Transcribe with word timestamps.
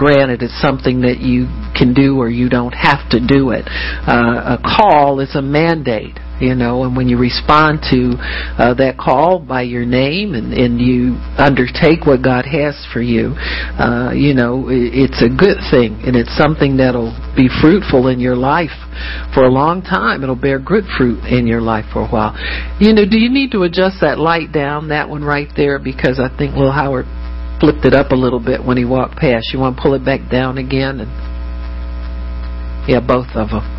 granted. 0.00 0.40
It's 0.42 0.56
something 0.62 1.02
that 1.02 1.20
you 1.20 1.44
can 1.76 1.92
do 1.92 2.16
or 2.16 2.30
you 2.32 2.48
don't 2.48 2.72
have 2.72 3.04
to 3.12 3.20
do 3.20 3.50
it. 3.52 3.68
Uh, 4.08 4.56
a 4.56 4.58
call 4.64 5.20
is 5.20 5.36
a 5.36 5.42
mandate 5.42 6.16
you 6.40 6.54
know, 6.54 6.84
and 6.84 6.96
when 6.96 7.08
you 7.08 7.18
respond 7.18 7.84
to 7.92 8.16
uh, 8.56 8.72
that 8.74 8.96
call 8.96 9.38
by 9.38 9.62
your 9.62 9.84
name 9.84 10.32
and, 10.32 10.54
and 10.54 10.80
you 10.80 11.20
undertake 11.36 12.06
what 12.06 12.24
God 12.24 12.46
has 12.46 12.74
for 12.92 13.02
you, 13.02 13.36
uh, 13.76 14.12
you 14.16 14.32
know, 14.32 14.66
it's 14.72 15.20
a 15.20 15.28
good 15.28 15.60
thing 15.70 16.00
and 16.08 16.16
it's 16.16 16.34
something 16.36 16.78
that'll 16.78 17.12
be 17.36 17.48
fruitful 17.60 18.08
in 18.08 18.20
your 18.20 18.36
life 18.36 18.72
for 19.34 19.44
a 19.44 19.52
long 19.52 19.82
time. 19.82 20.22
It'll 20.22 20.34
bear 20.34 20.58
good 20.58 20.84
fruit 20.96 21.24
in 21.28 21.46
your 21.46 21.60
life 21.60 21.84
for 21.92 22.00
a 22.00 22.08
while. 22.08 22.32
You 22.80 22.94
know, 22.94 23.04
do 23.04 23.18
you 23.18 23.28
need 23.28 23.52
to 23.52 23.64
adjust 23.64 24.00
that 24.00 24.18
light 24.18 24.50
down, 24.50 24.88
that 24.88 25.08
one 25.08 25.22
right 25.22 25.48
there? 25.56 25.78
Because 25.78 26.18
I 26.18 26.34
think 26.36 26.56
Will 26.56 26.72
Howard 26.72 27.04
flipped 27.60 27.84
it 27.84 27.94
up 27.94 28.10
a 28.10 28.16
little 28.16 28.40
bit 28.40 28.64
when 28.64 28.76
he 28.76 28.84
walked 28.84 29.16
past. 29.16 29.52
You 29.52 29.60
want 29.60 29.76
to 29.76 29.82
pull 29.82 29.94
it 29.94 30.04
back 30.04 30.30
down 30.30 30.58
again? 30.58 31.00
And 31.00 31.10
yeah, 32.88 33.00
both 33.00 33.28
of 33.36 33.50
them. 33.50 33.76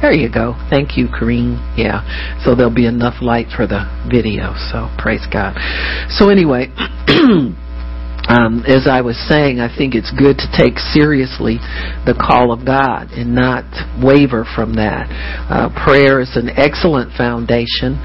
There 0.00 0.12
you 0.12 0.30
go. 0.32 0.54
Thank 0.68 0.96
you, 0.96 1.08
Kareem. 1.08 1.56
Yeah. 1.76 2.04
So 2.44 2.54
there'll 2.54 2.74
be 2.74 2.86
enough 2.86 3.22
light 3.22 3.48
for 3.54 3.66
the 3.66 3.84
video. 4.10 4.54
So 4.72 4.88
praise 4.98 5.26
God. 5.32 5.56
So 6.10 6.28
anyway, 6.28 6.68
um, 8.28 8.64
as 8.68 8.86
I 8.86 9.00
was 9.00 9.16
saying, 9.28 9.58
I 9.60 9.74
think 9.74 9.94
it's 9.94 10.12
good 10.12 10.36
to 10.38 10.48
take 10.52 10.78
seriously 10.78 11.56
the 12.04 12.12
call 12.12 12.52
of 12.52 12.66
God 12.66 13.08
and 13.12 13.34
not 13.34 13.64
waver 14.02 14.44
from 14.44 14.74
that. 14.74 15.08
Uh, 15.48 15.72
prayer 15.72 16.20
is 16.20 16.36
an 16.36 16.50
excellent 16.50 17.16
foundation, 17.16 17.96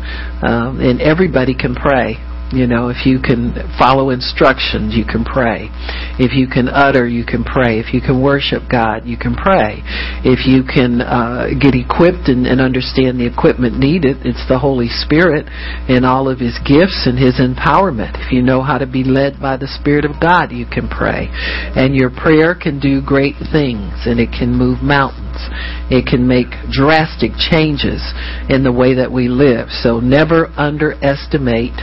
um, 0.48 0.80
and 0.80 1.02
everybody 1.02 1.54
can 1.54 1.76
pray. 1.76 2.16
You 2.52 2.68
know, 2.68 2.90
if 2.90 3.06
you 3.06 3.20
can 3.20 3.56
follow 3.80 4.10
instructions, 4.10 4.94
you 4.94 5.06
can 5.06 5.24
pray. 5.24 5.72
If 6.20 6.36
you 6.36 6.48
can 6.52 6.68
utter, 6.68 7.08
you 7.08 7.24
can 7.24 7.46
pray. 7.46 7.80
If 7.80 7.94
you 7.94 8.02
can 8.02 8.22
worship 8.22 8.64
God, 8.70 9.06
you 9.06 9.16
can 9.16 9.36
pray. 9.36 9.80
If 10.28 10.46
you 10.46 10.68
can 10.68 11.00
uh, 11.00 11.56
get 11.56 11.80
equipped 11.80 12.28
and, 12.28 12.46
and 12.46 12.60
understand 12.60 13.20
the 13.20 13.26
equipment 13.26 13.80
needed, 13.80 14.28
it's 14.28 14.44
the 14.52 14.60
Holy 14.60 14.90
Spirit 14.92 15.48
and 15.88 16.06
all 16.06 16.28
of 16.28 16.40
His 16.40 16.60
gifts 16.68 17.08
and 17.08 17.16
His 17.16 17.40
empowerment. 17.40 18.20
If 18.20 18.36
you 18.36 18.42
know 18.42 18.62
how 18.62 18.78
to 18.78 18.86
be 18.86 19.08
led 19.08 19.40
by 19.40 19.56
the 19.56 19.72
Spirit 19.72 20.04
of 20.04 20.20
God, 20.20 20.52
you 20.52 20.66
can 20.68 20.90
pray. 20.92 21.32
And 21.32 21.96
your 21.96 22.12
prayer 22.12 22.54
can 22.54 22.80
do 22.80 23.02
great 23.02 23.40
things 23.52 24.04
and 24.04 24.20
it 24.20 24.36
can 24.36 24.52
move 24.52 24.84
mountains. 24.84 25.40
It 25.88 26.06
can 26.06 26.28
make 26.28 26.52
drastic 26.68 27.32
changes 27.40 28.04
in 28.52 28.64
the 28.64 28.72
way 28.76 28.96
that 28.96 29.12
we 29.12 29.28
live. 29.28 29.72
So 29.72 30.00
never 30.00 30.52
underestimate 30.60 31.80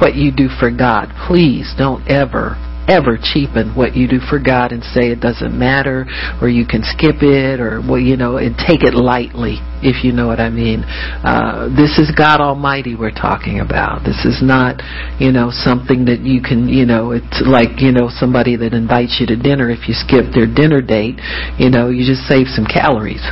what 0.00 0.09
you 0.14 0.30
do 0.30 0.48
for 0.48 0.70
God. 0.70 1.12
Please 1.26 1.74
don't 1.76 2.06
ever 2.08 2.56
ever 2.88 3.16
cheapen 3.16 3.70
what 3.76 3.94
you 3.94 4.08
do 4.08 4.18
for 4.18 4.40
God 4.42 4.72
and 4.72 4.82
say 4.82 5.14
it 5.14 5.20
doesn't 5.20 5.56
matter 5.56 6.06
or 6.42 6.48
you 6.48 6.66
can 6.66 6.82
skip 6.82 7.22
it 7.22 7.60
or 7.60 7.80
well 7.80 8.00
you 8.00 8.16
know 8.16 8.36
and 8.38 8.56
take 8.58 8.82
it 8.82 8.94
lightly 8.94 9.62
if 9.78 10.02
you 10.02 10.10
know 10.10 10.26
what 10.26 10.40
I 10.40 10.50
mean. 10.50 10.82
Uh, 11.22 11.70
this 11.70 12.02
is 12.02 12.10
God 12.10 12.40
Almighty 12.40 12.96
we're 12.96 13.14
talking 13.14 13.60
about. 13.60 14.02
This 14.02 14.26
is 14.26 14.42
not 14.42 14.82
you 15.20 15.30
know 15.30 15.50
something 15.52 16.04
that 16.06 16.20
you 16.26 16.42
can 16.42 16.68
you 16.68 16.84
know 16.84 17.12
it's 17.12 17.42
like 17.46 17.78
you 17.78 17.92
know 17.92 18.10
somebody 18.10 18.56
that 18.56 18.74
invites 18.74 19.18
you 19.20 19.26
to 19.28 19.36
dinner 19.36 19.70
if 19.70 19.86
you 19.86 19.94
skip 19.94 20.34
their 20.34 20.50
dinner 20.50 20.82
date 20.82 21.20
you 21.62 21.70
know 21.70 21.90
you 21.90 22.02
just 22.02 22.26
save 22.26 22.50
some 22.50 22.66
calories 22.66 23.22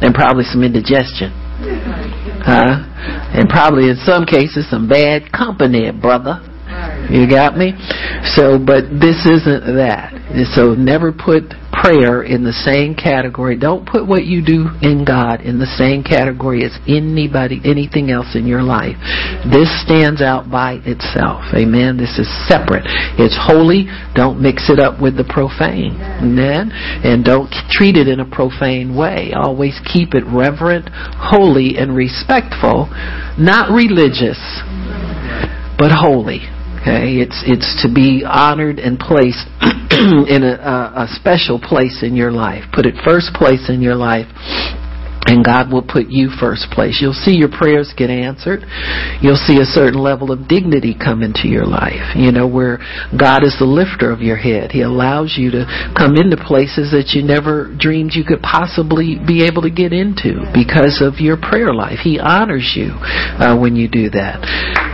and 0.00 0.14
probably 0.14 0.44
some 0.44 0.62
indigestion. 0.62 1.49
Huh? 1.60 2.84
And 3.32 3.48
probably 3.48 3.90
in 3.90 3.96
some 3.96 4.24
cases 4.24 4.68
some 4.70 4.88
bad 4.88 5.30
company, 5.32 5.90
brother. 5.92 6.40
You 7.08 7.28
got 7.28 7.56
me? 7.56 7.72
So, 8.36 8.58
but 8.58 8.90
this 8.90 9.24
isn't 9.26 9.64
that. 9.76 10.12
So 10.54 10.74
never 10.74 11.12
put 11.12 11.54
prayer 11.72 12.22
in 12.22 12.44
the 12.44 12.52
same 12.52 12.94
category. 12.94 13.56
Don't 13.56 13.88
put 13.88 14.06
what 14.06 14.24
you 14.24 14.44
do 14.44 14.68
in 14.82 15.04
God 15.04 15.40
in 15.40 15.58
the 15.58 15.70
same 15.78 16.04
category 16.04 16.64
as 16.64 16.76
anybody, 16.86 17.60
anything 17.64 18.10
else 18.10 18.36
in 18.36 18.46
your 18.46 18.62
life. 18.62 19.00
This 19.48 19.70
stands 19.82 20.20
out 20.20 20.50
by 20.50 20.78
itself. 20.84 21.42
Amen. 21.56 21.96
This 21.96 22.18
is 22.18 22.28
separate. 22.46 22.84
It's 23.16 23.38
holy. 23.38 23.88
Don't 24.14 24.42
mix 24.42 24.68
it 24.68 24.78
up 24.78 25.00
with 25.00 25.16
the 25.16 25.24
profane. 25.24 25.96
Amen. 26.20 26.70
And 27.02 27.24
don't 27.24 27.50
treat 27.70 27.96
it 27.96 28.08
in 28.08 28.20
a 28.20 28.28
profane 28.28 28.94
way. 28.94 29.32
Always 29.32 29.80
keep 29.88 30.14
it 30.14 30.24
reverent, 30.28 30.90
holy, 30.92 31.78
and 31.78 31.96
respectful. 31.96 32.92
Not 33.38 33.72
religious, 33.72 34.38
but 35.78 35.90
holy. 35.90 36.59
Okay, 36.80 37.20
it's 37.20 37.44
it's 37.46 37.82
to 37.82 37.92
be 37.92 38.24
honored 38.24 38.78
and 38.78 38.98
placed 38.98 39.44
in 39.92 40.42
a, 40.42 40.56
a, 40.56 41.04
a 41.04 41.06
special 41.12 41.60
place 41.60 42.02
in 42.02 42.16
your 42.16 42.32
life. 42.32 42.64
Put 42.72 42.86
it 42.86 42.94
first 43.04 43.34
place 43.34 43.68
in 43.68 43.82
your 43.82 43.94
life 43.94 44.26
and 45.26 45.44
God 45.44 45.70
will 45.70 45.84
put 45.84 46.08
you 46.08 46.30
first 46.40 46.70
place. 46.72 46.98
You'll 47.00 47.12
see 47.12 47.36
your 47.36 47.50
prayers 47.52 47.92
get 47.96 48.08
answered. 48.08 48.64
You'll 49.20 49.40
see 49.40 49.60
a 49.60 49.68
certain 49.68 50.00
level 50.00 50.32
of 50.32 50.48
dignity 50.48 50.96
come 50.96 51.22
into 51.22 51.46
your 51.46 51.66
life. 51.66 52.16
You 52.16 52.32
know, 52.32 52.48
where 52.48 52.78
God 53.12 53.44
is 53.44 53.54
the 53.58 53.68
lifter 53.68 54.10
of 54.10 54.20
your 54.20 54.36
head. 54.36 54.72
He 54.72 54.80
allows 54.80 55.36
you 55.36 55.50
to 55.52 55.92
come 55.96 56.16
into 56.16 56.40
places 56.40 56.90
that 56.96 57.12
you 57.12 57.22
never 57.22 57.68
dreamed 57.76 58.12
you 58.14 58.24
could 58.24 58.40
possibly 58.40 59.20
be 59.20 59.44
able 59.44 59.62
to 59.62 59.70
get 59.70 59.92
into 59.92 60.40
because 60.56 61.04
of 61.04 61.20
your 61.20 61.36
prayer 61.36 61.74
life. 61.74 62.00
He 62.02 62.18
honors 62.18 62.72
you 62.74 62.96
uh, 63.38 63.58
when 63.58 63.76
you 63.76 63.88
do 63.88 64.08
that. 64.10 64.40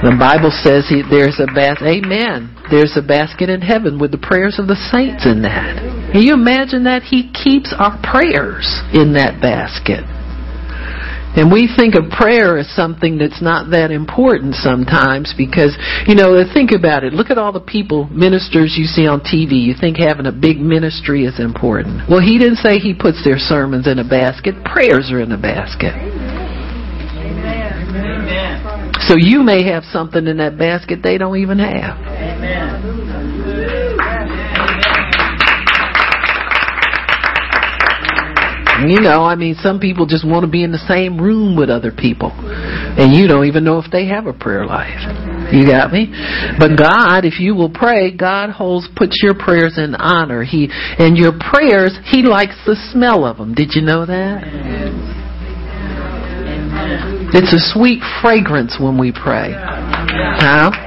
The 0.02 0.16
Bible 0.18 0.50
says 0.50 0.90
he, 0.90 1.02
there's 1.06 1.38
a 1.38 1.46
bath. 1.46 1.78
Amen. 1.80 2.55
There's 2.70 2.96
a 2.96 3.02
basket 3.02 3.48
in 3.48 3.60
heaven 3.60 3.98
with 3.98 4.10
the 4.10 4.18
prayers 4.18 4.58
of 4.58 4.66
the 4.66 4.76
saints 4.90 5.24
in 5.24 5.42
that. 5.42 5.78
Can 6.12 6.22
you 6.22 6.34
imagine 6.34 6.84
that? 6.84 7.02
He 7.02 7.30
keeps 7.30 7.72
our 7.76 7.94
prayers 8.02 8.66
in 8.92 9.14
that 9.14 9.40
basket. 9.40 10.02
And 11.36 11.52
we 11.52 11.68
think 11.68 11.94
of 11.94 12.08
prayer 12.08 12.56
as 12.56 12.66
something 12.72 13.18
that's 13.18 13.42
not 13.42 13.70
that 13.70 13.90
important 13.90 14.54
sometimes 14.56 15.34
because, 15.36 15.76
you 16.08 16.16
know, 16.16 16.32
think 16.48 16.72
about 16.72 17.04
it. 17.04 17.12
Look 17.12 17.28
at 17.28 17.36
all 17.36 17.52
the 17.52 17.60
people, 17.60 18.08
ministers 18.08 18.74
you 18.78 18.86
see 18.88 19.06
on 19.06 19.20
TV. 19.20 19.60
You 19.60 19.74
think 19.78 19.98
having 19.98 20.24
a 20.24 20.32
big 20.32 20.56
ministry 20.56 21.26
is 21.28 21.38
important. 21.38 22.08
Well, 22.08 22.24
he 22.24 22.38
didn't 22.38 22.64
say 22.64 22.78
he 22.78 22.94
puts 22.96 23.22
their 23.22 23.36
sermons 23.36 23.86
in 23.86 23.98
a 24.00 24.08
basket. 24.08 24.56
Prayers 24.64 25.12
are 25.12 25.20
in 25.20 25.30
a 25.30 25.36
basket. 25.36 25.92
Amen. 25.92 27.76
So 29.06 29.14
you 29.16 29.42
may 29.44 29.62
have 29.70 29.84
something 29.92 30.26
in 30.26 30.38
that 30.38 30.56
basket 30.56 31.00
they 31.02 31.18
don't 31.18 31.36
even 31.36 31.58
have. 31.58 32.00
Amen. 32.36 32.86
You 38.84 39.00
know, 39.00 39.24
I 39.24 39.36
mean, 39.36 39.54
some 39.62 39.80
people 39.80 40.06
just 40.06 40.26
want 40.26 40.44
to 40.44 40.50
be 40.50 40.62
in 40.62 40.70
the 40.70 40.84
same 40.86 41.18
room 41.18 41.56
with 41.56 41.70
other 41.70 41.90
people. 41.90 42.30
And 42.30 43.12
you 43.12 43.26
don't 43.26 43.46
even 43.46 43.64
know 43.64 43.78
if 43.78 43.90
they 43.90 44.06
have 44.06 44.26
a 44.26 44.34
prayer 44.34 44.66
life. 44.66 45.00
You 45.52 45.66
got 45.66 45.92
me? 45.92 46.12
But 46.58 46.76
God, 46.76 47.24
if 47.24 47.40
you 47.40 47.54
will 47.54 47.70
pray, 47.70 48.14
God 48.14 48.50
holds, 48.50 48.88
puts 48.94 49.22
your 49.22 49.34
prayers 49.34 49.78
in 49.78 49.94
honor. 49.94 50.44
He, 50.44 50.68
and 50.70 51.16
your 51.16 51.32
prayers, 51.32 51.98
He 52.04 52.22
likes 52.22 52.56
the 52.66 52.76
smell 52.92 53.24
of 53.24 53.38
them. 53.38 53.54
Did 53.54 53.70
you 53.74 53.80
know 53.82 54.04
that? 54.04 54.42
It's 57.32 57.52
a 57.52 57.72
sweet 57.74 58.02
fragrance 58.20 58.76
when 58.78 58.98
we 58.98 59.10
pray. 59.10 59.52
Huh? 59.56 60.85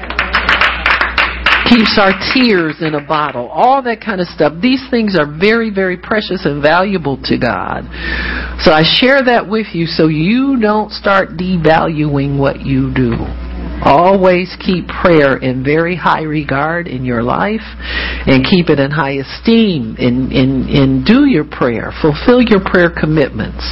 Keeps 1.68 1.98
our 2.00 2.14
tears 2.34 2.78
in 2.82 2.96
a 2.96 3.06
bottle, 3.06 3.48
all 3.48 3.82
that 3.84 4.02
kind 4.02 4.22
of 4.22 4.28
stuff. 4.28 4.54
These 4.62 4.86
things 4.90 5.18
are 5.18 5.26
very, 5.26 5.70
very 5.70 5.98
precious 5.98 6.46
and 6.46 6.62
valuable 6.62 7.18
to 7.24 7.38
God. 7.38 7.84
So 8.62 8.72
I 8.72 8.84
share 8.84 9.24
that 9.24 9.50
with 9.50 9.74
you 9.74 9.86
so 9.86 10.08
you 10.08 10.60
don't 10.60 10.92
start 10.92 11.30
devaluing 11.30 12.38
what 12.38 12.62
you 12.62 12.94
do. 12.94 13.49
Always 13.84 14.56
keep 14.60 14.88
prayer 14.88 15.38
in 15.38 15.64
very 15.64 15.96
high 15.96 16.24
regard 16.24 16.88
in 16.88 17.06
your 17.06 17.24
life 17.24 17.64
and 18.28 18.44
keep 18.44 18.70
it 18.70 18.80
in 18.80 18.92
high 18.92 19.18
esteem 19.24 19.96
and, 19.98 20.32
and, 20.32 20.70
and 20.70 21.06
do 21.06 21.26
your 21.26 21.46
prayer. 21.46 21.92
Fulfill 22.02 22.42
your 22.42 22.60
prayer 22.64 22.92
commitments. 22.92 23.64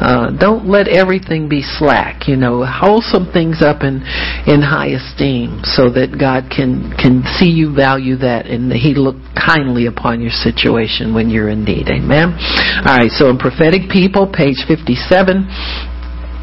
Uh, 0.00 0.30
don't 0.38 0.66
let 0.66 0.88
everything 0.88 1.48
be 1.48 1.62
slack. 1.62 2.26
You 2.26 2.36
know, 2.36 2.64
hold 2.64 3.04
some 3.04 3.30
things 3.32 3.60
up 3.60 3.82
in, 3.82 4.02
in 4.46 4.62
high 4.62 4.96
esteem 4.96 5.60
so 5.64 5.90
that 5.92 6.16
God 6.18 6.48
can, 6.48 6.92
can 6.96 7.22
see 7.38 7.50
you 7.50 7.74
value 7.74 8.16
that 8.16 8.46
and 8.46 8.72
He 8.72 8.94
look 8.94 9.16
kindly 9.36 9.86
upon 9.86 10.20
your 10.20 10.32
situation 10.32 11.14
when 11.14 11.28
you're 11.30 11.48
in 11.48 11.64
need. 11.64 11.88
Amen. 11.88 12.32
All 12.86 12.96
right, 12.96 13.10
so 13.10 13.28
in 13.28 13.38
prophetic 13.38 13.90
people, 13.90 14.26
page 14.26 14.64
57, 14.66 15.89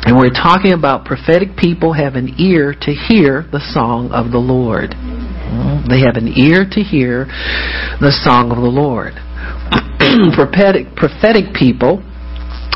and 0.08 0.16
we're 0.16 0.32
talking 0.32 0.72
about 0.72 1.04
prophetic 1.04 1.58
people 1.58 1.92
have 1.92 2.16
an 2.16 2.40
ear 2.40 2.72
to 2.72 2.92
hear 2.96 3.44
the 3.52 3.60
song 3.60 4.10
of 4.16 4.32
the 4.32 4.40
Lord. 4.40 4.92
Mm, 4.96 5.84
they 5.84 6.00
have 6.00 6.16
an 6.16 6.32
ear 6.32 6.64
to 6.64 6.80
hear 6.80 7.26
the 8.00 8.16
song 8.24 8.56
of 8.56 8.64
the 8.64 8.72
Lord. 8.72 9.20
prophetic, 10.34 10.96
prophetic 10.96 11.52
people 11.52 12.00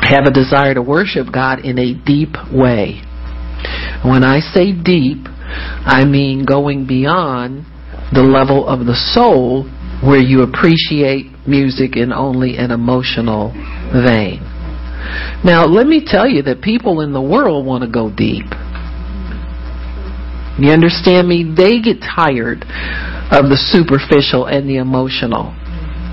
have 0.04 0.28
a 0.28 0.30
desire 0.30 0.74
to 0.74 0.82
worship 0.82 1.32
God 1.32 1.64
in 1.64 1.78
a 1.78 1.96
deep 2.04 2.36
way. 2.52 3.00
When 4.04 4.28
I 4.28 4.40
say 4.52 4.76
deep, 4.76 5.24
I 5.88 6.04
mean 6.04 6.44
going 6.44 6.86
beyond 6.86 7.64
the 8.12 8.20
level 8.20 8.68
of 8.68 8.84
the 8.84 8.98
soul 9.16 9.64
where 10.04 10.20
you 10.20 10.42
appreciate 10.42 11.32
music 11.48 11.96
in 11.96 12.12
only 12.12 12.58
an 12.58 12.72
emotional 12.72 13.56
vein. 13.88 14.51
Now, 15.44 15.66
let 15.66 15.86
me 15.86 16.02
tell 16.04 16.28
you 16.28 16.42
that 16.42 16.62
people 16.62 17.00
in 17.00 17.12
the 17.12 17.22
world 17.22 17.66
want 17.66 17.82
to 17.82 17.90
go 17.90 18.10
deep. 18.10 18.46
You 20.58 20.70
understand 20.70 21.28
me? 21.28 21.42
They 21.44 21.80
get 21.80 22.00
tired 22.00 22.62
of 23.32 23.48
the 23.48 23.56
superficial 23.56 24.46
and 24.46 24.68
the 24.68 24.76
emotional 24.76 25.56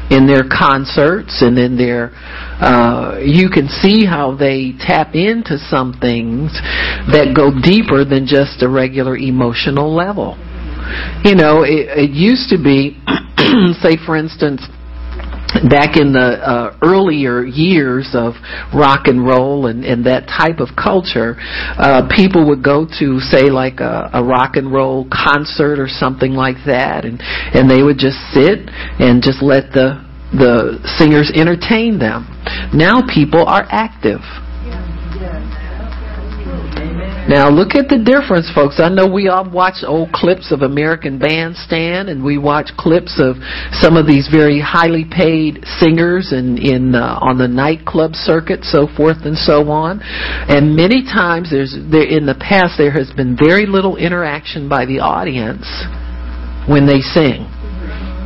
in 0.09 0.25
their 0.25 0.43
concerts 0.43 1.41
and 1.41 1.57
in 1.57 1.77
their 1.77 2.09
uh 2.57 3.19
you 3.21 3.47
can 3.49 3.67
see 3.67 4.05
how 4.05 4.33
they 4.35 4.73
tap 4.79 5.13
into 5.13 5.57
some 5.69 5.93
things 6.01 6.49
that 7.13 7.33
go 7.35 7.53
deeper 7.61 8.03
than 8.03 8.25
just 8.25 8.63
a 8.63 8.67
regular 8.67 9.15
emotional 9.15 9.93
level 9.93 10.33
you 11.23 11.35
know 11.35 11.61
it, 11.61 11.85
it 11.93 12.09
used 12.09 12.49
to 12.49 12.57
be 12.57 12.97
say 13.81 13.93
for 14.03 14.17
instance 14.17 14.65
back 15.69 15.97
in 15.97 16.13
the 16.13 16.37
uh, 16.41 16.77
earlier 16.83 17.43
years 17.43 18.11
of 18.13 18.33
rock 18.73 19.07
and 19.07 19.25
roll 19.25 19.67
and, 19.67 19.83
and 19.83 20.05
that 20.05 20.27
type 20.27 20.59
of 20.59 20.75
culture, 20.77 21.35
uh, 21.77 22.07
people 22.15 22.47
would 22.47 22.63
go 22.63 22.85
to 22.85 23.19
say 23.19 23.49
like 23.49 23.79
a, 23.79 24.09
a 24.13 24.23
rock 24.23 24.55
and 24.55 24.71
roll 24.71 25.07
concert 25.11 25.79
or 25.79 25.87
something 25.87 26.33
like 26.33 26.57
that, 26.65 27.05
and 27.05 27.21
and 27.53 27.69
they 27.69 27.83
would 27.83 27.97
just 27.97 28.17
sit 28.33 28.69
and 28.99 29.21
just 29.21 29.41
let 29.41 29.71
the 29.73 30.05
the 30.31 30.77
singers 30.97 31.31
entertain 31.33 31.97
them. 31.97 32.29
Now 32.73 33.01
people 33.01 33.45
are 33.45 33.65
active. 33.69 34.21
Now 37.29 37.47
look 37.47 37.75
at 37.75 37.89
the 37.93 38.01
difference, 38.01 38.49
folks. 38.55 38.81
I 38.81 38.89
know 38.89 39.05
we 39.05 39.27
all 39.29 39.47
watch 39.47 39.85
old 39.85 40.11
clips 40.11 40.51
of 40.51 40.63
American 40.63 41.19
Bandstand, 41.19 42.09
and 42.09 42.25
we 42.25 42.39
watch 42.39 42.71
clips 42.75 43.21
of 43.21 43.37
some 43.69 43.97
of 43.97 44.07
these 44.07 44.27
very 44.33 44.59
highly 44.59 45.05
paid 45.05 45.63
singers 45.77 46.33
in 46.33 46.57
in 46.57 46.95
uh, 46.95 47.19
on 47.21 47.37
the 47.37 47.47
nightclub 47.47 48.15
circuit, 48.15 48.65
so 48.65 48.87
forth 48.97 49.29
and 49.29 49.37
so 49.37 49.69
on. 49.69 50.01
And 50.01 50.75
many 50.75 51.03
times, 51.03 51.51
there's 51.51 51.77
there 51.91 52.09
in 52.09 52.25
the 52.25 52.33
past 52.33 52.79
there 52.79 52.89
has 52.97 53.13
been 53.13 53.37
very 53.37 53.67
little 53.67 53.95
interaction 53.95 54.67
by 54.67 54.87
the 54.87 54.97
audience 54.97 55.69
when 56.65 56.87
they 56.89 56.97
sing. 56.97 57.45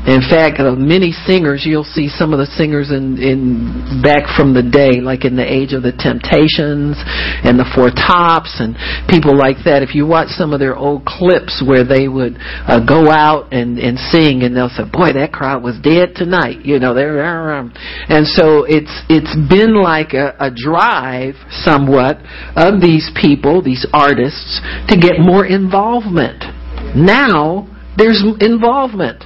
In 0.04 0.20
fact, 0.20 0.60
uh, 0.60 0.76
many 0.76 1.16
singers, 1.24 1.64
you'll 1.64 1.88
see 1.88 2.10
some 2.12 2.34
of 2.34 2.40
the 2.40 2.46
singers 2.60 2.92
in, 2.92 3.16
in 3.24 4.04
back 4.04 4.28
from 4.36 4.52
the 4.52 4.60
day, 4.62 5.00
like 5.00 5.24
in 5.24 5.40
the 5.40 5.48
age 5.48 5.72
of 5.72 5.80
the 5.80 5.96
Temptations 5.96 7.00
and 7.48 7.56
the 7.56 7.64
Four 7.72 7.88
Tops 7.88 8.60
and 8.60 8.76
people 9.08 9.32
like 9.32 9.64
that. 9.64 9.80
If 9.80 9.96
you 9.96 10.04
watch 10.04 10.28
some 10.36 10.52
of 10.52 10.60
their 10.60 10.76
old 10.76 11.08
clips 11.08 11.64
where 11.64 11.88
they 11.88 12.12
would 12.12 12.36
uh, 12.68 12.84
go 12.84 13.08
out 13.08 13.56
and, 13.56 13.80
and 13.80 13.96
sing 14.12 14.44
and 14.44 14.52
they'll 14.52 14.76
say, 14.76 14.84
boy, 14.84 15.16
that 15.16 15.32
crowd 15.32 15.64
was 15.64 15.80
dead 15.80 16.20
tonight. 16.20 16.68
You 16.68 16.84
know, 16.84 16.92
they're, 16.92 17.24
and 17.24 18.28
so 18.28 18.68
it's, 18.68 18.92
it's 19.08 19.32
been 19.48 19.72
like 19.80 20.12
a, 20.12 20.36
a 20.36 20.52
drive 20.52 21.40
somewhat 21.64 22.20
of 22.60 22.84
these 22.84 23.08
people, 23.16 23.64
these 23.64 23.88
artists, 23.96 24.60
to 24.92 25.00
get 25.00 25.16
more 25.24 25.48
involvement. 25.48 26.44
Now, 26.92 27.72
there's 27.96 28.20
involvement 28.42 29.24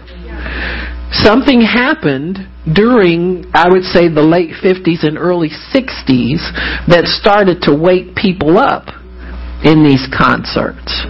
something 1.12 1.62
happened 1.62 2.40
during, 2.74 3.46
I 3.54 3.70
would 3.70 3.84
say, 3.84 4.10
the 4.10 4.24
late 4.24 4.52
50s 4.60 5.08
and 5.08 5.18
early 5.18 5.50
60s 5.50 6.42
that 6.88 7.08
started 7.08 7.62
to 7.64 7.76
wake 7.76 8.16
people 8.16 8.58
up 8.58 8.88
in 9.64 9.84
these 9.84 10.06
concerts. 10.12 11.06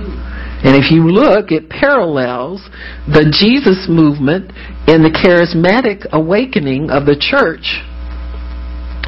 And 0.63 0.74
if 0.74 0.91
you 0.91 1.09
look, 1.09 1.51
it 1.51 1.69
parallels 1.69 2.65
the 3.06 3.29
Jesus 3.29 3.85
movement 3.89 4.51
and 4.89 5.06
the 5.06 5.13
charismatic 5.13 6.09
awakening 6.12 6.89
of 6.89 7.06
the 7.06 7.18
church 7.18 7.81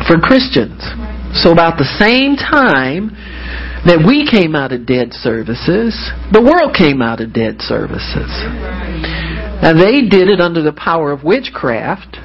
for 0.05 0.21
Christians. 0.21 0.81
So 1.33 1.51
about 1.51 1.77
the 1.77 1.89
same 1.97 2.35
time 2.37 3.13
that 3.85 4.01
we 4.05 4.29
came 4.29 4.55
out 4.55 4.71
of 4.71 4.85
dead 4.85 5.13
services, 5.13 5.95
the 6.31 6.41
world 6.41 6.75
came 6.75 7.01
out 7.01 7.21
of 7.21 7.33
dead 7.33 7.61
services. 7.61 8.29
Now 9.61 9.73
they 9.73 10.07
did 10.07 10.29
it 10.29 10.39
under 10.39 10.61
the 10.61 10.73
power 10.73 11.11
of 11.11 11.23
witchcraft. 11.23 12.17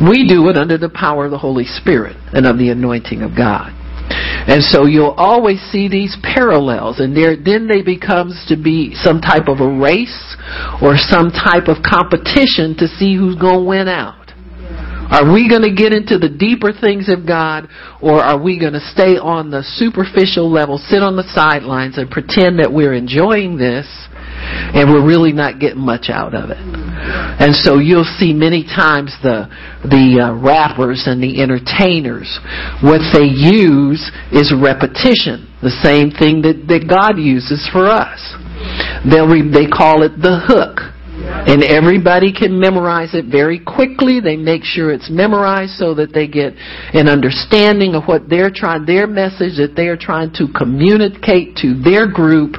We 0.00 0.26
do 0.28 0.48
it 0.48 0.56
under 0.56 0.78
the 0.78 0.88
power 0.88 1.26
of 1.26 1.30
the 1.30 1.38
Holy 1.38 1.64
Spirit 1.64 2.16
and 2.32 2.46
of 2.46 2.58
the 2.58 2.70
anointing 2.70 3.22
of 3.22 3.36
God. 3.36 3.72
And 4.46 4.62
so 4.62 4.84
you'll 4.84 5.16
always 5.16 5.60
see 5.72 5.88
these 5.88 6.16
parallels 6.22 7.00
and 7.00 7.16
then 7.16 7.66
they 7.66 7.82
becomes 7.82 8.44
to 8.48 8.56
be 8.56 8.94
some 8.94 9.20
type 9.20 9.48
of 9.48 9.60
a 9.60 9.68
race 9.68 10.36
or 10.82 10.96
some 10.96 11.30
type 11.30 11.66
of 11.66 11.82
competition 11.82 12.76
to 12.78 12.86
see 12.86 13.16
who's 13.16 13.36
going 13.36 13.64
to 13.64 13.64
win 13.64 13.88
out. 13.88 14.20
Are 15.10 15.32
we 15.32 15.48
going 15.48 15.62
to 15.62 15.72
get 15.72 15.92
into 15.92 16.18
the 16.18 16.28
deeper 16.28 16.72
things 16.72 17.08
of 17.08 17.26
God 17.26 17.68
or 18.02 18.20
are 18.20 18.40
we 18.40 18.58
going 18.58 18.72
to 18.72 18.80
stay 18.92 19.16
on 19.16 19.50
the 19.50 19.62
superficial 19.62 20.50
level, 20.50 20.78
sit 20.78 21.02
on 21.02 21.16
the 21.16 21.28
sidelines 21.34 21.98
and 21.98 22.10
pretend 22.10 22.58
that 22.58 22.72
we're 22.72 22.94
enjoying 22.94 23.56
this 23.56 23.86
and 24.74 24.90
we're 24.90 25.04
really 25.04 25.32
not 25.32 25.58
getting 25.58 25.80
much 25.80 26.06
out 26.08 26.34
of 26.34 26.50
it. 26.50 26.58
And 26.58 27.54
so 27.54 27.78
you'll 27.78 28.08
see 28.18 28.32
many 28.32 28.64
times 28.64 29.14
the 29.22 29.48
the 29.84 30.24
uh, 30.24 30.34
rappers 30.34 31.04
and 31.06 31.22
the 31.22 31.42
entertainers 31.42 32.28
what 32.80 33.02
they 33.12 33.26
use 33.26 34.00
is 34.32 34.52
repetition, 34.54 35.50
the 35.62 35.74
same 35.82 36.10
thing 36.10 36.42
that 36.42 36.64
that 36.68 36.88
God 36.88 37.18
uses 37.18 37.68
for 37.72 37.86
us. 37.86 38.20
They'll 39.04 39.28
re- 39.28 39.44
they 39.44 39.66
call 39.66 40.02
it 40.02 40.16
the 40.16 40.40
hook. 40.46 40.93
And 41.46 41.62
everybody 41.62 42.32
can 42.32 42.58
memorize 42.58 43.14
it 43.14 43.26
very 43.26 43.58
quickly. 43.58 44.20
They 44.20 44.36
make 44.36 44.64
sure 44.64 44.92
it's 44.92 45.10
memorized 45.10 45.72
so 45.76 45.94
that 45.94 46.14
they 46.14 46.26
get 46.26 46.54
an 46.94 47.08
understanding 47.08 47.94
of 47.94 48.04
what 48.04 48.28
they're 48.28 48.50
trying, 48.54 48.86
their 48.86 49.06
message 49.06 49.58
that 49.58 49.74
they 49.76 49.88
are 49.88 49.96
trying 49.96 50.32
to 50.40 50.48
communicate 50.56 51.56
to 51.60 51.74
their 51.82 52.08
group. 52.08 52.56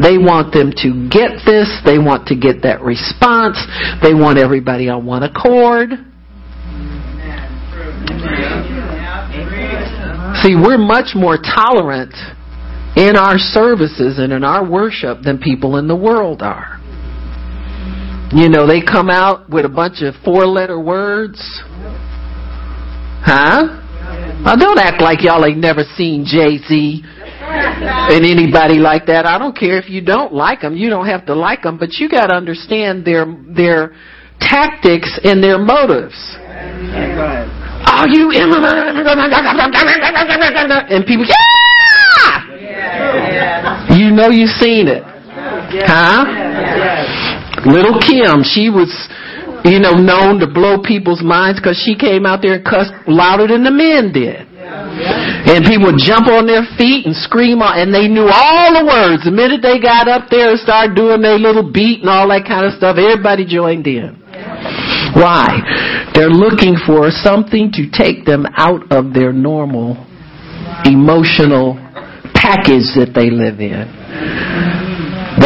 They 0.00 0.18
want 0.18 0.54
them 0.54 0.70
to 0.84 1.08
get 1.10 1.42
this. 1.44 1.66
They 1.84 1.98
want 1.98 2.28
to 2.28 2.36
get 2.36 2.62
that 2.62 2.80
response. 2.80 3.58
They 4.02 4.14
want 4.14 4.38
everybody 4.38 4.88
on 4.88 5.04
one 5.04 5.24
accord. 5.24 5.90
See, 10.42 10.54
we're 10.54 10.78
much 10.78 11.16
more 11.16 11.36
tolerant 11.36 12.14
in 12.94 13.16
our 13.16 13.38
services 13.38 14.18
and 14.18 14.32
in 14.32 14.44
our 14.44 14.68
worship 14.68 15.22
than 15.22 15.38
people 15.38 15.76
in 15.76 15.88
the 15.88 15.96
world 15.96 16.42
are. 16.42 16.77
You 18.34 18.48
know, 18.48 18.66
they 18.66 18.82
come 18.82 19.08
out 19.08 19.48
with 19.48 19.64
a 19.64 19.70
bunch 19.70 20.02
of 20.02 20.14
four 20.22 20.46
letter 20.46 20.78
words. 20.78 21.40
Huh? 23.24 23.84
Now 24.44 24.54
don't 24.54 24.78
act 24.78 25.00
like 25.02 25.22
y'all 25.22 25.44
ain't 25.44 25.58
never 25.58 25.82
seen 25.96 26.24
Jay-Z 26.24 27.02
and 27.40 28.24
anybody 28.24 28.78
like 28.78 29.06
that. 29.06 29.26
I 29.26 29.38
don't 29.38 29.56
care 29.56 29.78
if 29.78 29.88
you 29.88 30.00
don't 30.00 30.32
like 30.32 30.60
them. 30.60 30.76
You 30.76 30.90
don't 30.90 31.06
have 31.06 31.26
to 31.26 31.34
like 31.34 31.62
them, 31.62 31.78
but 31.78 31.94
you 31.94 32.08
got 32.08 32.28
to 32.28 32.34
understand 32.34 33.04
their 33.04 33.26
their 33.48 33.94
tactics 34.40 35.18
and 35.24 35.42
their 35.42 35.58
motives. 35.58 36.14
Are 37.88 38.08
you 38.08 38.30
and 38.30 38.52
people 41.06 41.26
yeah! 41.26 42.44
You 43.96 44.10
know 44.12 44.28
you've 44.28 44.50
seen 44.60 44.86
it. 44.88 45.02
Huh? 45.86 46.24
Little 47.66 47.98
Kim, 47.98 48.44
she 48.46 48.70
was, 48.70 48.90
you 49.64 49.80
know, 49.80 49.98
known 49.98 50.38
to 50.40 50.46
blow 50.46 50.78
people's 50.82 51.22
minds 51.22 51.58
because 51.58 51.78
she 51.78 51.96
came 51.96 52.26
out 52.26 52.42
there 52.42 52.54
and 52.60 52.64
cussed 52.64 52.94
louder 53.06 53.48
than 53.48 53.64
the 53.64 53.74
men 53.74 54.12
did. 54.12 54.46
And 55.48 55.64
people 55.64 55.90
would 55.90 55.98
jump 55.98 56.28
on 56.28 56.46
their 56.46 56.62
feet 56.76 57.06
and 57.06 57.16
scream, 57.16 57.62
and 57.62 57.94
they 57.94 58.06
knew 58.06 58.28
all 58.28 58.68
the 58.74 58.84
words. 58.84 59.24
The 59.24 59.32
minute 59.32 59.62
they 59.62 59.80
got 59.80 60.06
up 60.08 60.28
there 60.30 60.50
and 60.50 60.60
started 60.60 60.94
doing 60.94 61.22
their 61.22 61.38
little 61.38 61.64
beat 61.72 62.00
and 62.00 62.10
all 62.10 62.28
that 62.28 62.44
kind 62.44 62.66
of 62.66 62.74
stuff, 62.76 62.96
everybody 62.98 63.46
joined 63.46 63.86
in. 63.86 64.14
Why? 65.16 65.48
They're 66.14 66.30
looking 66.30 66.76
for 66.86 67.10
something 67.10 67.72
to 67.72 67.90
take 67.90 68.26
them 68.26 68.44
out 68.56 68.92
of 68.92 69.14
their 69.14 69.32
normal 69.32 69.96
emotional 70.84 71.74
package 72.34 72.92
that 72.94 73.12
they 73.14 73.30
live 73.30 73.58
in. 73.60 73.88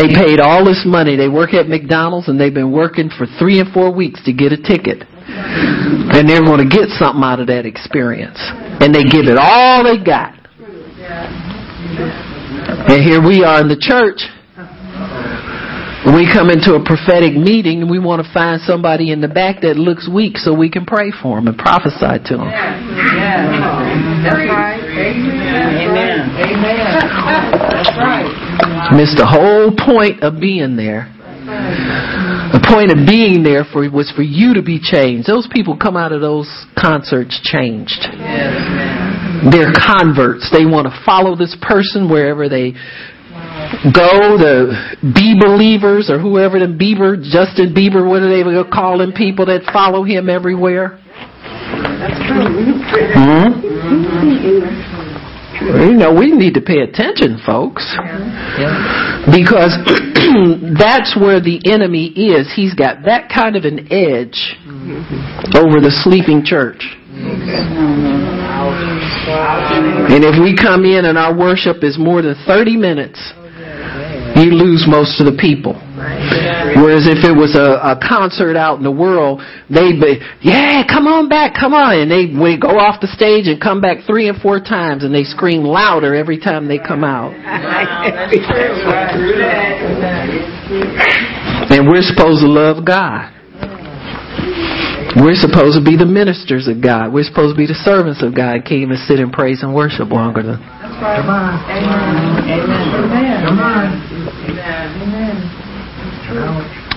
They 0.03 0.11
paid 0.11 0.41
all 0.41 0.65
this 0.65 0.83
money. 0.85 1.15
They 1.15 1.29
work 1.29 1.55
at 1.55 1.69
McDonald's 1.69 2.27
and 2.27 2.41
they've 2.41 2.53
been 2.53 2.73
working 2.73 3.09
for 3.09 3.25
three 3.39 3.61
and 3.61 3.73
four 3.73 3.95
weeks 3.95 4.21
to 4.25 4.33
get 4.33 4.51
a 4.51 4.57
ticket. 4.57 5.07
And 5.07 6.29
they're 6.29 6.43
going 6.43 6.59
to 6.59 6.69
get 6.69 6.89
something 6.99 7.23
out 7.23 7.39
of 7.39 7.47
that 7.47 7.67
experience. 7.67 8.39
And 8.83 8.93
they 8.93 9.05
give 9.05 9.31
it 9.31 9.39
all 9.39 9.85
they 9.85 10.03
got. 10.03 10.35
And 12.91 12.99
here 12.99 13.23
we 13.23 13.45
are 13.45 13.61
in 13.61 13.69
the 13.69 13.79
church. 13.79 14.27
We 16.03 16.27
come 16.27 16.51
into 16.51 16.75
a 16.75 16.83
prophetic 16.83 17.39
meeting 17.39 17.83
and 17.83 17.91
we 17.91 18.01
want 18.01 18.27
to 18.27 18.33
find 18.35 18.61
somebody 18.63 19.13
in 19.13 19.21
the 19.21 19.29
back 19.29 19.63
that 19.63 19.77
looks 19.77 20.09
weak 20.11 20.37
so 20.37 20.53
we 20.53 20.69
can 20.69 20.85
pray 20.85 21.13
for 21.23 21.39
them 21.39 21.47
and 21.47 21.57
prophesy 21.57 22.19
to 22.27 22.37
them. 22.43 22.51
That's 22.51 24.51
right. 24.51 24.83
Amen. 24.83 26.35
Amen. 26.43 27.62
That's 27.83 27.99
right. 27.99 28.95
Missed 28.95 29.19
the 29.19 29.27
whole 29.27 29.75
point 29.75 30.23
of 30.23 30.41
being 30.41 30.77
there. 30.77 31.11
The 32.55 32.63
point 32.69 32.93
of 32.93 33.07
being 33.09 33.43
there 33.43 33.65
for 33.65 33.83
was 33.91 34.13
for 34.15 34.23
you 34.23 34.55
to 34.55 34.63
be 34.63 34.79
changed. 34.79 35.27
Those 35.27 35.49
people 35.51 35.77
come 35.77 35.97
out 35.97 36.13
of 36.13 36.21
those 36.21 36.47
concerts 36.79 37.41
changed. 37.43 38.07
They're 39.51 39.75
converts. 39.75 40.51
They 40.55 40.65
want 40.65 40.87
to 40.87 40.95
follow 41.05 41.35
this 41.35 41.57
person 41.61 42.09
wherever 42.09 42.49
they 42.49 42.79
go 43.91 44.39
The 44.39 44.97
be 45.03 45.35
believers 45.35 46.11
or 46.11 46.21
whoever 46.21 46.59
the 46.61 46.67
Bieber, 46.67 47.17
Justin 47.19 47.75
Bieber, 47.75 48.07
what 48.07 48.23
are 48.23 48.31
they 48.31 48.45
calling 48.71 49.13
people 49.13 49.47
that 49.47 49.65
follow 49.73 50.05
him 50.05 50.31
everywhere? 50.31 51.01
Mm-hmm. 53.19 54.92
You 55.61 55.95
know, 55.95 56.15
we 56.15 56.33
need 56.33 56.55
to 56.55 56.61
pay 56.61 56.81
attention, 56.81 57.39
folks. 57.45 57.85
Because 59.29 59.77
that's 60.79 61.17
where 61.17 61.41
the 61.41 61.61
enemy 61.67 62.09
is. 62.09 62.53
He's 62.55 62.75
got 62.75 63.05
that 63.05 63.29
kind 63.29 63.57
of 63.57 63.65
an 63.65 63.93
edge 63.93 64.57
mm-hmm. 64.65 65.57
over 65.57 65.81
the 65.81 65.91
sleeping 66.03 66.45
church. 66.45 66.83
Mm-hmm. 67.13 68.33
And 70.13 70.25
if 70.25 70.41
we 70.43 70.57
come 70.57 70.85
in 70.85 71.05
and 71.05 71.17
our 71.17 71.37
worship 71.37 71.85
is 71.85 71.99
more 71.99 72.23
than 72.23 72.35
30 72.47 72.77
minutes, 72.77 73.33
you 74.37 74.51
lose 74.51 74.87
most 74.89 75.21
of 75.21 75.27
the 75.27 75.37
people. 75.39 75.75
Whereas 76.77 77.07
if 77.07 77.25
it 77.25 77.35
was 77.35 77.55
a, 77.55 77.79
a 77.83 77.99
concert 77.99 78.57
out 78.57 78.79
in 78.79 78.85
the 78.85 78.91
world, 78.91 79.43
they'd 79.69 80.01
be, 80.01 80.19
yeah, 80.41 80.83
come 80.87 81.07
on 81.07 81.29
back, 81.29 81.55
come 81.55 81.75
on. 81.75 81.99
And 81.99 82.11
they 82.11 82.27
would 82.33 82.61
go 82.61 82.79
off 82.79 83.01
the 83.01 83.09
stage 83.09 83.47
and 83.47 83.61
come 83.61 83.81
back 83.81 84.05
three 84.07 84.29
and 84.29 84.41
four 84.41 84.61
times 84.61 85.05
and 85.05 85.15
they 85.15 85.25
scream 85.25 85.63
louder 85.63 86.15
every 86.15 86.39
time 86.39 86.69
they 86.69 86.79
come 86.79 87.05
out. 87.05 87.33
and 91.71 91.89
we're 91.89 92.03
supposed 92.03 92.43
to 92.43 92.49
love 92.49 92.85
God. 92.85 93.31
We're 95.17 95.37
supposed 95.37 95.77
to 95.77 95.85
be 95.85 95.97
the 95.97 96.07
ministers 96.09 96.69
of 96.69 96.81
God. 96.81 97.13
We're 97.13 97.29
supposed 97.29 97.55
to 97.55 97.59
be 97.59 97.67
the 97.67 97.77
servants 97.85 98.23
of 98.23 98.35
God. 98.35 98.65
Can't 98.65 98.81
even 98.89 98.97
sit 99.05 99.21
and 99.21 99.31
praise 99.31 99.63
and 99.63 99.75
worship 99.75 100.09
longer 100.09 100.43
than. 100.43 100.57
Come 100.57 101.29
on. 101.29 101.61
Amen. 101.69 102.49
Amen. 102.49 103.45
Come 103.45 103.61
on. 103.61 103.93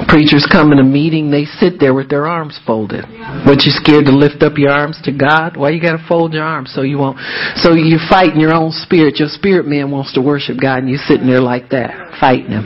Preachers 0.08 0.46
come 0.52 0.72
in 0.72 0.80
a 0.80 0.84
meeting, 0.84 1.32
they 1.32 1.46
sit 1.46 1.80
there 1.80 1.94
with 1.94 2.10
their 2.10 2.28
arms 2.28 2.60
folded. 2.66 3.06
But 3.46 3.64
you 3.64 3.72
scared 3.72 4.06
to 4.06 4.12
lift 4.12 4.44
up 4.44 4.58
your 4.58 4.72
arms 4.72 5.00
to 5.04 5.12
God? 5.12 5.58
Why 5.58 5.70
you 5.72 5.82
got 5.82 5.98
to 5.98 6.06
fold 6.08 6.34
your 6.34 6.44
arms 6.44 6.72
so 6.74 6.82
you 6.82 6.98
won't? 6.98 7.18
So 7.56 7.74
you're 7.74 8.00
fighting 8.10 8.40
your 8.40 8.54
own 8.54 8.72
spirit. 8.72 9.20
Your 9.20 9.30
spirit 9.30 9.66
man 9.68 9.92
wants 9.92 10.14
to 10.14 10.22
worship 10.22 10.58
God, 10.62 10.80
and 10.80 10.90
you're 10.90 11.04
sitting 11.08 11.28
there 11.28 11.42
like 11.42 11.70
that, 11.70 12.18
fighting 12.20 12.52
him. 12.52 12.66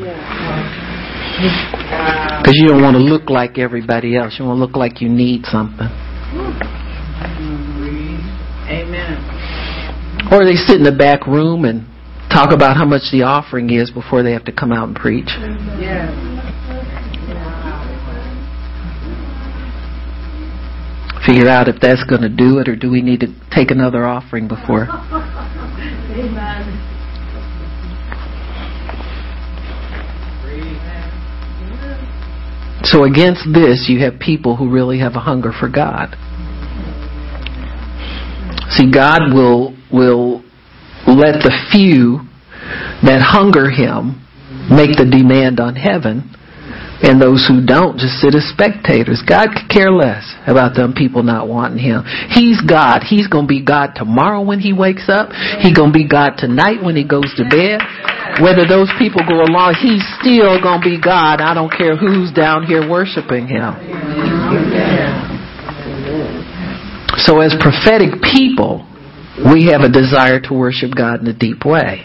Because 2.39 2.55
you 2.55 2.67
don't 2.67 2.81
want 2.81 2.95
to 2.95 3.01
look 3.01 3.29
like 3.29 3.57
everybody 3.57 4.17
else. 4.17 4.35
You 4.39 4.45
want 4.45 4.57
to 4.57 4.65
look 4.65 4.75
like 4.75 5.01
you 5.01 5.09
need 5.09 5.45
something. 5.45 5.87
Amen. 8.69 9.17
Or 10.31 10.45
they 10.45 10.55
sit 10.55 10.77
in 10.77 10.83
the 10.83 10.95
back 10.95 11.25
room 11.25 11.65
and 11.65 11.87
talk 12.29 12.51
about 12.53 12.77
how 12.77 12.85
much 12.85 13.03
the 13.11 13.23
offering 13.23 13.71
is 13.71 13.89
before 13.89 14.21
they 14.21 14.33
have 14.33 14.45
to 14.45 14.51
come 14.51 14.71
out 14.71 14.87
and 14.87 14.95
preach. 14.95 15.29
Figure 21.25 21.49
out 21.49 21.67
if 21.67 21.79
that's 21.81 22.03
going 22.03 22.21
to 22.21 22.29
do 22.29 22.59
it 22.59 22.67
or 22.67 22.75
do 22.75 22.89
we 22.89 23.01
need 23.01 23.19
to 23.19 23.27
take 23.51 23.71
another 23.71 24.05
offering 24.05 24.47
before. 24.47 24.87
So 32.83 33.03
against 33.03 33.45
this, 33.53 33.85
you 33.89 33.99
have 33.99 34.19
people 34.19 34.55
who 34.55 34.71
really 34.71 34.99
have 34.99 35.15
a 35.15 35.19
hunger 35.19 35.51
for 35.51 35.67
God. 35.67 36.15
See, 38.69 38.89
God 38.91 39.33
will 39.33 39.75
will 39.91 40.41
let 41.05 41.41
the 41.43 41.51
few 41.71 42.21
that 43.03 43.21
hunger 43.21 43.69
him 43.69 44.25
make 44.69 44.97
the 44.97 45.05
demand 45.05 45.59
on 45.59 45.75
heaven 45.75 46.35
and 47.01 47.21
those 47.21 47.47
who 47.47 47.63
don't 47.63 47.97
just 47.97 48.19
sit 48.19 48.35
as 48.35 48.43
spectators. 48.51 49.23
God 49.23 49.55
could 49.55 49.69
care 49.71 49.91
less 49.91 50.27
about 50.47 50.75
them 50.75 50.93
people 50.93 51.23
not 51.23 51.47
wanting 51.47 51.79
him. 51.79 52.03
He's 52.31 52.59
God. 52.59 53.03
He's 53.07 53.27
going 53.27 53.45
to 53.45 53.51
be 53.51 53.63
God 53.63 53.95
tomorrow 53.95 54.41
when 54.41 54.59
he 54.59 54.73
wakes 54.73 55.07
up. 55.07 55.31
He's 55.63 55.75
going 55.75 55.91
to 55.91 55.97
be 55.97 56.07
God 56.07 56.35
tonight 56.37 56.83
when 56.83 56.95
he 56.95 57.07
goes 57.07 57.31
to 57.37 57.47
bed. 57.47 57.79
Whether 58.43 58.67
those 58.67 58.91
people 58.99 59.21
go 59.27 59.41
along, 59.43 59.79
he's 59.79 60.03
still 60.19 60.59
going 60.61 60.81
to 60.81 60.85
be 60.85 60.99
God. 60.99 61.39
I 61.41 61.53
don't 61.53 61.71
care 61.71 61.95
who's 61.95 62.31
down 62.31 62.63
here 62.63 62.87
worshiping 62.87 63.47
him. 63.47 63.75
So 67.23 67.39
as 67.39 67.55
prophetic 67.59 68.21
people, 68.21 68.88
we 69.47 69.71
have 69.71 69.81
a 69.81 69.89
desire 69.89 70.39
to 70.41 70.53
worship 70.53 70.91
God 70.95 71.21
in 71.21 71.27
a 71.27 71.37
deep 71.37 71.65
way. 71.65 72.03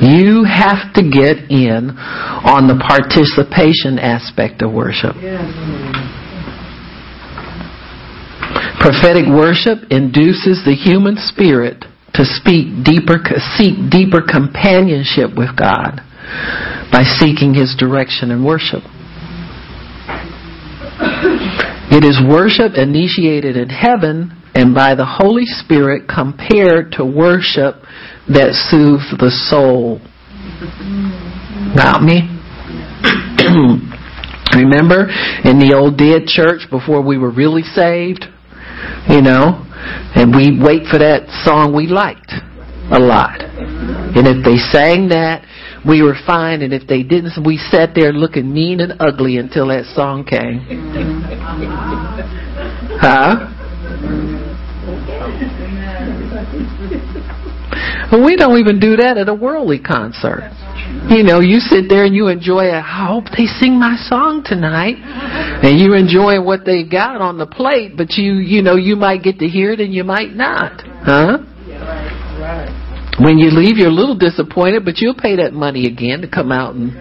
You 0.00 0.44
have 0.44 0.92
to 0.94 1.02
get 1.04 1.50
in 1.52 1.92
on 1.92 2.66
the 2.66 2.80
participation 2.80 3.98
aspect 3.98 4.62
of 4.62 4.72
worship. 4.72 5.14
Prophetic 8.80 9.24
worship 9.28 9.88
induces 9.90 10.64
the 10.64 10.74
human 10.74 11.16
spirit 11.16 11.84
to 12.14 12.24
speak 12.24 12.84
deeper, 12.84 13.20
seek 13.56 13.90
deeper 13.90 14.20
companionship 14.20 15.36
with 15.36 15.56
God 15.56 16.00
by 16.92 17.02
seeking 17.04 17.54
His 17.54 17.74
direction 17.78 18.30
in 18.30 18.44
worship. 18.44 18.82
It 21.90 22.04
is 22.04 22.20
worship 22.20 22.76
initiated 22.76 23.56
in 23.56 23.68
heaven 23.68 24.43
and 24.54 24.74
by 24.74 24.94
the 24.94 25.04
Holy 25.04 25.44
Spirit 25.44 26.08
compared 26.08 26.92
to 26.92 27.04
worship 27.04 27.82
that 28.28 28.54
soothes 28.70 29.10
the 29.18 29.30
soul. 29.50 30.00
Got 31.74 32.02
me? 32.02 32.30
Remember 34.54 35.10
in 35.42 35.58
the 35.58 35.74
old 35.76 35.98
dead 35.98 36.26
church 36.26 36.70
before 36.70 37.02
we 37.02 37.18
were 37.18 37.30
really 37.30 37.62
saved? 37.62 38.26
You 39.10 39.22
know? 39.22 39.66
And 40.14 40.34
we 40.34 40.56
wait 40.56 40.86
for 40.86 40.98
that 40.98 41.26
song 41.44 41.74
we 41.74 41.88
liked 41.88 42.32
a 42.94 43.00
lot. 43.00 43.42
And 43.42 44.28
if 44.28 44.44
they 44.44 44.56
sang 44.70 45.08
that, 45.08 45.44
we 45.84 46.02
were 46.02 46.14
fine. 46.26 46.62
And 46.62 46.72
if 46.72 46.86
they 46.86 47.02
didn't, 47.02 47.32
we 47.44 47.58
sat 47.58 47.90
there 47.94 48.12
looking 48.12 48.52
mean 48.52 48.80
and 48.80 48.94
ugly 49.00 49.38
until 49.38 49.68
that 49.68 49.84
song 49.94 50.24
came. 50.24 50.62
Huh? 52.96 53.63
We 58.12 58.36
don't 58.36 58.58
even 58.58 58.78
do 58.78 58.96
that 58.96 59.16
at 59.16 59.28
a 59.28 59.34
worldly 59.34 59.78
concert. 59.78 60.50
You 61.08 61.22
know, 61.22 61.40
you 61.40 61.58
sit 61.58 61.88
there 61.88 62.04
and 62.04 62.14
you 62.14 62.28
enjoy 62.28 62.66
it. 62.66 62.74
I 62.74 63.06
hope 63.06 63.24
they 63.36 63.46
sing 63.46 63.78
my 63.78 63.96
song 64.08 64.42
tonight. 64.44 64.96
And 65.64 65.78
you 65.80 65.94
enjoy 65.94 66.40
what 66.40 66.64
they 66.64 66.84
got 66.84 67.20
on 67.20 67.38
the 67.38 67.46
plate, 67.46 67.96
but 67.96 68.12
you, 68.12 68.34
you 68.34 68.62
know, 68.62 68.76
you 68.76 68.96
might 68.96 69.22
get 69.22 69.38
to 69.40 69.48
hear 69.48 69.72
it 69.72 69.80
and 69.80 69.92
you 69.92 70.04
might 70.04 70.32
not. 70.34 70.82
Huh? 71.02 71.38
When 73.20 73.38
you 73.38 73.50
leave, 73.50 73.76
you're 73.78 73.88
a 73.88 73.94
little 73.94 74.16
disappointed, 74.16 74.84
but 74.84 74.98
you'll 74.98 75.14
pay 75.14 75.36
that 75.36 75.52
money 75.52 75.86
again 75.86 76.20
to 76.20 76.28
come 76.28 76.52
out 76.52 76.74
and 76.74 76.92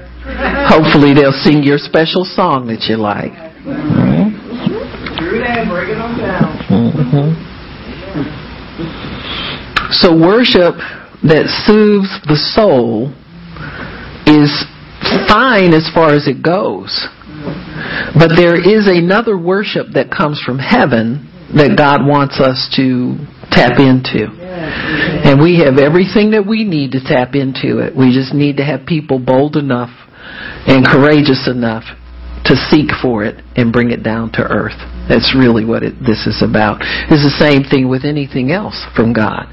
hopefully 0.70 1.14
they'll 1.14 1.32
sing 1.32 1.64
your 1.64 1.78
special 1.78 2.24
song 2.24 2.68
that 2.68 2.86
you 2.90 2.98
like. 2.98 3.34
Mm-hmm. 6.70 7.43
So 9.92 10.14
worship 10.14 10.76
that 11.24 11.48
soothes 11.66 12.12
the 12.28 12.36
soul 12.36 13.14
is 14.26 14.52
fine 15.28 15.74
as 15.74 15.90
far 15.94 16.14
as 16.14 16.28
it 16.28 16.42
goes. 16.42 17.08
But 18.18 18.36
there 18.36 18.56
is 18.56 18.88
another 18.88 19.38
worship 19.38 19.94
that 19.94 20.12
comes 20.12 20.42
from 20.42 20.60
heaven 20.60 21.30
that 21.56 21.78
God 21.78 22.06
wants 22.06 22.40
us 22.40 22.72
to 22.76 23.18
tap 23.52 23.78
into. 23.80 24.30
And 24.30 25.42
we 25.42 25.60
have 25.60 25.78
everything 25.78 26.32
that 26.32 26.46
we 26.48 26.64
need 26.64 26.92
to 26.94 27.02
tap 27.04 27.36
into 27.36 27.80
it. 27.80 27.96
We 27.96 28.14
just 28.14 28.34
need 28.34 28.58
to 28.58 28.66
have 28.66 28.86
people 28.86 29.20
bold 29.20 29.56
enough 29.56 29.92
and 30.66 30.86
courageous 30.86 31.48
enough 31.48 31.84
to 32.54 32.60
seek 32.70 32.94
for 33.02 33.26
it 33.26 33.42
and 33.58 33.74
bring 33.74 33.90
it 33.90 34.04
down 34.04 34.32
to 34.34 34.42
earth. 34.46 34.78
That's 35.10 35.34
really 35.36 35.66
what 35.66 35.82
it, 35.82 35.98
this 36.00 36.30
is 36.30 36.46
about. 36.46 36.78
It's 37.10 37.26
the 37.26 37.38
same 37.42 37.66
thing 37.66 37.90
with 37.90 38.06
anything 38.06 38.54
else 38.54 38.78
from 38.96 39.12
God. 39.12 39.50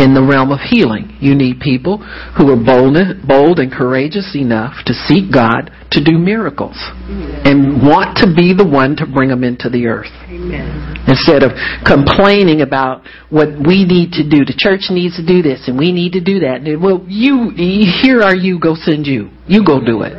In 0.00 0.16
the 0.16 0.24
realm 0.24 0.50
of 0.50 0.58
healing, 0.64 1.16
you 1.20 1.36
need 1.36 1.60
people 1.60 2.00
who 2.34 2.48
are 2.50 2.58
bold, 2.58 2.96
bold 3.28 3.60
and 3.60 3.70
courageous 3.70 4.34
enough 4.34 4.80
to 4.86 4.94
seek 4.94 5.30
God 5.30 5.70
to 5.92 6.02
do 6.02 6.18
miracles 6.18 6.76
and 7.44 7.80
want 7.84 8.16
to 8.20 8.26
be 8.28 8.52
the 8.56 8.66
one 8.66 8.96
to 8.96 9.06
bring 9.06 9.28
them 9.28 9.44
into 9.44 9.68
the 9.68 9.86
earth. 9.86 10.12
Amen. 10.28 10.96
Instead 11.06 11.44
of 11.44 11.52
complaining 11.84 12.60
about 12.60 13.04
what 13.30 13.48
we 13.54 13.84
need 13.84 14.12
to 14.18 14.24
do. 14.24 14.44
The 14.44 14.56
church 14.56 14.88
needs 14.90 15.16
to 15.16 15.24
do 15.24 15.40
this 15.40 15.68
and 15.68 15.78
we 15.78 15.92
need 15.92 16.12
to 16.12 16.20
do 16.20 16.40
that. 16.40 16.64
And, 16.64 16.82
Well, 16.82 17.04
you, 17.08 17.52
here 17.54 18.20
are 18.20 18.34
you, 18.34 18.58
go 18.58 18.74
send 18.74 19.06
you. 19.06 19.30
You 19.48 19.64
go 19.64 19.80
do 19.80 20.02
it. 20.02 20.12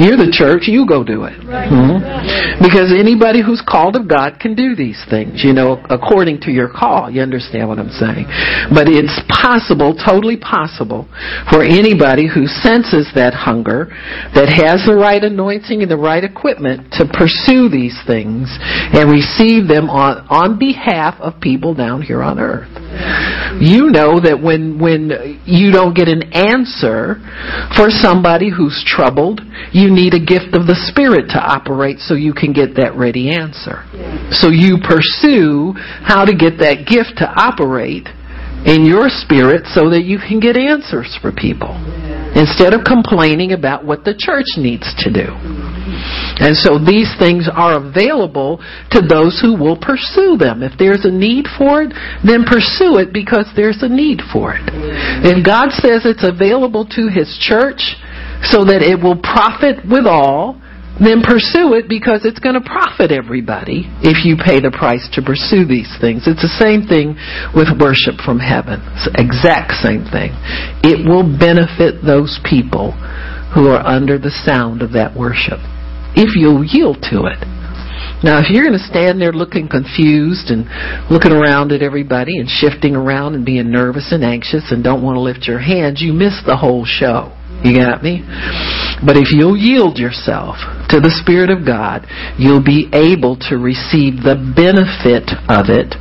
You're 0.00 0.16
the 0.16 0.32
church, 0.32 0.64
you 0.64 0.86
go 0.88 1.04
do 1.04 1.24
it. 1.28 1.36
Mm-hmm. 1.44 2.62
Because 2.64 2.88
anybody 2.88 3.44
who's 3.44 3.60
called 3.60 3.96
of 3.96 4.08
God 4.08 4.40
can 4.40 4.54
do 4.54 4.74
these 4.74 4.96
things, 5.10 5.44
you 5.44 5.52
know, 5.52 5.82
according 5.90 6.40
to 6.48 6.50
your 6.50 6.72
call. 6.72 7.10
You 7.10 7.20
understand 7.20 7.68
what 7.68 7.78
I'm 7.78 7.92
saying? 7.92 8.24
But 8.72 8.88
it's 8.88 9.12
possible, 9.28 9.92
totally 9.92 10.38
possible, 10.38 11.04
for 11.52 11.60
anybody 11.60 12.28
who 12.28 12.48
senses 12.48 13.12
that 13.12 13.34
hunger, 13.34 13.92
that 14.32 14.48
has 14.48 14.86
the 14.88 14.96
right 14.96 15.20
anointing 15.20 15.82
and 15.82 15.90
the 15.90 16.00
right 16.00 16.24
equipment 16.24 16.92
to 16.96 17.04
pursue 17.04 17.68
these 17.68 17.98
things 18.06 18.48
and 18.94 19.10
receive 19.10 19.68
them 19.68 19.90
on, 19.90 20.24
on 20.32 20.58
behalf 20.58 21.20
of 21.20 21.40
people 21.40 21.74
down 21.74 22.00
here 22.00 22.22
on 22.22 22.38
earth. 22.38 22.72
You 23.60 23.90
know 23.90 24.20
that 24.20 24.40
when, 24.40 24.80
when 24.80 25.40
you 25.44 25.72
don't 25.72 25.94
get 25.94 26.08
an 26.08 26.32
answer 26.32 27.20
for 27.76 27.90
somebody 28.20 28.50
who's 28.50 28.84
troubled, 28.86 29.40
you 29.72 29.88
need 29.90 30.12
a 30.12 30.20
gift 30.20 30.52
of 30.52 30.68
the 30.68 30.76
Spirit 30.92 31.32
to 31.32 31.40
operate 31.40 31.98
so 32.00 32.12
you 32.12 32.34
can 32.34 32.52
get 32.52 32.76
that 32.76 32.92
ready 32.94 33.32
answer. 33.32 33.80
So 34.36 34.52
you 34.52 34.76
pursue 34.76 35.72
how 36.04 36.28
to 36.28 36.36
get 36.36 36.60
that 36.60 36.84
gift 36.84 37.16
to 37.24 37.26
operate 37.32 38.12
in 38.68 38.84
your 38.84 39.08
spirit 39.08 39.64
so 39.72 39.88
that 39.88 40.04
you 40.04 40.20
can 40.20 40.36
get 40.36 40.52
answers 40.52 41.16
for 41.24 41.32
people 41.32 41.72
instead 42.36 42.76
of 42.76 42.84
complaining 42.84 43.56
about 43.56 43.88
what 43.88 44.04
the 44.04 44.12
church 44.12 44.60
needs 44.60 44.84
to 45.00 45.08
do. 45.08 45.32
And 46.40 46.52
so 46.56 46.76
these 46.76 47.08
things 47.16 47.48
are 47.48 47.80
available 47.80 48.60
to 48.92 49.00
those 49.00 49.40
who 49.40 49.56
will 49.56 49.80
pursue 49.80 50.36
them. 50.36 50.62
If 50.62 50.76
there's 50.76 51.04
a 51.04 51.10
need 51.10 51.48
for 51.56 51.82
it, 51.82 51.96
then 52.20 52.44
pursue 52.44 53.00
it 53.00 53.12
because 53.12 53.48
there's 53.56 53.80
a 53.80 53.88
need 53.88 54.20
for 54.32 54.52
it. 54.52 54.64
If 55.24 55.44
God 55.44 55.72
says 55.72 56.04
it's 56.04 56.24
available 56.24 56.84
to 56.96 57.08
His 57.08 57.32
church 57.40 57.96
so 58.42 58.64
that 58.64 58.80
it 58.82 59.00
will 59.00 59.18
profit 59.20 59.84
with 59.84 60.06
all, 60.06 60.60
then 61.00 61.24
pursue 61.24 61.72
it 61.80 61.88
because 61.88 62.28
it's 62.28 62.38
going 62.38 62.60
to 62.60 62.64
profit 62.64 63.08
everybody 63.08 63.88
if 64.04 64.28
you 64.28 64.36
pay 64.36 64.60
the 64.60 64.68
price 64.68 65.08
to 65.16 65.24
pursue 65.24 65.64
these 65.64 65.88
things. 65.96 66.28
It's 66.28 66.44
the 66.44 66.60
same 66.60 66.84
thing 66.84 67.16
with 67.56 67.72
worship 67.80 68.20
from 68.20 68.36
heaven. 68.36 68.84
It's 68.92 69.08
the 69.08 69.16
exact 69.16 69.80
same 69.80 70.04
thing. 70.04 70.36
It 70.84 71.00
will 71.00 71.24
benefit 71.24 72.04
those 72.04 72.36
people 72.44 72.92
who 73.56 73.72
are 73.72 73.80
under 73.80 74.20
the 74.20 74.30
sound 74.44 74.84
of 74.84 74.92
that 74.92 75.16
worship 75.16 75.58
if 76.12 76.36
you'll 76.36 76.64
yield 76.64 77.00
to 77.08 77.24
it. 77.32 77.40
Now, 78.20 78.36
if 78.44 78.52
you're 78.52 78.68
going 78.68 78.76
to 78.76 78.84
stand 78.84 79.16
there 79.16 79.32
looking 79.32 79.68
confused 79.68 80.52
and 80.52 80.68
looking 81.08 81.32
around 81.32 81.72
at 81.72 81.80
everybody 81.80 82.36
and 82.36 82.48
shifting 82.48 82.94
around 82.94 83.34
and 83.34 83.46
being 83.46 83.72
nervous 83.72 84.12
and 84.12 84.22
anxious 84.22 84.68
and 84.68 84.84
don't 84.84 85.02
want 85.02 85.16
to 85.16 85.24
lift 85.24 85.48
your 85.48 85.60
hands, 85.60 86.02
you 86.02 86.12
miss 86.12 86.36
the 86.44 86.56
whole 86.56 86.84
show. 86.84 87.32
You 87.64 87.76
got 87.76 88.02
me? 88.02 88.24
But 89.04 89.16
if 89.16 89.32
you'll 89.32 89.56
yield 89.56 89.96
yourself 89.98 90.56
to 90.88 91.00
the 91.00 91.12
Spirit 91.24 91.50
of 91.50 91.64
God, 91.64 92.06
you'll 92.38 92.64
be 92.64 92.88
able 92.92 93.36
to 93.48 93.56
receive 93.56 94.20
the 94.20 94.36
benefit 94.36 95.28
of 95.48 95.72
it 95.72 95.96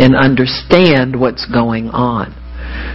and 0.00 0.16
understand 0.16 1.18
what's 1.18 1.44
going 1.44 1.88
on. 1.90 2.32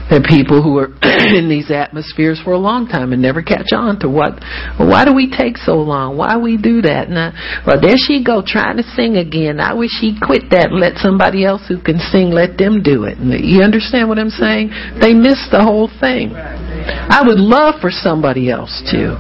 There 0.09 0.19
are 0.19 0.27
people 0.27 0.61
who 0.61 0.77
are 0.77 0.91
in 1.35 1.49
these 1.49 1.71
atmospheres 1.71 2.41
for 2.43 2.53
a 2.53 2.57
long 2.57 2.87
time 2.87 3.13
and 3.13 3.21
never 3.21 3.41
catch 3.41 3.71
on 3.73 3.99
to 3.99 4.09
what, 4.09 4.39
well, 4.77 4.89
why 4.89 5.05
do 5.05 5.13
we 5.13 5.31
take 5.31 5.57
so 5.57 5.75
long? 5.75 6.17
Why 6.17 6.37
we 6.37 6.57
do 6.57 6.81
that? 6.81 7.07
And 7.07 7.17
I, 7.17 7.31
well, 7.65 7.79
there 7.79 7.97
she 7.97 8.23
go 8.23 8.43
trying 8.45 8.77
to 8.77 8.83
sing 8.83 9.17
again. 9.17 9.59
I 9.59 9.73
wish 9.73 9.91
she'd 9.99 10.21
quit 10.21 10.49
that 10.51 10.71
and 10.71 10.79
let 10.79 10.97
somebody 10.97 11.45
else 11.45 11.65
who 11.67 11.81
can 11.81 11.99
sing, 11.99 12.31
let 12.31 12.57
them 12.57 12.83
do 12.83 13.05
it. 13.05 13.17
And 13.17 13.33
you 13.33 13.61
understand 13.61 14.09
what 14.09 14.19
I'm 14.19 14.29
saying? 14.29 14.69
They 14.99 15.13
miss 15.13 15.47
the 15.51 15.61
whole 15.63 15.89
thing. 15.99 16.35
I 16.35 17.23
would 17.25 17.39
love 17.39 17.81
for 17.81 17.91
somebody 17.91 18.51
else 18.51 18.83
to. 18.91 19.17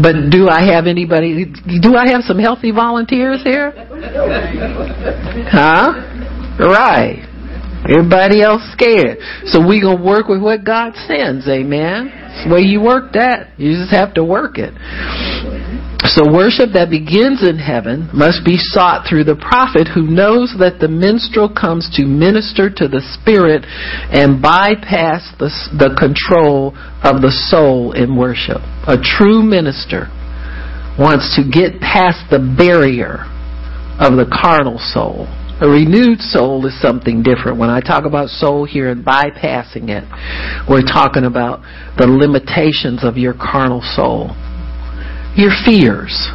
But 0.00 0.30
do 0.30 0.48
I 0.48 0.62
have 0.72 0.86
anybody? 0.86 1.46
Do 1.82 1.96
I 1.96 2.08
have 2.10 2.22
some 2.22 2.38
healthy 2.38 2.70
volunteers 2.70 3.42
here? 3.42 3.72
Huh? 5.50 6.06
Right. 6.58 7.26
Everybody 7.88 8.42
else 8.42 8.62
scared. 8.72 9.18
So 9.46 9.66
we 9.66 9.80
gonna 9.80 10.02
work 10.02 10.28
with 10.28 10.42
what 10.42 10.64
God 10.64 10.92
sends, 11.08 11.48
amen. 11.48 12.12
It's 12.12 12.44
the 12.44 12.54
way 12.54 12.60
you 12.60 12.80
work 12.80 13.12
that. 13.14 13.56
You 13.56 13.72
just 13.72 13.92
have 13.92 14.14
to 14.14 14.24
work 14.24 14.58
it. 14.58 14.74
So 16.12 16.26
worship 16.26 16.72
that 16.74 16.90
begins 16.90 17.46
in 17.46 17.58
heaven 17.58 18.08
must 18.12 18.44
be 18.44 18.56
sought 18.56 19.06
through 19.06 19.24
the 19.24 19.36
prophet 19.36 19.86
who 19.86 20.08
knows 20.08 20.52
that 20.58 20.80
the 20.80 20.88
minstrel 20.88 21.48
comes 21.48 21.88
to 21.94 22.04
minister 22.04 22.68
to 22.68 22.88
the 22.88 23.04
spirit 23.20 23.64
and 24.10 24.42
bypass 24.42 25.22
the, 25.38 25.52
the 25.76 25.94
control 25.94 26.74
of 27.04 27.22
the 27.22 27.30
soul 27.30 27.92
in 27.92 28.16
worship. 28.16 28.58
A 28.88 28.96
true 28.96 29.44
minister 29.44 30.08
wants 30.98 31.36
to 31.36 31.46
get 31.46 31.80
past 31.80 32.28
the 32.28 32.42
barrier 32.42 33.24
of 34.00 34.16
the 34.16 34.26
carnal 34.26 34.80
soul 34.80 35.28
a 35.60 35.68
renewed 35.68 36.20
soul 36.20 36.64
is 36.66 36.80
something 36.80 37.22
different. 37.22 37.58
When 37.58 37.70
I 37.70 37.80
talk 37.80 38.04
about 38.04 38.28
soul 38.28 38.64
here 38.64 38.90
and 38.90 39.04
bypassing 39.04 39.88
it, 39.90 40.04
we're 40.68 40.82
talking 40.82 41.24
about 41.24 41.60
the 41.98 42.06
limitations 42.06 43.04
of 43.04 43.16
your 43.16 43.34
carnal 43.34 43.82
soul. 43.82 44.32
Your 45.36 45.52
fears. 45.64 46.28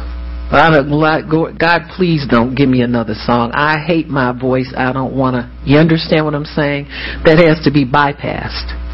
God, 0.48 1.82
please 1.96 2.24
don't 2.30 2.54
give 2.54 2.68
me 2.68 2.82
another 2.82 3.14
song. 3.14 3.50
I 3.52 3.84
hate 3.84 4.06
my 4.06 4.32
voice. 4.38 4.72
I 4.76 4.92
don't 4.92 5.16
want 5.16 5.34
to. 5.34 5.50
You 5.64 5.78
understand 5.78 6.24
what 6.24 6.34
I'm 6.34 6.44
saying? 6.44 6.86
That 7.24 7.42
has 7.42 7.64
to 7.64 7.72
be 7.72 7.84
bypassed. 7.84 8.85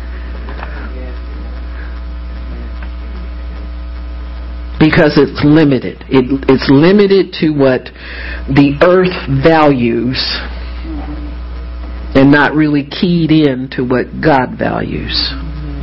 Because 4.82 5.14
it's 5.14 5.46
limited. 5.46 6.02
It, 6.10 6.26
it's 6.50 6.66
limited 6.66 7.30
to 7.38 7.54
what 7.54 7.86
the 8.50 8.74
earth 8.82 9.14
values 9.30 10.18
and 12.18 12.32
not 12.32 12.54
really 12.54 12.82
keyed 12.90 13.30
in 13.30 13.70
to 13.78 13.86
what 13.86 14.10
God 14.18 14.58
values. 14.58 15.14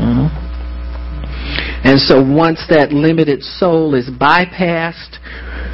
Mm-hmm. 0.04 0.28
And 1.88 1.98
so 2.00 2.20
once 2.22 2.60
that 2.70 2.92
limited 2.92 3.42
soul 3.42 3.96
is 3.96 4.10
bypassed 4.12 5.16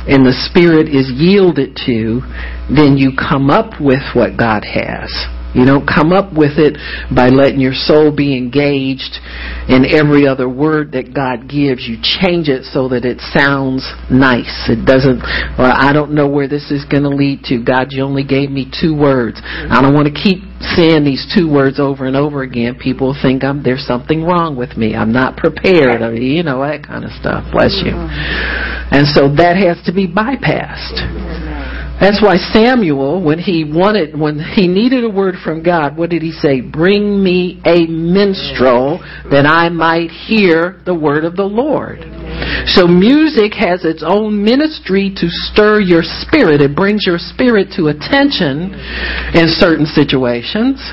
and 0.06 0.22
the 0.22 0.38
spirit 0.46 0.88
is 0.88 1.10
yielded 1.10 1.76
to, 1.90 2.22
then 2.70 2.96
you 2.96 3.12
come 3.18 3.50
up 3.50 3.82
with 3.82 4.14
what 4.14 4.38
God 4.38 4.64
has. 4.70 5.10
You 5.56 5.66
don't 5.66 5.88
come 5.88 6.12
up 6.12 6.36
with 6.36 6.60
it 6.60 6.76
by 7.16 7.30
letting 7.30 7.60
your 7.60 7.74
soul 7.74 8.12
be 8.12 8.36
engaged 8.36 9.24
in 9.72 9.88
every 9.88 10.28
other 10.28 10.50
word 10.50 10.92
that 10.92 11.16
God 11.16 11.48
gives. 11.48 11.88
You 11.88 11.96
change 12.04 12.52
it 12.52 12.68
so 12.68 12.90
that 12.90 13.06
it 13.08 13.24
sounds 13.32 13.88
nice. 14.12 14.68
It 14.68 14.86
doesn't, 14.86 15.24
well, 15.58 15.72
I 15.72 15.94
don't 15.94 16.12
know 16.12 16.28
where 16.28 16.48
this 16.48 16.72
is 16.72 16.84
going 16.86 17.04
to 17.04 17.10
lead 17.10 17.44
to. 17.46 17.64
God, 17.64 17.88
you 17.96 18.04
only 18.04 18.24
gave 18.24 18.52
me 18.52 18.68
two 18.68 18.96
words. 18.96 19.40
I 19.44 19.82
don't 19.82 19.96
want 19.96 20.12
to 20.12 20.14
keep 20.14 20.44
saying 20.76 21.04
these 21.04 21.24
two 21.34 21.52
words 21.52 21.80
over 21.80 22.06
and 22.06 22.16
over 22.16 22.44
again. 22.44 22.76
People 22.76 23.16
think 23.16 23.44
I'm, 23.44 23.64
there's 23.64 23.86
something 23.88 24.24
wrong 24.24 24.56
with 24.56 24.76
me. 24.76 24.96
I'm 24.96 25.12
not 25.12 25.38
prepared. 25.38 26.02
I 26.02 26.12
mean, 26.12 26.24
you 26.24 26.44
know, 26.44 26.62
that 26.62 26.86
kind 26.86 27.06
of 27.06 27.12
stuff. 27.12 27.48
Bless 27.52 27.80
you. 27.80 27.96
Mm-hmm. 27.96 28.96
And 28.96 29.08
so 29.08 29.32
that 29.36 29.56
has 29.56 29.80
to 29.86 29.94
be 29.94 30.08
bypassed. 30.08 31.00
That's 32.00 32.22
why 32.22 32.36
Samuel, 32.52 33.24
when 33.24 33.40
he 33.40 33.64
wanted, 33.64 34.20
when 34.20 34.38
he 34.40 34.68
needed 34.68 35.06
a 35.06 35.10
word 35.10 35.36
from 35.44 35.64
God, 35.64 35.98
what 35.98 36.10
did 36.10 36.22
he 36.22 36.32
say? 36.32 36.60
Bring 36.60 37.24
me 37.24 37.62
a 37.66 37.88
minstrel 37.88 39.00
that 39.32 39.46
I 39.48 39.70
might 39.70 40.12
hear 40.12 40.82
the 40.86 40.94
word 40.94 41.24
of 41.24 41.38
the 41.38 41.46
Lord. 41.46 42.00
So 42.68 42.86
music 42.88 43.54
has 43.54 43.86
its 43.86 44.04
own 44.06 44.44
ministry 44.44 45.14
to 45.16 45.28
stir 45.30 45.80
your 45.80 46.02
spirit. 46.04 46.62
It 46.62 46.76
brings 46.76 47.06
your 47.06 47.18
spirit 47.18 47.70
to 47.78 47.88
attention 47.88 48.76
in 49.34 49.48
certain 49.48 49.86
situations 49.86 50.84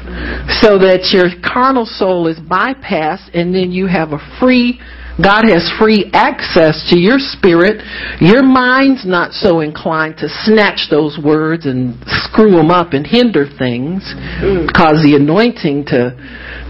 so 0.63 0.79
that 0.79 1.11
your 1.13 1.31
carnal 1.43 1.87
soul 1.87 2.29
is 2.29 2.39
bypassed 2.39 3.35
and 3.35 3.55
then 3.55 3.73
you 3.73 3.87
have 3.87 4.13
a 4.13 4.23
free 4.39 4.79
God 5.23 5.45
has 5.49 5.71
free 5.79 6.11
access 6.13 6.91
to 6.91 6.99
your 6.99 7.19
spirit. 7.19 7.83
Your 8.21 8.43
mind's 8.43 9.07
not 9.07 9.33
so 9.33 9.61
inclined 9.61 10.19
to 10.19 10.29
snatch 10.45 10.89
those 10.91 11.19
words 11.23 11.67
and 11.67 11.97
screw 12.07 12.51
them 12.51 12.71
up 12.71 12.93
and 12.93 13.07
hinder 13.07 13.47
things, 13.47 14.03
mm. 14.43 14.73
cause 14.73 14.99
the 15.03 15.15
anointing 15.17 15.87
to 15.87 16.17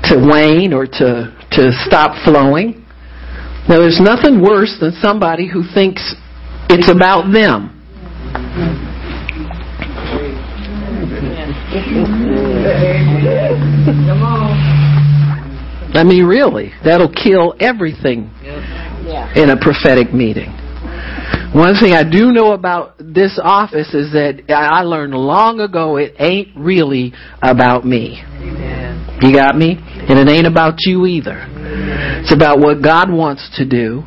to 0.04 0.16
wane 0.18 0.72
or 0.72 0.86
to 0.86 1.32
to 1.52 1.72
stop 1.86 2.22
flowing. 2.24 2.84
Now, 3.68 3.78
there's 3.78 4.00
nothing 4.00 4.42
worse 4.42 4.76
than 4.80 4.92
somebody 5.00 5.48
who 5.48 5.62
thinks 5.72 6.14
it's 6.68 6.90
about 6.90 7.32
them. 7.32 7.78
Come 14.08 14.22
on. 14.22 14.91
I 15.94 16.04
mean, 16.04 16.24
really, 16.24 16.72
that'll 16.84 17.12
kill 17.12 17.54
everything 17.60 18.30
in 19.36 19.50
a 19.50 19.56
prophetic 19.60 20.12
meeting. 20.14 20.50
One 21.54 21.74
thing 21.76 21.92
I 21.92 22.02
do 22.02 22.32
know 22.32 22.52
about 22.52 22.96
this 22.98 23.38
office 23.42 23.92
is 23.92 24.12
that 24.12 24.44
I 24.48 24.82
learned 24.84 25.12
long 25.12 25.60
ago 25.60 25.98
it 25.98 26.14
ain't 26.18 26.56
really 26.56 27.12
about 27.42 27.84
me. 27.84 28.22
You 29.20 29.32
got 29.34 29.54
me? 29.54 29.76
And 29.78 30.18
it 30.18 30.28
ain't 30.28 30.46
about 30.46 30.76
you 30.80 31.04
either. 31.04 31.46
It's 32.24 32.32
about 32.32 32.58
what 32.58 32.82
God 32.82 33.12
wants 33.12 33.50
to 33.58 33.68
do. 33.68 34.02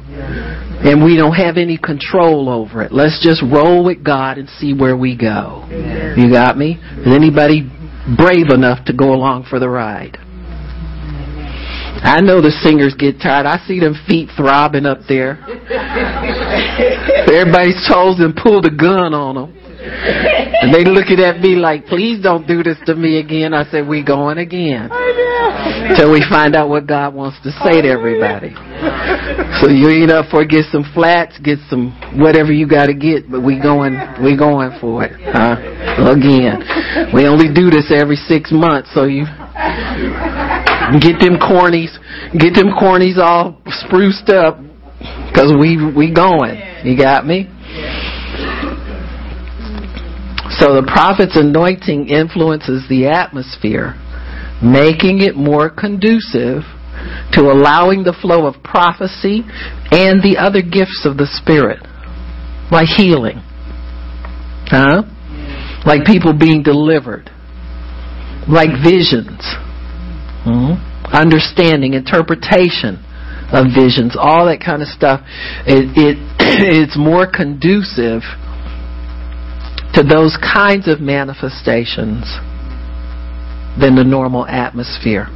And 0.85 1.03
we 1.05 1.15
don't 1.17 1.35
have 1.35 1.57
any 1.57 1.77
control 1.77 2.49
over 2.49 2.81
it. 2.81 2.91
Let's 2.91 3.21
just 3.23 3.43
roll 3.43 3.85
with 3.85 4.03
God 4.03 4.39
and 4.39 4.49
see 4.49 4.73
where 4.73 4.97
we 4.97 5.15
go. 5.15 5.67
You 6.17 6.31
got 6.31 6.57
me? 6.57 6.79
Is 7.05 7.13
anybody 7.13 7.69
brave 8.17 8.49
enough 8.49 8.85
to 8.85 8.93
go 8.93 9.13
along 9.13 9.45
for 9.49 9.59
the 9.59 9.69
ride? 9.69 10.17
I 12.05 12.21
know 12.21 12.39
the 12.39 12.53
singers 12.61 12.93
get 12.93 13.19
tired. 13.19 13.47
I 13.47 13.57
see 13.65 13.79
them 13.79 13.95
feet 14.07 14.29
throbbing 14.37 14.85
up 14.85 14.99
there. 15.09 15.41
Everybody's 17.25 17.81
toes 17.89 18.21
and 18.21 18.35
pulled 18.35 18.65
a 18.65 18.69
gun 18.69 19.13
on 19.13 19.33
them. 19.33 19.57
And 20.61 20.73
they 20.73 20.85
looking 20.85 21.19
at 21.19 21.41
me 21.41 21.55
like, 21.55 21.85
please 21.85 22.21
don't 22.21 22.47
do 22.47 22.61
this 22.61 22.77
to 22.85 22.95
me 22.95 23.19
again. 23.19 23.53
I 23.53 23.65
said, 23.69 23.87
we 23.87 24.03
going 24.03 24.37
again. 24.37 24.89
Till 25.97 26.11
we 26.11 26.21
find 26.29 26.55
out 26.55 26.69
what 26.69 26.85
God 26.85 27.13
wants 27.13 27.41
to 27.41 27.51
say 27.65 27.81
to 27.81 27.89
everybody. 27.89 28.53
So 29.61 29.69
you 29.69 29.89
eat 29.89 30.09
up 30.09 30.29
for 30.29 30.45
get 30.45 30.65
some 30.71 30.85
flats, 30.93 31.37
get 31.39 31.57
some 31.69 31.89
whatever 32.21 32.53
you 32.53 32.67
got 32.67 32.85
to 32.85 32.93
get, 32.93 33.29
but 33.29 33.41
we 33.41 33.59
going, 33.59 33.97
we 34.21 34.37
going 34.37 34.77
for 34.79 35.03
it. 35.03 35.13
Huh? 35.21 35.57
Again. 36.05 36.61
We 37.13 37.25
only 37.27 37.51
do 37.53 37.69
this 37.69 37.91
every 37.93 38.15
six 38.15 38.51
months, 38.51 38.93
so 38.93 39.05
you 39.05 39.25
get 41.01 41.19
them 41.19 41.37
cornies, 41.37 41.93
get 42.37 42.53
them 42.53 42.69
cornies 42.69 43.17
all 43.17 43.61
spruced 43.67 44.29
up, 44.29 44.57
cause 45.33 45.53
we, 45.59 45.77
we 45.95 46.13
going. 46.13 46.61
You 46.83 46.97
got 46.97 47.25
me? 47.25 47.49
So 50.59 50.73
the 50.73 50.87
prophet's 50.87 51.35
anointing 51.35 52.07
influences 52.07 52.87
the 52.87 53.07
atmosphere, 53.07 53.95
making 54.63 55.21
it 55.21 55.35
more 55.35 55.69
conducive 55.69 56.63
to 57.33 57.51
allowing 57.51 58.03
the 58.03 58.15
flow 58.21 58.47
of 58.47 58.63
prophecy 58.63 59.43
and 59.91 60.23
the 60.23 60.37
other 60.39 60.61
gifts 60.61 61.03
of 61.03 61.17
the 61.17 61.27
Spirit, 61.27 61.81
like 62.71 62.87
healing, 62.87 63.41
huh? 64.69 65.03
Like 65.85 66.05
people 66.05 66.33
being 66.33 66.63
delivered, 66.63 67.29
like 68.47 68.69
visions, 68.81 69.43
hmm? 70.45 70.77
understanding, 71.09 71.93
interpretation 71.93 73.01
of 73.51 73.73
visions, 73.73 74.15
all 74.17 74.45
that 74.45 74.61
kind 74.63 74.81
of 74.81 74.87
stuff. 74.87 75.21
It, 75.65 75.91
it 75.97 76.17
it's 76.39 76.97
more 76.97 77.25
conducive 77.25 78.21
to 79.93 80.03
those 80.03 80.37
kinds 80.37 80.87
of 80.87 80.99
manifestations 80.99 82.25
than 83.79 83.95
the 83.95 84.03
normal 84.03 84.45
atmosphere. 84.45 85.27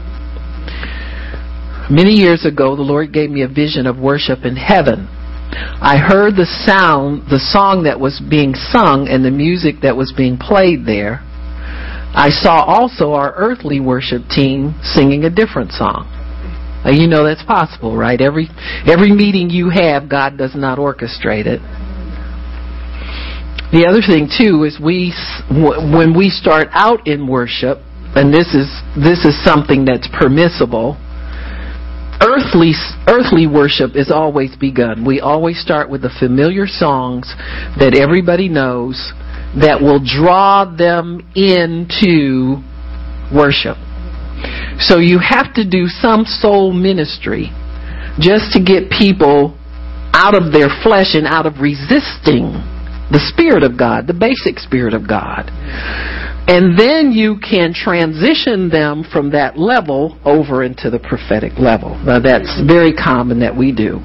Many 1.89 2.13
years 2.13 2.45
ago, 2.45 2.75
the 2.75 2.83
Lord 2.83 3.11
gave 3.11 3.29
me 3.31 3.41
a 3.41 3.47
vision 3.47 3.87
of 3.87 3.97
worship 3.97 4.45
in 4.45 4.55
heaven. 4.55 5.07
I 5.81 5.97
heard 5.97 6.35
the 6.35 6.45
sound, 6.45 7.23
the 7.31 7.39
song 7.39 7.83
that 7.83 7.99
was 7.99 8.21
being 8.29 8.53
sung 8.53 9.07
and 9.09 9.25
the 9.25 9.31
music 9.31 9.81
that 9.81 9.97
was 9.97 10.13
being 10.15 10.37
played 10.37 10.85
there. 10.85 11.25
I 12.19 12.31
saw 12.31 12.65
also 12.67 13.13
our 13.13 13.33
earthly 13.37 13.79
worship 13.79 14.27
team 14.27 14.75
singing 14.83 15.23
a 15.23 15.29
different 15.29 15.71
song. 15.71 16.03
Uh, 16.83 16.91
you 16.91 17.07
know 17.07 17.23
that's 17.23 17.43
possible, 17.43 17.95
right? 17.95 18.19
Every 18.19 18.49
every 18.85 19.13
meeting 19.13 19.49
you 19.49 19.69
have, 19.69 20.09
God 20.09 20.37
does 20.37 20.53
not 20.53 20.79
orchestrate 20.79 21.47
it. 21.47 21.61
The 23.71 23.87
other 23.87 24.03
thing 24.03 24.27
too 24.27 24.65
is 24.67 24.77
we 24.83 25.15
when 25.47 26.11
we 26.11 26.29
start 26.29 26.67
out 26.71 27.07
in 27.07 27.25
worship, 27.25 27.77
and 28.15 28.33
this 28.33 28.51
is 28.51 28.67
this 28.99 29.23
is 29.23 29.41
something 29.45 29.85
that's 29.85 30.09
permissible. 30.11 30.99
Earthly 32.19 32.73
earthly 33.07 33.47
worship 33.47 33.95
is 33.95 34.11
always 34.11 34.57
begun. 34.57 35.05
We 35.05 35.21
always 35.21 35.61
start 35.61 35.89
with 35.89 36.01
the 36.01 36.11
familiar 36.19 36.67
songs 36.67 37.33
that 37.79 37.95
everybody 37.95 38.49
knows 38.49 39.13
that 39.57 39.81
will 39.81 39.99
draw 40.03 40.65
them 40.65 41.25
into 41.33 42.61
worship. 43.33 43.77
So 44.79 44.99
you 44.99 45.19
have 45.19 45.53
to 45.55 45.67
do 45.67 45.87
some 45.87 46.23
soul 46.25 46.71
ministry 46.71 47.51
just 48.19 48.53
to 48.53 48.63
get 48.63 48.89
people 48.89 49.57
out 50.13 50.35
of 50.35 50.51
their 50.51 50.69
flesh 50.83 51.15
and 51.15 51.25
out 51.25 51.45
of 51.45 51.59
resisting 51.61 52.53
the 53.11 53.19
Spirit 53.33 53.63
of 53.63 53.77
God, 53.77 54.05
the 54.07 54.13
basic 54.13 54.59
Spirit 54.59 54.93
of 54.93 55.07
God. 55.07 55.49
And 56.49 56.73
then 56.73 57.11
you 57.11 57.37
can 57.37 57.75
transition 57.75 58.69
them 58.69 59.03
from 59.03 59.29
that 59.37 59.55
level 59.55 60.17
over 60.25 60.63
into 60.63 60.89
the 60.89 60.97
prophetic 60.97 61.59
level. 61.59 61.93
Now 62.01 62.17
that's 62.17 62.49
very 62.65 62.91
common 62.91 63.39
that 63.41 63.55
we 63.55 63.71
do. 63.71 64.01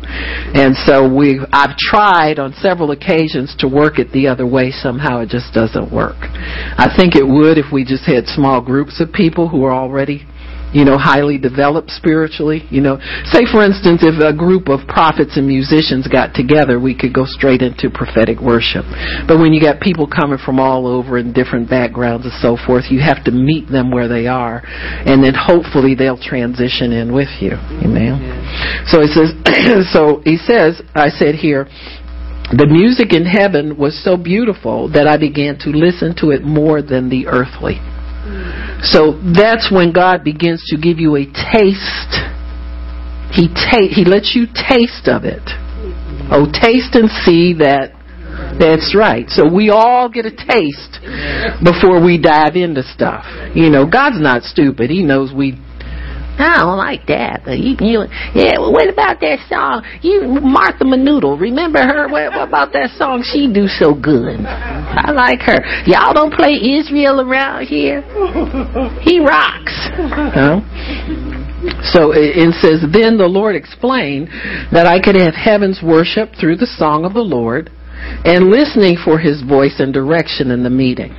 And 0.52 0.76
so 0.76 1.08
we 1.08 1.40
I've 1.52 1.74
tried 1.78 2.38
on 2.38 2.52
several 2.60 2.90
occasions 2.90 3.56
to 3.60 3.66
work 3.66 3.98
it 3.98 4.12
the 4.12 4.28
other 4.28 4.46
way. 4.46 4.72
Somehow 4.72 5.20
it 5.20 5.30
just 5.30 5.54
doesn't 5.54 5.90
work. 5.90 6.20
I 6.20 6.92
think 6.94 7.16
it 7.16 7.26
would 7.26 7.56
if 7.56 7.72
we 7.72 7.82
just 7.82 8.04
had 8.04 8.26
small 8.26 8.60
groups 8.60 9.00
of 9.00 9.10
people 9.10 9.48
who 9.48 9.64
are 9.64 9.72
already 9.72 10.26
you 10.74 10.84
know, 10.84 10.98
highly 10.98 11.38
developed 11.38 11.90
spiritually. 11.90 12.66
You 12.68 12.82
know, 12.82 12.98
say 13.30 13.46
for 13.46 13.62
instance, 13.62 14.02
if 14.02 14.18
a 14.18 14.34
group 14.36 14.68
of 14.68 14.82
prophets 14.90 15.38
and 15.38 15.46
musicians 15.46 16.10
got 16.10 16.34
together, 16.34 16.82
we 16.82 16.98
could 16.98 17.14
go 17.14 17.24
straight 17.24 17.62
into 17.62 17.88
prophetic 17.88 18.42
worship. 18.42 18.84
But 19.30 19.38
when 19.38 19.54
you 19.54 19.62
got 19.62 19.80
people 19.80 20.10
coming 20.10 20.38
from 20.42 20.58
all 20.58 20.86
over 20.90 21.16
and 21.16 21.32
different 21.32 21.70
backgrounds 21.70 22.26
and 22.26 22.34
so 22.42 22.58
forth, 22.58 22.90
you 22.90 23.00
have 23.00 23.22
to 23.24 23.30
meet 23.30 23.70
them 23.70 23.94
where 23.94 24.08
they 24.10 24.26
are, 24.26 24.62
and 24.66 25.22
then 25.22 25.32
hopefully 25.38 25.94
they'll 25.94 26.20
transition 26.20 26.90
in 26.90 27.14
with 27.14 27.30
you. 27.40 27.54
Amen. 27.80 28.18
So 28.90 29.00
he 29.00 29.08
says. 29.08 29.30
so 29.94 30.20
he 30.24 30.36
says. 30.36 30.82
I 30.94 31.08
said 31.08 31.36
here. 31.36 31.70
The 32.52 32.68
music 32.68 33.14
in 33.14 33.24
heaven 33.24 33.78
was 33.78 33.96
so 34.04 34.18
beautiful 34.18 34.92
that 34.92 35.08
I 35.08 35.16
began 35.16 35.58
to 35.60 35.70
listen 35.70 36.14
to 36.20 36.30
it 36.30 36.44
more 36.44 36.82
than 36.82 37.08
the 37.08 37.26
earthly. 37.26 37.80
So 38.82 39.20
that's 39.36 39.70
when 39.72 39.92
God 39.92 40.24
begins 40.24 40.64
to 40.68 40.76
give 40.76 40.98
you 40.98 41.16
a 41.16 41.24
taste. 41.24 42.14
He 43.32 43.48
ta- 43.48 43.90
he 43.90 44.04
lets 44.04 44.36
you 44.36 44.46
taste 44.46 45.08
of 45.08 45.24
it. 45.24 45.42
Oh, 46.30 46.46
taste 46.46 46.94
and 46.94 47.10
see 47.10 47.54
that 47.58 47.92
that's 48.58 48.94
right. 48.94 49.28
So 49.28 49.46
we 49.52 49.70
all 49.70 50.08
get 50.08 50.26
a 50.26 50.34
taste 50.34 50.98
before 51.62 52.04
we 52.04 52.18
dive 52.18 52.56
into 52.56 52.82
stuff. 52.82 53.24
You 53.54 53.70
know, 53.70 53.86
God's 53.86 54.20
not 54.20 54.42
stupid. 54.42 54.90
He 54.90 55.02
knows 55.02 55.32
we 55.32 55.58
I 56.38 56.58
don't 56.58 56.78
like 56.78 57.06
that. 57.06 57.46
You, 57.46 57.76
you, 57.78 58.04
yeah, 58.34 58.58
what 58.58 58.88
about 58.88 59.20
that 59.20 59.38
song? 59.48 59.84
You, 60.02 60.40
Martha 60.42 60.84
Munizzi, 60.84 61.38
remember 61.38 61.78
her? 61.78 62.08
What, 62.08 62.32
what 62.32 62.48
about 62.48 62.72
that 62.72 62.90
song? 62.98 63.22
She 63.22 63.52
do 63.52 63.66
so 63.66 63.94
good. 63.94 64.40
I 64.42 65.12
like 65.12 65.40
her. 65.42 65.62
Y'all 65.86 66.12
don't 66.12 66.32
play 66.32 66.54
Israel 66.54 67.20
around 67.20 67.66
here. 67.66 68.02
He 69.00 69.20
rocks. 69.20 69.74
Huh? 70.34 70.60
So 71.94 72.12
it 72.12 72.52
says, 72.60 72.84
Then 72.92 73.16
the 73.16 73.28
Lord 73.28 73.56
explained 73.56 74.28
that 74.72 74.86
I 74.86 75.00
could 75.00 75.16
have 75.16 75.34
heaven's 75.34 75.80
worship 75.82 76.32
through 76.38 76.56
the 76.56 76.66
song 76.66 77.04
of 77.04 77.14
the 77.14 77.24
Lord 77.24 77.70
and 78.24 78.50
listening 78.50 78.96
for 79.02 79.18
his 79.18 79.42
voice 79.42 79.76
and 79.78 79.92
direction 79.92 80.50
in 80.50 80.62
the 80.62 80.70
meeting. 80.70 81.14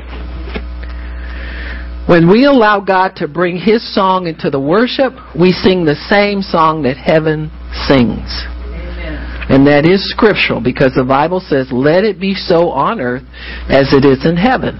When 2.07 2.29
we 2.29 2.45
allow 2.45 2.81
God 2.81 3.15
to 3.17 3.27
bring 3.27 3.57
His 3.57 3.81
song 3.93 4.27
into 4.27 4.51
the 4.51 4.59
worship, 4.59 5.13
we 5.37 5.51
sing 5.51 5.85
the 5.85 5.95
same 6.07 6.41
song 6.41 6.83
that 6.83 6.97
heaven 6.97 7.49
sings. 7.87 8.29
Amen. 8.69 9.45
And 9.49 9.65
that 9.65 9.85
is 9.85 10.07
scriptural 10.11 10.61
because 10.61 10.93
the 10.95 11.03
Bible 11.03 11.39
says, 11.39 11.69
let 11.71 12.03
it 12.03 12.19
be 12.19 12.35
so 12.35 12.69
on 12.69 12.99
earth 12.99 13.23
as 13.69 13.91
it 13.91 14.05
is 14.05 14.25
in 14.25 14.37
heaven. 14.37 14.77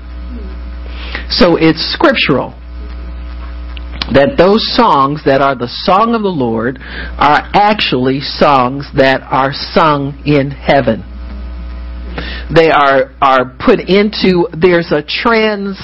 So 1.30 1.58
it's 1.58 1.82
scriptural 1.94 2.54
that 4.14 4.38
those 4.38 4.62
songs 4.76 5.24
that 5.26 5.42
are 5.42 5.56
the 5.56 5.72
song 5.82 6.14
of 6.14 6.22
the 6.22 6.30
Lord 6.30 6.78
are 7.18 7.50
actually 7.54 8.22
songs 8.22 8.86
that 8.96 9.22
are 9.24 9.50
sung 9.52 10.22
in 10.26 10.52
heaven. 10.52 11.02
They 12.54 12.70
are, 12.70 13.18
are 13.22 13.58
put 13.58 13.82
into, 13.82 14.48
there's 14.54 14.92
a 14.92 15.02
trans, 15.02 15.82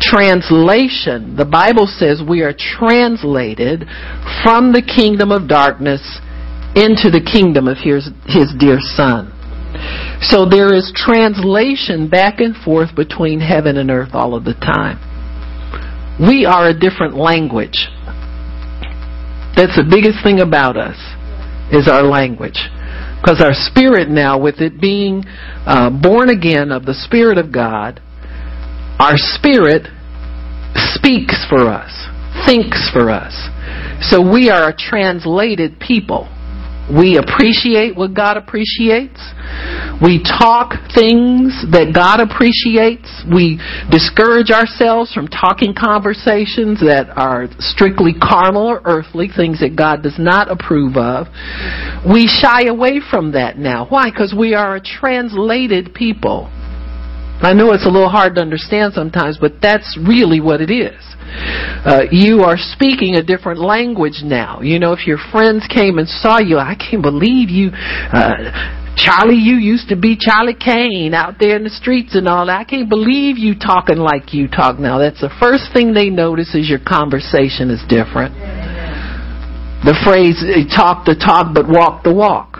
translation. 0.00 1.36
The 1.36 1.44
Bible 1.44 1.86
says 1.86 2.22
we 2.22 2.42
are 2.42 2.54
translated 2.54 3.84
from 4.42 4.72
the 4.72 4.82
kingdom 4.82 5.30
of 5.30 5.48
darkness 5.48 6.20
into 6.74 7.10
the 7.10 7.20
kingdom 7.24 7.66
of 7.66 7.78
his, 7.78 8.10
his 8.26 8.54
dear 8.58 8.78
Son. 8.80 9.34
So 10.20 10.44
there 10.44 10.74
is 10.74 10.92
translation 10.94 12.08
back 12.08 12.40
and 12.40 12.56
forth 12.56 12.94
between 12.96 13.40
heaven 13.40 13.76
and 13.76 13.90
earth 13.90 14.10
all 14.12 14.34
of 14.34 14.44
the 14.44 14.54
time. 14.54 14.98
We 16.18 16.46
are 16.46 16.68
a 16.68 16.74
different 16.74 17.14
language. 17.14 17.86
That's 19.54 19.76
the 19.76 19.86
biggest 19.88 20.22
thing 20.22 20.40
about 20.40 20.76
us 20.76 20.98
is 21.70 21.88
our 21.88 22.02
language. 22.02 22.58
Because 23.20 23.42
our 23.42 23.52
spirit 23.52 24.08
now, 24.08 24.38
with 24.38 24.60
it 24.60 24.80
being 24.80 25.24
uh, 25.66 25.90
born 25.90 26.30
again 26.30 26.70
of 26.70 26.84
the 26.84 26.94
Spirit 26.94 27.38
of 27.38 27.52
God, 27.52 28.00
our 28.98 29.16
spirit 29.16 29.86
speaks 30.94 31.46
for 31.48 31.68
us, 31.68 31.92
thinks 32.46 32.90
for 32.92 33.10
us. 33.10 33.34
So 34.10 34.20
we 34.20 34.50
are 34.50 34.70
a 34.70 34.76
translated 34.76 35.78
people. 35.80 36.28
We 36.88 37.18
appreciate 37.18 37.96
what 37.96 38.14
God 38.14 38.38
appreciates. 38.38 39.20
We 40.00 40.24
talk 40.24 40.72
things 40.94 41.52
that 41.68 41.92
God 41.92 42.20
appreciates. 42.20 43.04
We 43.28 43.60
discourage 43.90 44.50
ourselves 44.50 45.12
from 45.12 45.28
talking 45.28 45.74
conversations 45.76 46.80
that 46.80 47.12
are 47.14 47.48
strictly 47.58 48.14
carnal 48.14 48.66
or 48.66 48.80
earthly, 48.84 49.28
things 49.28 49.60
that 49.60 49.76
God 49.76 50.02
does 50.02 50.16
not 50.18 50.50
approve 50.50 50.96
of. 50.96 51.26
We 52.08 52.26
shy 52.26 52.72
away 52.72 53.00
from 53.04 53.32
that 53.32 53.58
now. 53.58 53.86
Why? 53.88 54.10
Because 54.10 54.32
we 54.32 54.54
are 54.54 54.76
a 54.76 54.80
translated 54.80 55.92
people. 55.92 56.48
I 57.40 57.52
know 57.52 57.72
it's 57.72 57.86
a 57.86 57.90
little 57.90 58.08
hard 58.08 58.34
to 58.34 58.40
understand 58.40 58.94
sometimes, 58.94 59.38
but 59.40 59.62
that's 59.62 59.96
really 59.96 60.40
what 60.40 60.60
it 60.60 60.70
is. 60.70 60.98
Uh, 61.84 62.02
you 62.10 62.40
are 62.40 62.56
speaking 62.58 63.14
a 63.14 63.22
different 63.22 63.60
language 63.60 64.22
now. 64.24 64.60
You 64.60 64.80
know, 64.80 64.92
if 64.92 65.06
your 65.06 65.18
friends 65.30 65.64
came 65.72 65.98
and 65.98 66.08
saw 66.08 66.40
you, 66.40 66.58
I 66.58 66.74
can't 66.74 67.02
believe 67.02 67.48
you, 67.48 67.70
uh, 67.70 68.96
Charlie, 68.96 69.38
you 69.38 69.54
used 69.54 69.88
to 69.90 69.96
be 69.96 70.18
Charlie 70.18 70.58
Kane 70.58 71.14
out 71.14 71.36
there 71.38 71.54
in 71.54 71.62
the 71.62 71.70
streets 71.70 72.16
and 72.16 72.26
all 72.26 72.46
that. 72.46 72.58
I 72.58 72.64
can't 72.64 72.88
believe 72.88 73.38
you 73.38 73.54
talking 73.54 73.98
like 73.98 74.34
you 74.34 74.48
talk 74.48 74.80
now. 74.80 74.98
That's 74.98 75.20
the 75.20 75.30
first 75.38 75.70
thing 75.72 75.94
they 75.94 76.10
notice 76.10 76.54
is 76.56 76.68
your 76.68 76.80
conversation 76.82 77.70
is 77.70 77.80
different. 77.88 78.34
The 79.86 79.94
phrase, 80.02 80.42
talk 80.74 81.06
the 81.06 81.14
talk 81.14 81.54
but 81.54 81.68
walk 81.68 82.02
the 82.02 82.12
walk 82.12 82.57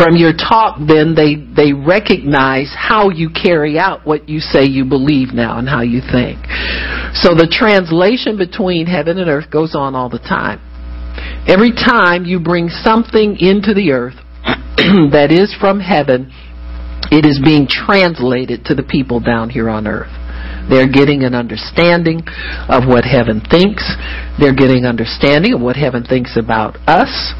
from 0.00 0.16
your 0.16 0.32
talk 0.32 0.78
then 0.88 1.14
they 1.14 1.36
they 1.52 1.74
recognize 1.74 2.72
how 2.72 3.10
you 3.10 3.28
carry 3.28 3.78
out 3.78 4.06
what 4.06 4.26
you 4.30 4.40
say 4.40 4.64
you 4.64 4.82
believe 4.82 5.34
now 5.34 5.58
and 5.58 5.68
how 5.68 5.82
you 5.82 6.00
think 6.00 6.40
so 7.12 7.36
the 7.36 7.46
translation 7.50 8.38
between 8.38 8.86
heaven 8.86 9.18
and 9.18 9.28
earth 9.28 9.50
goes 9.50 9.74
on 9.74 9.94
all 9.94 10.08
the 10.08 10.18
time 10.18 10.58
every 11.46 11.70
time 11.72 12.24
you 12.24 12.40
bring 12.40 12.70
something 12.70 13.36
into 13.38 13.74
the 13.74 13.92
earth 13.92 14.16
that 15.12 15.28
is 15.30 15.54
from 15.60 15.80
heaven 15.80 16.32
it 17.12 17.26
is 17.26 17.38
being 17.44 17.66
translated 17.68 18.64
to 18.64 18.74
the 18.74 18.82
people 18.82 19.20
down 19.20 19.50
here 19.50 19.68
on 19.68 19.86
earth 19.86 20.16
they're 20.70 20.88
getting 20.88 21.24
an 21.24 21.34
understanding 21.34 22.22
of 22.68 22.86
what 22.86 23.04
heaven 23.04 23.42
thinks. 23.50 23.82
They're 24.38 24.54
getting 24.54 24.86
understanding 24.86 25.52
of 25.54 25.60
what 25.60 25.74
heaven 25.74 26.04
thinks 26.04 26.36
about 26.36 26.76
us. 26.86 27.34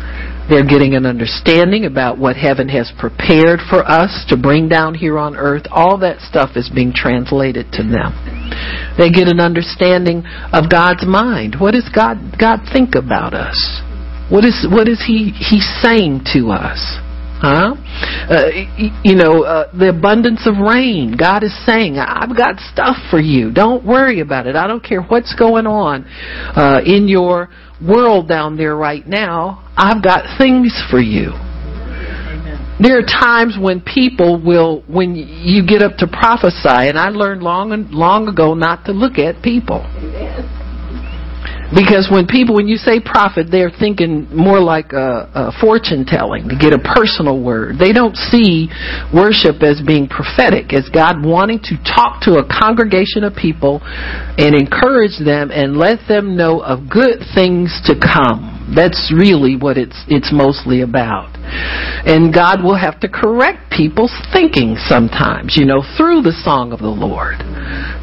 They're 0.51 0.67
getting 0.67 0.97
an 0.97 1.07
understanding 1.07 1.85
about 1.85 2.19
what 2.19 2.35
heaven 2.35 2.69
has 2.71 2.93
prepared 2.99 3.61
for 3.71 3.87
us 3.87 4.27
to 4.29 4.37
bring 4.37 4.69
down 4.69 4.95
here 4.95 5.17
on 5.17 5.37
earth. 5.37 5.63
All 5.71 5.97
that 5.99 6.21
stuff 6.21 6.57
is 6.57 6.69
being 6.69 6.93
translated 6.93 7.71
to 7.75 7.83
them. 7.85 8.11
They 8.99 9.11
get 9.11 9.29
an 9.29 9.39
understanding 9.39 10.25
of 10.53 10.69
God's 10.69 11.07
mind. 11.07 11.55
What 11.61 11.73
does 11.73 11.89
God 11.95 12.35
God 12.39 12.67
think 12.73 12.97
about 12.97 13.33
us? 13.33 13.57
What 14.29 14.45
is 14.45 14.67
what 14.69 14.89
is 14.89 15.05
he 15.07 15.31
he 15.31 15.61
saying 15.61 16.27
to 16.35 16.51
us? 16.51 16.99
Huh? 17.41 17.75
Uh, 18.29 18.51
you 19.03 19.15
know, 19.15 19.45
uh, 19.45 19.73
the 19.73 19.89
abundance 19.89 20.47
of 20.47 20.59
rain. 20.59 21.17
God 21.19 21.43
is 21.43 21.57
saying, 21.65 21.97
I've 21.97 22.37
got 22.37 22.61
stuff 22.61 22.97
for 23.11 23.19
you. 23.19 23.51
Don't 23.51 23.83
worry 23.83 24.21
about 24.21 24.47
it. 24.47 24.57
I 24.57 24.67
don't 24.67 24.85
care 24.85 25.01
what's 25.01 25.35
going 25.35 25.67
on 25.67 26.05
uh, 26.05 26.83
in 26.85 27.09
your 27.09 27.49
world 27.87 28.29
down 28.29 28.57
there 28.57 28.77
right 28.77 29.07
now, 29.07 29.69
I've 29.77 30.03
got 30.03 30.39
things 30.39 30.73
for 30.91 31.01
you. 31.01 31.33
There 32.83 32.99
are 32.99 33.05
times 33.05 33.59
when 33.61 33.83
people 33.83 34.41
will, 34.43 34.83
when 34.89 35.15
you 35.15 35.67
get 35.67 35.83
up 35.83 35.99
to 35.99 36.07
prophesy, 36.07 36.89
and 36.89 36.99
I 36.99 37.11
learned 37.11 37.43
long 37.43 37.73
and 37.73 37.91
long 37.91 38.27
ago 38.27 38.55
not 38.55 38.87
to 38.87 38.93
look 38.93 39.19
at 39.19 39.43
people. 39.43 39.85
Because 41.75 42.09
when 42.11 42.27
people, 42.27 42.57
when 42.57 42.67
you 42.67 42.77
say 42.77 42.99
prophet, 42.99 43.47
they're 43.51 43.71
thinking 43.71 44.27
more 44.35 44.61
like 44.61 44.93
a, 44.93 45.31
a 45.35 45.53
fortune 45.61 46.05
telling 46.05 46.49
to 46.49 46.57
get 46.59 46.73
a 46.73 46.79
personal 46.79 47.43
word. 47.43 47.79
They 47.79 47.93
don't 47.93 48.17
see 48.17 48.69
worship 49.15 49.63
as 49.63 49.81
being 49.87 50.09
prophetic, 50.09 50.73
as 50.75 50.89
God 50.91 51.25
wanting 51.25 51.61
to 51.71 51.79
talk 51.87 52.23
to 52.23 52.43
a 52.43 52.45
congregation 52.45 53.23
of 53.23 53.37
people 53.37 53.81
and 53.85 54.55
encourage 54.55 55.19
them 55.23 55.51
and 55.51 55.77
let 55.77 56.07
them 56.09 56.37
know 56.37 56.61
of 56.61 56.91
good 56.91 57.23
things 57.35 57.71
to 57.87 57.95
come. 57.95 58.60
That's 58.75 59.13
really 59.15 59.57
what 59.57 59.77
it's 59.77 60.05
it's 60.09 60.33
mostly 60.33 60.83
about. 60.83 61.35
And 62.07 62.33
God 62.33 62.63
will 62.63 62.79
have 62.79 63.01
to 63.01 63.09
correct 63.09 63.71
people's 63.71 64.15
thinking 64.33 64.77
sometimes, 64.77 65.57
you 65.57 65.67
know, 65.67 65.83
through 65.97 66.23
the 66.23 66.33
song 66.45 66.73
of 66.73 66.79
the 66.79 66.89
Lord. 66.89 67.41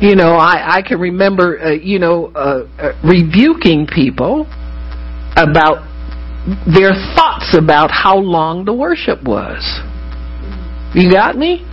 You 0.01 0.15
know, 0.15 0.35
I 0.35 0.77
I 0.77 0.81
can 0.81 0.99
remember 0.99 1.59
uh, 1.59 1.71
you 1.71 1.99
know 1.99 2.27
uh, 2.35 2.67
uh, 2.79 2.93
rebuking 3.03 3.87
people 3.87 4.45
about 5.35 5.85
their 6.65 6.93
thoughts 7.15 7.55
about 7.57 7.91
how 7.91 8.17
long 8.17 8.65
the 8.65 8.73
worship 8.73 9.23
was. 9.23 9.63
You 10.95 11.11
got 11.11 11.35
me? 11.35 11.63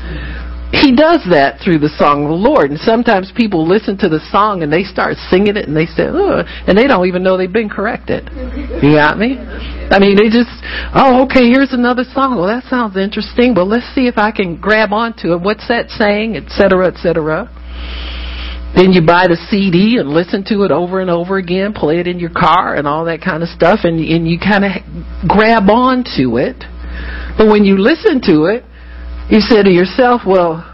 He 0.75 0.95
does 0.95 1.23
that 1.31 1.63
through 1.63 1.79
the 1.79 1.93
song 1.95 2.25
of 2.25 2.31
the 2.31 2.41
Lord. 2.41 2.71
And 2.71 2.81
sometimes 2.81 3.31
people 3.37 3.63
listen 3.63 3.97
to 3.99 4.09
the 4.09 4.19
song 4.31 4.63
and 4.63 4.73
they 4.73 4.83
start 4.83 5.17
singing 5.31 5.57
it 5.57 5.69
and 5.69 5.77
they 5.77 5.87
say, 5.87 6.11
Ugh, 6.11 6.43
and 6.67 6.77
they 6.77 6.87
don't 6.87 7.07
even 7.07 7.23
know 7.23 7.37
they've 7.37 7.53
been 7.53 7.71
corrected. 7.71 8.29
You 8.83 8.99
got 8.99 9.19
me? 9.19 9.39
I 9.39 9.99
mean, 10.01 10.17
they 10.17 10.33
just, 10.33 10.51
oh, 10.97 11.25
okay, 11.25 11.47
here's 11.47 11.73
another 11.73 12.03
song. 12.11 12.37
Well, 12.37 12.49
that 12.49 12.65
sounds 12.67 12.97
interesting. 12.97 13.55
Well, 13.55 13.69
let's 13.69 13.87
see 13.95 14.09
if 14.09 14.19
I 14.19 14.33
can 14.33 14.57
grab 14.59 14.93
onto 14.93 15.33
it. 15.33 15.41
What's 15.41 15.69
that 15.69 15.91
saying? 15.91 16.37
Et 16.37 16.49
cetera, 16.49 16.89
et 16.89 16.99
cetera. 16.99 17.47
Then 18.75 18.91
you 18.91 19.07
buy 19.07 19.31
the 19.31 19.39
CD 19.51 19.99
and 20.03 20.11
listen 20.11 20.43
to 20.51 20.67
it 20.67 20.73
over 20.73 20.99
and 20.99 21.09
over 21.09 21.39
again, 21.39 21.73
play 21.73 22.01
it 22.01 22.09
in 22.09 22.19
your 22.19 22.35
car 22.35 22.75
and 22.75 22.89
all 22.89 23.05
that 23.05 23.23
kind 23.23 23.45
of 23.45 23.49
stuff, 23.49 23.81
and, 23.85 24.01
and 24.03 24.27
you 24.27 24.41
kind 24.41 24.65
of 24.65 24.83
grab 25.29 25.71
onto 25.71 26.43
it. 26.43 26.59
But 27.39 27.47
when 27.47 27.63
you 27.63 27.79
listen 27.79 28.21
to 28.27 28.51
it, 28.51 28.65
you 29.31 29.41
say 29.41 29.63
to 29.63 29.71
yourself, 29.71 30.23
well, 30.27 30.71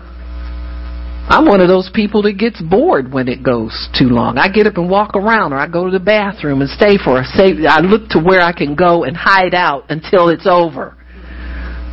I'm 1.30 1.46
one 1.46 1.60
of 1.60 1.68
those 1.68 1.88
people 1.94 2.22
that 2.22 2.38
gets 2.38 2.60
bored 2.60 3.12
when 3.12 3.28
it 3.28 3.44
goes 3.44 3.88
too 3.96 4.06
long. 4.06 4.36
I 4.36 4.48
get 4.48 4.66
up 4.66 4.76
and 4.76 4.90
walk 4.90 5.14
around 5.14 5.52
or 5.52 5.58
I 5.58 5.68
go 5.68 5.84
to 5.84 5.90
the 5.90 6.04
bathroom 6.04 6.60
and 6.60 6.68
stay 6.68 6.98
for 6.98 7.20
a 7.20 7.24
say 7.24 7.54
I 7.68 7.78
look 7.78 8.08
to 8.10 8.18
where 8.18 8.42
I 8.42 8.52
can 8.52 8.74
go 8.74 9.04
and 9.04 9.16
hide 9.16 9.54
out 9.54 9.84
until 9.90 10.28
it's 10.28 10.46
over. 10.46 10.96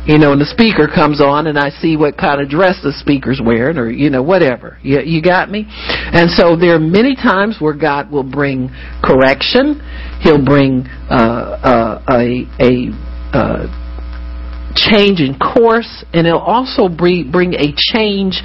You 0.06 0.18
know, 0.18 0.32
and 0.32 0.40
the 0.40 0.46
speaker 0.46 0.88
comes 0.88 1.20
on 1.20 1.46
and 1.46 1.58
I 1.58 1.68
see 1.68 1.96
what 1.96 2.16
kind 2.16 2.40
of 2.40 2.48
dress 2.48 2.80
the 2.82 2.92
speaker's 2.92 3.40
wearing 3.44 3.76
or, 3.78 3.90
you 3.90 4.10
know, 4.10 4.22
whatever. 4.22 4.78
You, 4.82 5.00
you 5.00 5.22
got 5.22 5.50
me? 5.50 5.66
And 5.68 6.30
so 6.30 6.56
there 6.56 6.74
are 6.74 6.80
many 6.80 7.14
times 7.14 7.58
where 7.60 7.74
God 7.74 8.10
will 8.10 8.24
bring 8.24 8.70
correction. 9.04 9.78
He'll 10.22 10.42
bring, 10.42 10.88
uh, 11.10 11.60
uh, 11.62 12.02
a, 12.08 12.48
a, 12.58 12.90
uh, 13.36 13.87
change 14.78 15.20
in 15.20 15.38
course 15.38 16.04
and 16.12 16.26
it'll 16.26 16.38
also 16.38 16.88
bring 16.88 17.30
bring 17.30 17.54
a 17.54 17.74
change 17.76 18.42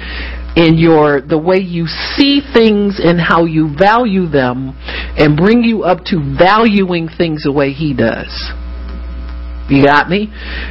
in 0.56 0.78
your 0.78 1.20
the 1.20 1.38
way 1.38 1.58
you 1.58 1.86
see 1.86 2.40
things 2.52 3.00
and 3.02 3.20
how 3.20 3.44
you 3.44 3.74
value 3.76 4.26
them 4.28 4.76
and 5.16 5.36
bring 5.36 5.62
you 5.62 5.82
up 5.82 6.04
to 6.04 6.18
valuing 6.38 7.08
things 7.08 7.42
the 7.44 7.52
way 7.52 7.72
he 7.72 7.94
does. 7.94 8.30
You 9.68 9.84
got 9.84 10.10
me? 10.10 10.28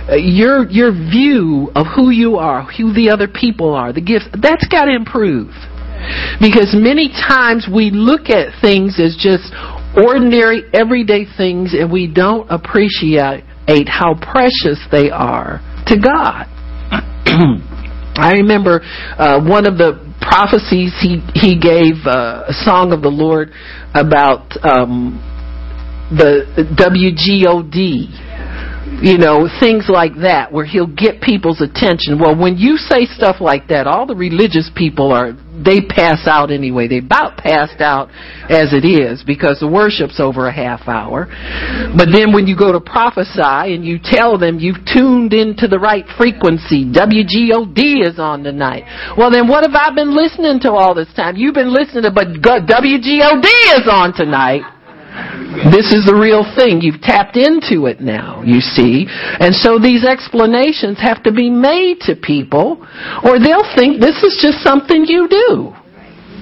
Uh, 0.07 0.15
your 0.15 0.69
your 0.69 0.91
view 0.91 1.71
of 1.75 1.87
who 1.95 2.11
you 2.11 2.35
are 2.35 2.63
who 2.63 2.93
the 2.93 3.09
other 3.09 3.27
people 3.27 3.73
are 3.73 3.91
the 3.91 4.01
gifts 4.01 4.27
that's 4.41 4.67
got 4.67 4.85
to 4.85 4.95
improve. 4.95 5.49
Because 6.39 6.75
many 6.77 7.07
times 7.09 7.67
we 7.73 7.89
look 7.89 8.29
at 8.29 8.59
things 8.59 8.99
as 8.99 9.15
just 9.15 9.53
ordinary 9.95 10.63
everyday 10.73 11.25
things 11.37 11.73
and 11.73 11.91
we 11.91 12.07
don't 12.07 12.49
appreciate 12.49 13.43
how 13.87 14.15
precious 14.15 14.79
they 14.91 15.09
are 15.09 15.59
to 15.87 15.97
God. 15.97 16.45
I 18.15 18.33
remember 18.33 18.81
uh, 19.17 19.41
one 19.43 19.65
of 19.65 19.77
the 19.77 20.13
prophecies 20.21 20.93
he 21.01 21.19
he 21.33 21.59
gave 21.59 22.05
uh, 22.05 22.45
a 22.47 22.53
song 22.53 22.93
of 22.93 23.01
the 23.01 23.09
Lord 23.09 23.51
about 23.93 24.53
um, 24.63 25.19
the 26.11 26.45
WGOD 26.77 28.33
you 29.01 29.17
know, 29.17 29.49
things 29.59 29.85
like 29.89 30.15
that 30.21 30.51
where 30.51 30.65
he'll 30.65 30.87
get 30.87 31.21
people's 31.21 31.61
attention. 31.61 32.19
Well, 32.19 32.37
when 32.37 32.57
you 32.57 32.77
say 32.77 33.05
stuff 33.05 33.37
like 33.41 33.67
that, 33.69 33.87
all 33.87 34.05
the 34.05 34.15
religious 34.15 34.69
people 34.75 35.11
are 35.11 35.33
they 35.53 35.81
pass 35.81 36.25
out 36.25 36.49
anyway. 36.51 36.87
They 36.87 36.97
about 36.97 37.37
passed 37.37 37.81
out 37.81 38.09
as 38.49 38.73
it 38.73 38.85
is 38.85 39.23
because 39.23 39.59
the 39.59 39.67
worship's 39.67 40.19
over 40.19 40.47
a 40.47 40.53
half 40.53 40.87
hour. 40.87 41.27
But 41.95 42.09
then 42.11 42.33
when 42.33 42.47
you 42.47 42.57
go 42.57 42.71
to 42.71 42.81
prophesy 42.81 43.73
and 43.73 43.85
you 43.85 43.99
tell 44.01 44.37
them 44.37 44.59
you've 44.59 44.83
tuned 44.85 45.33
into 45.33 45.67
the 45.67 45.79
right 45.79 46.05
frequency, 46.17 46.89
WGOD 46.89 48.07
is 48.07 48.17
on 48.17 48.43
tonight. 48.43 48.83
Well, 49.17 49.29
then 49.29 49.47
what 49.47 49.63
have 49.63 49.75
I 49.75 49.93
been 49.93 50.15
listening 50.15 50.59
to 50.61 50.71
all 50.71 50.95
this 50.95 51.11
time? 51.15 51.35
You've 51.37 51.55
been 51.55 51.73
listening 51.73 52.03
to, 52.03 52.11
but 52.11 52.41
WGOD 52.41 53.45
is 53.77 53.87
on 53.89 54.13
tonight. 54.13 54.61
This 55.69 55.93
is 55.93 56.05
the 56.05 56.17
real 56.17 56.43
thing. 56.57 56.81
You've 56.81 57.01
tapped 57.01 57.37
into 57.37 57.85
it 57.85 58.01
now, 58.01 58.41
you 58.41 58.59
see. 58.59 59.05
And 59.09 59.53
so 59.53 59.77
these 59.77 60.03
explanations 60.03 60.97
have 60.99 61.21
to 61.23 61.31
be 61.31 61.49
made 61.49 62.01
to 62.09 62.15
people 62.15 62.81
or 63.23 63.37
they'll 63.37 63.69
think 63.77 64.01
this 64.01 64.17
is 64.23 64.39
just 64.41 64.63
something 64.63 65.05
you 65.05 65.27
do. 65.29 65.82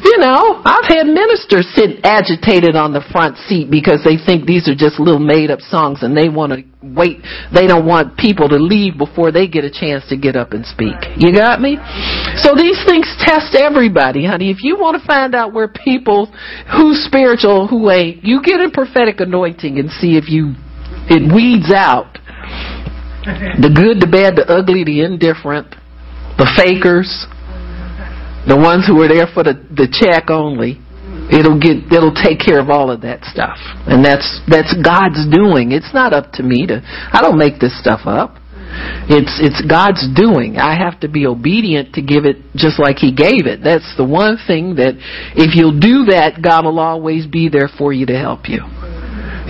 You 0.04 0.18
know, 0.18 0.62
I've 0.66 0.88
had 0.90 1.06
ministers 1.06 1.70
sit 1.76 2.02
agitated 2.04 2.76
on 2.76 2.94
the 2.94 3.06
front 3.12 3.38
seat 3.46 3.70
because 3.70 4.02
they 4.04 4.18
think 4.18 4.46
these 4.46 4.68
are 4.68 4.76
just 4.76 5.00
little 5.00 5.22
made 5.22 5.52
up 5.52 5.62
songs 5.62 6.02
and 6.02 6.18
they 6.18 6.28
want 6.28 6.54
to 6.54 6.64
wait. 6.82 7.22
They 7.54 7.68
don't 7.68 7.86
want 7.86 8.18
people 8.18 8.50
to 8.50 8.58
leave 8.58 8.98
before 8.98 9.32
they 9.32 9.48
get 9.48 9.64
a 9.64 9.70
chance 9.70 10.08
to 10.10 10.18
get 10.18 10.36
up 10.36 10.54
and 10.54 10.66
speak. 10.66 10.98
You 11.18 11.32
got 11.32 11.62
me? 11.62 11.78
So 12.42 12.58
these 12.58 12.82
things 12.86 13.06
test 13.22 13.54
everybody, 13.54 14.26
honey. 14.26 14.50
If 14.50 14.64
you 14.64 14.78
want 14.78 15.00
to 15.00 15.06
find 15.06 15.36
out 15.36 15.54
where 15.54 15.68
people, 15.68 16.34
who's 16.74 17.06
spiritual, 17.06 17.68
who 17.68 17.90
ain't, 17.92 18.24
you 18.24 18.42
get 18.42 18.60
a 18.60 18.72
prophetic 18.74 19.20
anointing 19.20 19.78
and 19.78 19.92
see 19.92 20.18
if 20.18 20.30
you, 20.30 20.56
it 21.14 21.22
weeds 21.34 21.72
out 21.72 22.18
the 23.24 23.70
good, 23.70 24.02
the 24.02 24.10
bad, 24.10 24.36
the 24.36 24.50
ugly, 24.50 24.84
the 24.84 25.06
indifferent, 25.06 25.70
the 26.42 26.50
fakers, 26.58 27.28
the 28.48 28.58
ones 28.58 28.88
who 28.88 29.02
are 29.02 29.08
there 29.08 29.28
for 29.34 29.44
the, 29.44 29.54
the 29.70 29.86
check 29.92 30.30
only, 30.30 30.82
it'll 31.30 31.60
get 31.60 31.88
it'll 31.94 32.16
take 32.16 32.40
care 32.40 32.60
of 32.60 32.70
all 32.70 32.90
of 32.90 33.02
that 33.02 33.24
stuff. 33.26 33.58
And 33.88 34.04
that's 34.04 34.42
that's 34.50 34.74
God's 34.82 35.30
doing. 35.30 35.72
It's 35.72 35.94
not 35.94 36.14
up 36.14 36.34
to 36.40 36.44
me 36.44 36.66
to 36.68 36.82
I 36.84 37.22
don't 37.22 37.38
make 37.38 37.60
this 37.60 37.78
stuff 37.80 38.02
up. 38.06 38.38
It's 39.12 39.36
it's 39.44 39.62
God's 39.68 40.08
doing. 40.16 40.58
I 40.58 40.76
have 40.76 41.00
to 41.02 41.08
be 41.08 41.28
obedient 41.28 41.94
to 41.96 42.02
give 42.02 42.26
it 42.26 42.38
just 42.56 42.80
like 42.80 42.98
he 42.98 43.12
gave 43.12 43.46
it. 43.46 43.64
That's 43.64 43.88
the 43.98 44.06
one 44.06 44.38
thing 44.48 44.76
that 44.76 44.96
if 45.36 45.56
you'll 45.56 45.80
do 45.80 46.12
that, 46.12 46.42
God 46.42 46.66
will 46.66 46.80
always 46.80 47.28
be 47.28 47.50
there 47.50 47.68
for 47.68 47.92
you 47.92 48.06
to 48.08 48.18
help 48.18 48.48
you. 48.48 48.64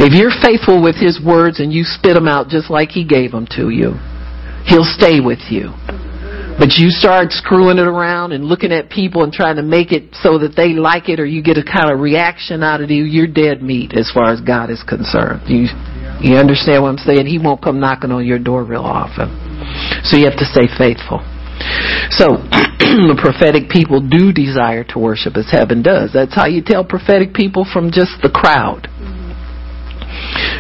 If 0.01 0.17
you're 0.17 0.33
faithful 0.41 0.81
with 0.81 0.95
his 0.95 1.21
words 1.21 1.59
and 1.59 1.71
you 1.71 1.83
spit 1.83 2.15
them 2.15 2.27
out 2.27 2.47
just 2.47 2.71
like 2.71 2.89
he 2.89 3.05
gave 3.05 3.31
them 3.31 3.45
to 3.57 3.69
you, 3.69 3.99
he'll 4.65 4.87
stay 4.87 5.19
with 5.19 5.51
you. 5.51 5.75
But 6.59 6.77
you 6.77 6.89
start 6.89 7.31
screwing 7.31 7.77
it 7.79 7.87
around 7.87 8.33
and 8.33 8.45
looking 8.45 8.71
at 8.71 8.89
people 8.89 9.23
and 9.23 9.33
trying 9.33 9.55
to 9.55 9.63
make 9.63 9.91
it 9.91 10.13
so 10.21 10.37
that 10.39 10.55
they 10.55 10.73
like 10.73 11.09
it 11.09 11.19
or 11.19 11.25
you 11.25 11.41
get 11.41 11.57
a 11.57 11.63
kind 11.63 11.91
of 11.91 11.99
reaction 11.99 12.61
out 12.61 12.81
of 12.81 12.91
you, 12.91 13.03
you're 13.03 13.27
dead 13.27 13.61
meat 13.61 13.93
as 13.97 14.11
far 14.13 14.31
as 14.31 14.41
God 14.41 14.69
is 14.69 14.83
concerned. 14.83 15.41
You, 15.47 15.65
you 16.21 16.37
understand 16.37 16.83
what 16.83 16.89
I'm 16.89 16.97
saying? 16.97 17.25
He 17.25 17.39
won't 17.39 17.61
come 17.63 17.79
knocking 17.79 18.11
on 18.11 18.25
your 18.25 18.39
door 18.39 18.63
real 18.63 18.85
often. 18.85 19.29
So 20.03 20.17
you 20.17 20.25
have 20.25 20.37
to 20.37 20.45
stay 20.45 20.67
faithful. 20.77 21.23
So, 22.09 22.37
the 22.81 23.17
prophetic 23.21 23.69
people 23.69 24.01
do 24.01 24.33
desire 24.33 24.83
to 24.91 24.99
worship 24.99 25.37
as 25.37 25.49
heaven 25.49 25.81
does. 25.81 26.11
That's 26.13 26.35
how 26.35 26.45
you 26.45 26.61
tell 26.61 26.83
prophetic 26.83 27.33
people 27.33 27.65
from 27.65 27.91
just 27.91 28.21
the 28.21 28.29
crowd. 28.29 28.89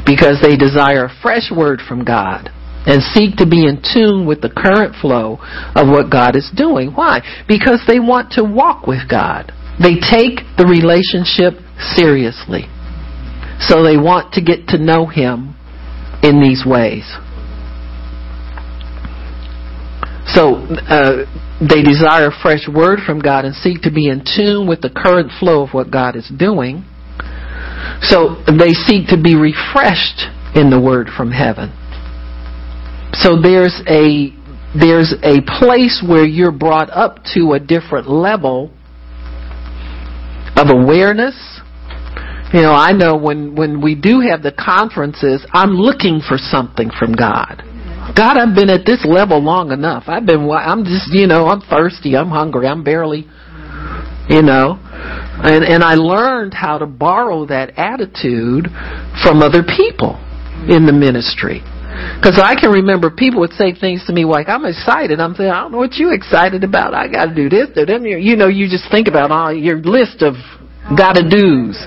Because 0.05 0.41
they 0.41 0.55
desire 0.57 1.05
a 1.05 1.13
fresh 1.21 1.51
word 1.51 1.81
from 1.81 2.05
God 2.05 2.49
and 2.85 3.01
seek 3.13 3.37
to 3.37 3.45
be 3.45 3.67
in 3.67 3.81
tune 3.81 4.25
with 4.25 4.41
the 4.41 4.49
current 4.49 4.95
flow 4.99 5.37
of 5.75 5.87
what 5.87 6.09
God 6.09 6.35
is 6.35 6.49
doing. 6.55 6.91
Why? 6.91 7.21
Because 7.47 7.81
they 7.87 7.99
want 7.99 8.33
to 8.33 8.43
walk 8.43 8.87
with 8.87 9.07
God. 9.09 9.51
They 9.77 10.01
take 10.01 10.41
the 10.57 10.65
relationship 10.65 11.61
seriously. 11.95 12.65
So 13.59 13.83
they 13.83 13.97
want 13.97 14.33
to 14.33 14.41
get 14.41 14.67
to 14.69 14.77
know 14.77 15.05
Him 15.05 15.55
in 16.23 16.41
these 16.41 16.65
ways. 16.65 17.05
So 20.25 20.65
uh, 20.89 21.25
they 21.59 21.83
desire 21.83 22.27
a 22.27 22.41
fresh 22.41 22.67
word 22.67 22.99
from 23.05 23.19
God 23.19 23.45
and 23.45 23.53
seek 23.53 23.81
to 23.83 23.91
be 23.91 24.07
in 24.07 24.23
tune 24.25 24.67
with 24.67 24.81
the 24.81 24.89
current 24.89 25.31
flow 25.39 25.63
of 25.63 25.73
what 25.73 25.91
God 25.91 26.15
is 26.15 26.31
doing. 26.37 26.85
So 28.01 28.41
they 28.47 28.73
seek 28.73 29.07
to 29.09 29.21
be 29.21 29.35
refreshed 29.35 30.25
in 30.55 30.69
the 30.69 30.81
word 30.81 31.09
from 31.15 31.31
heaven. 31.31 31.73
So 33.13 33.39
there's 33.41 33.81
a 33.87 34.33
there's 34.73 35.13
a 35.23 35.41
place 35.59 36.03
where 36.07 36.25
you're 36.25 36.51
brought 36.51 36.89
up 36.89 37.19
to 37.33 37.53
a 37.53 37.59
different 37.59 38.09
level 38.09 38.71
of 40.55 40.69
awareness. 40.69 41.35
You 42.53 42.61
know, 42.61 42.73
I 42.73 42.91
know 42.91 43.15
when 43.17 43.55
when 43.55 43.81
we 43.81 43.95
do 43.95 44.21
have 44.21 44.43
the 44.43 44.51
conferences, 44.51 45.45
I'm 45.51 45.71
looking 45.71 46.21
for 46.21 46.37
something 46.37 46.89
from 46.97 47.13
God. 47.13 47.63
God, 48.15 48.37
I've 48.37 48.55
been 48.55 48.69
at 48.69 48.85
this 48.85 49.05
level 49.05 49.39
long 49.39 49.71
enough. 49.71 50.03
I've 50.07 50.25
been 50.25 50.49
I'm 50.49 50.83
just, 50.83 51.13
you 51.13 51.27
know, 51.27 51.47
I'm 51.47 51.61
thirsty, 51.61 52.15
I'm 52.15 52.29
hungry, 52.29 52.67
I'm 52.67 52.83
barely 52.83 53.27
you 54.31 54.41
know. 54.41 54.79
And 55.43 55.65
and 55.65 55.83
I 55.83 55.95
learned 55.95 56.53
how 56.53 56.77
to 56.77 56.85
borrow 56.85 57.45
that 57.47 57.77
attitude 57.77 58.67
from 59.23 59.41
other 59.41 59.63
people 59.63 60.15
in 60.69 60.85
the 60.85 60.93
ministry. 60.93 61.61
Because 62.17 62.39
I 62.41 62.53
can 62.59 62.71
remember 62.71 63.09
people 63.09 63.39
would 63.41 63.53
say 63.53 63.73
things 63.73 64.05
to 64.05 64.13
me 64.13 64.25
like, 64.25 64.47
I'm 64.47 64.65
excited. 64.65 65.19
I'm 65.19 65.33
saying, 65.35 65.49
I 65.49 65.61
don't 65.61 65.71
know 65.71 65.79
what 65.79 65.95
you 65.95 66.13
excited 66.13 66.63
about. 66.63 66.93
I 66.93 67.07
got 67.07 67.25
to 67.25 67.35
do 67.35 67.49
this. 67.49 67.69
Do 67.73 67.85
them. 67.85 68.05
You 68.05 68.35
know, 68.35 68.47
you 68.47 68.69
just 68.69 68.89
think 68.91 69.07
about 69.07 69.31
all 69.31 69.53
your 69.53 69.77
list 69.81 70.21
of 70.21 70.35
gotta 70.97 71.21
do's. 71.23 71.77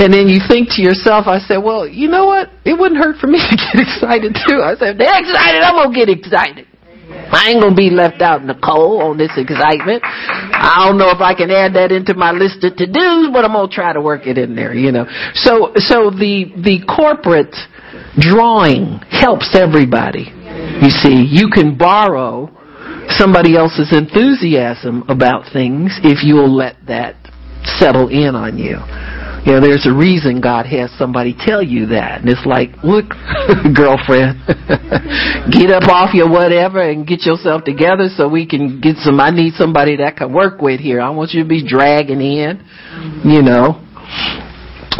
And 0.00 0.12
then 0.12 0.28
you 0.28 0.40
think 0.48 0.68
to 0.76 0.82
yourself, 0.82 1.26
I 1.26 1.38
said, 1.38 1.58
well, 1.58 1.86
you 1.86 2.08
know 2.08 2.26
what? 2.26 2.50
It 2.64 2.78
wouldn't 2.78 3.00
hurt 3.00 3.16
for 3.18 3.26
me 3.26 3.38
to 3.50 3.56
get 3.56 3.76
excited 3.80 4.36
too. 4.46 4.60
I 4.60 4.74
said, 4.76 4.98
they're 4.98 5.20
excited. 5.20 5.62
I'm 5.62 5.76
going 5.76 5.92
to 5.92 5.96
get 5.96 6.08
excited. 6.08 6.66
I 7.08 7.50
ain't 7.50 7.62
gonna 7.62 7.74
be 7.74 7.90
left 7.90 8.20
out 8.20 8.40
in 8.40 8.46
the 8.46 8.56
cold 8.56 9.02
on 9.02 9.16
this 9.16 9.32
excitement. 9.36 10.02
I 10.04 10.84
don't 10.86 10.98
know 10.98 11.10
if 11.10 11.20
I 11.20 11.34
can 11.34 11.50
add 11.50 11.72
that 11.74 11.92
into 11.92 12.12
my 12.14 12.32
list 12.32 12.64
of 12.64 12.76
to-dos, 12.76 13.32
but 13.32 13.44
I'm 13.44 13.52
gonna 13.52 13.68
try 13.68 13.92
to 13.92 14.00
work 14.00 14.26
it 14.26 14.36
in 14.36 14.54
there, 14.54 14.74
you 14.74 14.92
know. 14.92 15.06
So, 15.34 15.72
so 15.76 16.10
the, 16.10 16.52
the 16.56 16.84
corporate 16.84 17.54
drawing 18.18 19.00
helps 19.10 19.54
everybody. 19.54 20.32
You 20.82 20.90
see, 20.90 21.26
you 21.28 21.48
can 21.52 21.76
borrow 21.76 22.50
somebody 23.10 23.56
else's 23.56 23.92
enthusiasm 23.92 25.04
about 25.08 25.50
things 25.52 25.98
if 26.02 26.22
you'll 26.22 26.54
let 26.54 26.76
that 26.86 27.16
settle 27.64 28.08
in 28.08 28.34
on 28.34 28.58
you. 28.58 28.78
You 29.46 29.54
know, 29.54 29.60
there's 29.60 29.86
a 29.86 29.94
reason 29.94 30.40
God 30.40 30.66
has 30.66 30.90
somebody 30.98 31.34
tell 31.34 31.62
you 31.62 31.86
that. 31.86 32.20
And 32.20 32.28
it's 32.28 32.44
like, 32.44 32.70
look, 32.82 33.06
girlfriend, 33.74 34.44
get 35.50 35.70
up 35.70 35.88
off 35.88 36.12
your 36.12 36.28
whatever 36.28 36.82
and 36.82 37.06
get 37.06 37.24
yourself 37.24 37.64
together 37.64 38.08
so 38.14 38.28
we 38.28 38.46
can 38.46 38.80
get 38.80 38.96
some, 38.98 39.20
I 39.20 39.30
need 39.30 39.54
somebody 39.54 39.96
that 39.96 40.16
can 40.16 40.32
work 40.32 40.60
with 40.60 40.80
here. 40.80 41.00
I 41.00 41.10
want 41.10 41.30
you 41.32 41.42
to 41.42 41.48
be 41.48 41.66
dragging 41.66 42.20
in, 42.20 42.62
you 43.24 43.42
know. 43.42 43.84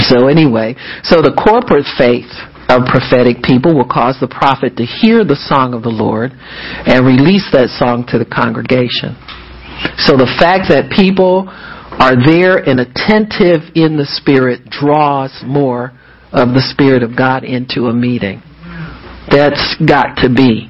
So 0.07 0.29
anyway, 0.29 0.77
so 1.03 1.21
the 1.21 1.35
corporate 1.35 1.87
faith 1.99 2.31
of 2.69 2.85
prophetic 2.85 3.43
people 3.43 3.75
will 3.75 3.89
cause 3.89 4.21
the 4.21 4.29
prophet 4.29 4.77
to 4.77 4.85
hear 4.85 5.25
the 5.25 5.37
song 5.37 5.73
of 5.73 5.83
the 5.83 5.93
Lord 5.93 6.33
and 6.33 7.07
release 7.07 7.49
that 7.53 7.73
song 7.81 8.05
to 8.13 8.19
the 8.19 8.29
congregation. 8.29 9.17
So 10.05 10.17
the 10.17 10.29
fact 10.39 10.69
that 10.69 10.93
people 10.93 11.49
are 11.49 12.15
there 12.15 12.61
and 12.61 12.79
attentive 12.81 13.73
in 13.75 13.97
the 13.97 14.07
Spirit 14.07 14.69
draws 14.69 15.33
more 15.47 15.97
of 16.31 16.53
the 16.53 16.61
Spirit 16.61 17.03
of 17.03 17.17
God 17.17 17.43
into 17.43 17.89
a 17.89 17.95
meeting. 17.95 18.43
That's 19.31 19.77
got 19.81 20.21
to 20.21 20.29
be. 20.29 20.69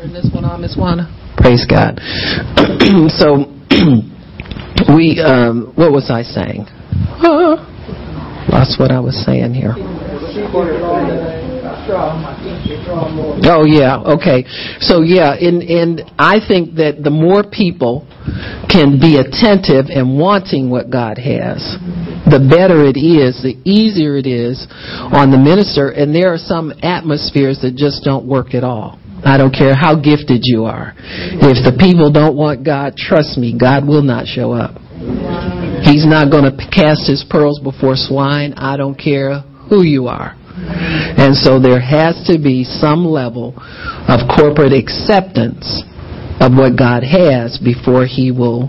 This 0.00 0.30
one 0.32 0.46
on, 0.46 0.62
Miss 0.62 0.76
Juana. 0.78 1.12
Praise 1.36 1.66
God. 1.68 2.00
so 3.20 3.52
we, 4.96 5.20
um, 5.20 5.76
what 5.76 5.92
was 5.92 6.08
I 6.08 6.22
saying? 6.24 6.64
That's 8.48 8.80
what 8.80 8.90
I 8.90 8.98
was 8.98 9.12
saying 9.26 9.52
here. 9.52 9.74
Oh 13.44 13.64
yeah, 13.68 14.00
okay. 14.16 14.44
So 14.80 15.02
yeah, 15.02 15.34
and 15.36 15.62
and 15.62 16.02
I 16.18 16.40
think 16.48 16.76
that 16.76 17.04
the 17.04 17.10
more 17.10 17.44
people 17.44 18.08
can 18.72 18.98
be 18.98 19.20
attentive 19.20 19.92
and 19.92 20.18
wanting 20.18 20.70
what 20.70 20.88
God 20.88 21.18
has, 21.18 21.76
the 22.24 22.40
better 22.40 22.88
it 22.88 22.96
is, 22.96 23.42
the 23.42 23.60
easier 23.68 24.16
it 24.16 24.26
is 24.26 24.66
on 25.12 25.30
the 25.30 25.38
minister. 25.38 25.90
And 25.90 26.14
there 26.14 26.32
are 26.32 26.38
some 26.38 26.72
atmospheres 26.82 27.60
that 27.60 27.76
just 27.76 28.02
don't 28.02 28.26
work 28.26 28.54
at 28.54 28.64
all. 28.64 28.99
I 29.24 29.36
don't 29.36 29.52
care 29.52 29.74
how 29.74 29.94
gifted 29.96 30.40
you 30.44 30.64
are. 30.64 30.94
If 30.96 31.64
the 31.64 31.76
people 31.78 32.10
don't 32.10 32.36
want 32.36 32.64
God, 32.64 32.96
trust 32.96 33.36
me, 33.36 33.56
God 33.56 33.86
will 33.86 34.02
not 34.02 34.26
show 34.26 34.52
up. 34.52 34.80
He's 35.84 36.04
not 36.06 36.30
going 36.30 36.44
to 36.44 36.56
cast 36.72 37.08
his 37.08 37.24
pearls 37.28 37.60
before 37.60 37.96
swine. 37.96 38.54
I 38.56 38.76
don't 38.76 38.96
care 38.96 39.40
who 39.68 39.82
you 39.82 40.08
are. 40.08 40.36
And 40.36 41.36
so 41.36 41.60
there 41.60 41.80
has 41.80 42.20
to 42.26 42.38
be 42.38 42.64
some 42.64 43.04
level 43.04 43.54
of 44.08 44.28
corporate 44.28 44.72
acceptance 44.72 45.84
of 46.40 46.52
what 46.56 46.76
God 46.76 47.02
has 47.04 47.58
before 47.58 48.06
he 48.06 48.32
will 48.32 48.68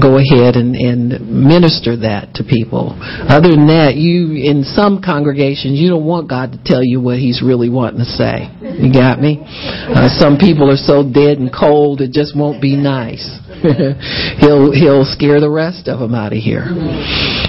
go 0.00 0.20
ahead 0.20 0.56
and, 0.56 0.76
and 0.76 1.20
minister 1.24 1.96
that 1.96 2.34
to 2.36 2.44
people. 2.44 2.92
Other 3.28 3.48
than 3.48 3.66
that, 3.72 3.96
you 3.96 4.36
in 4.36 4.64
some 4.64 5.00
congregations 5.00 5.80
you 5.80 5.88
don't 5.88 6.04
want 6.04 6.28
God 6.28 6.52
to 6.52 6.60
tell 6.64 6.84
you 6.84 7.00
what 7.00 7.18
He's 7.18 7.40
really 7.42 7.70
wanting 7.70 8.00
to 8.00 8.08
say. 8.08 8.48
You 8.60 8.92
got 8.92 9.20
me? 9.20 9.40
Uh, 9.40 10.08
some 10.08 10.36
people 10.36 10.70
are 10.70 10.80
so 10.80 11.02
dead 11.02 11.38
and 11.38 11.48
cold 11.52 12.00
it 12.00 12.12
just 12.12 12.36
won't 12.36 12.60
be 12.60 12.76
nice. 12.76 13.24
he'll 14.40 14.72
he'll 14.72 15.04
scare 15.04 15.40
the 15.40 15.50
rest 15.50 15.88
of 15.88 16.00
them 16.00 16.14
out 16.14 16.32
of 16.32 16.38
here. 16.38 16.64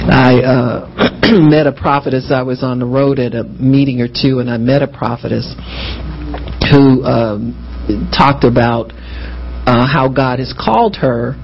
I 0.08 0.40
uh, 0.40 1.10
met 1.52 1.68
a 1.68 1.74
prophetess. 1.74 2.32
I 2.32 2.44
was 2.44 2.64
on 2.64 2.80
the 2.80 2.86
road 2.86 3.20
at 3.20 3.36
a 3.36 3.44
meeting 3.44 4.02
or 4.02 4.08
two, 4.08 4.40
and 4.40 4.50
I 4.50 4.58
met 4.58 4.82
a 4.82 4.88
prophetess 4.88 5.54
who 6.72 7.04
um, 7.04 7.56
talked 8.16 8.44
about 8.44 8.92
uh, 9.68 9.86
how 9.86 10.08
God 10.08 10.40
has 10.40 10.56
called 10.58 10.98
her 10.98 11.36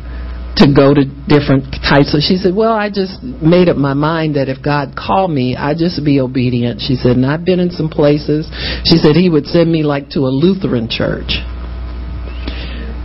to 0.56 0.70
go 0.70 0.94
to 0.94 1.02
different 1.26 1.66
types 1.82 2.14
of 2.14 2.22
she 2.22 2.38
said 2.38 2.54
well 2.54 2.74
i 2.74 2.88
just 2.90 3.24
made 3.42 3.70
up 3.70 3.78
my 3.78 3.94
mind 3.94 4.36
that 4.36 4.50
if 4.50 4.62
god 4.62 4.94
called 4.94 5.32
me 5.32 5.56
i'd 5.56 5.78
just 5.78 6.04
be 6.06 6.20
obedient. 6.20 6.80
She 6.80 6.96
said 6.96 7.18
and 7.18 7.26
i've 7.26 7.46
been 7.46 7.60
in 7.60 7.72
some 7.72 7.90
places. 7.90 8.46
She 8.86 8.98
said 8.98 9.16
he 9.16 9.30
would 9.30 9.46
send 9.46 9.72
me 9.72 9.84
like 9.84 10.10
to 10.12 10.22
a 10.22 10.32
lutheran 10.32 10.90
church. 10.90 11.42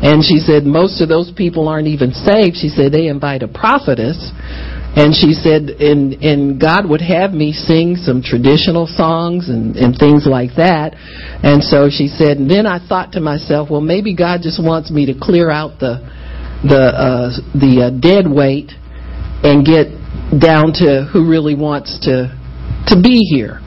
And 0.00 0.22
she 0.22 0.38
said 0.38 0.64
most 0.64 1.00
of 1.00 1.08
those 1.08 1.32
people 1.32 1.68
aren't 1.68 1.88
even 1.88 2.12
saved. 2.12 2.56
She 2.56 2.68
said 2.68 2.92
they 2.92 3.08
invite 3.08 3.42
a 3.42 3.48
prophetess. 3.48 4.30
And 4.94 5.14
she 5.14 5.32
said 5.32 5.70
and 5.80 6.14
and 6.22 6.60
god 6.60 6.88
would 6.88 7.00
have 7.00 7.32
me 7.32 7.52
sing 7.52 7.96
some 7.96 8.20
traditional 8.20 8.86
songs 8.86 9.48
and 9.48 9.76
and 9.76 9.96
things 9.96 10.26
like 10.26 10.56
that. 10.56 10.94
And 11.42 11.64
so 11.64 11.88
she 11.88 12.08
said 12.08 12.36
and 12.36 12.50
then 12.50 12.66
i 12.66 12.78
thought 12.78 13.12
to 13.12 13.20
myself 13.20 13.70
well 13.70 13.80
maybe 13.80 14.14
god 14.14 14.40
just 14.42 14.62
wants 14.62 14.90
me 14.90 15.06
to 15.06 15.14
clear 15.18 15.50
out 15.50 15.80
the 15.80 16.17
the 16.64 16.90
uh, 16.90 17.30
the 17.54 17.86
uh, 17.86 17.90
dead 18.00 18.26
weight 18.26 18.72
and 19.42 19.64
get 19.64 19.86
down 20.40 20.72
to 20.74 21.08
who 21.12 21.28
really 21.28 21.54
wants 21.54 21.98
to 22.02 22.34
to 22.88 22.96
be 23.00 23.22
here. 23.30 23.60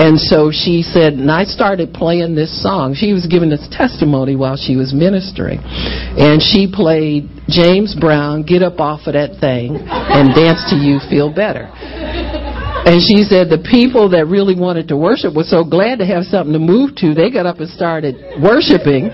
And 0.00 0.16
so 0.16 0.48
she 0.48 0.80
said, 0.80 1.20
and 1.20 1.30
I 1.30 1.44
started 1.44 1.92
playing 1.92 2.34
this 2.34 2.48
song. 2.62 2.96
She 2.96 3.12
was 3.12 3.28
giving 3.28 3.50
this 3.50 3.68
testimony 3.68 4.32
while 4.34 4.56
she 4.56 4.74
was 4.74 4.96
ministering. 4.96 5.60
And 5.60 6.40
she 6.40 6.64
played 6.64 7.28
James 7.52 7.92
Brown, 7.92 8.42
Get 8.42 8.62
Up 8.62 8.80
Off 8.80 9.04
of 9.04 9.12
That 9.12 9.36
Thing, 9.44 9.76
and 9.76 10.32
Dance 10.32 10.64
to 10.72 10.76
You 10.80 11.04
Feel 11.12 11.28
Better. 11.28 11.68
And 12.88 12.96
she 13.04 13.28
said 13.28 13.52
the 13.52 13.60
people 13.60 14.08
that 14.16 14.24
really 14.24 14.56
wanted 14.56 14.88
to 14.88 14.96
worship 14.96 15.36
were 15.36 15.44
so 15.44 15.68
glad 15.68 16.00
to 16.00 16.06
have 16.08 16.24
something 16.24 16.56
to 16.56 16.62
move 16.62 16.96
to, 17.04 17.12
they 17.12 17.28
got 17.28 17.44
up 17.44 17.60
and 17.60 17.68
started 17.68 18.16
worshiping. 18.40 19.12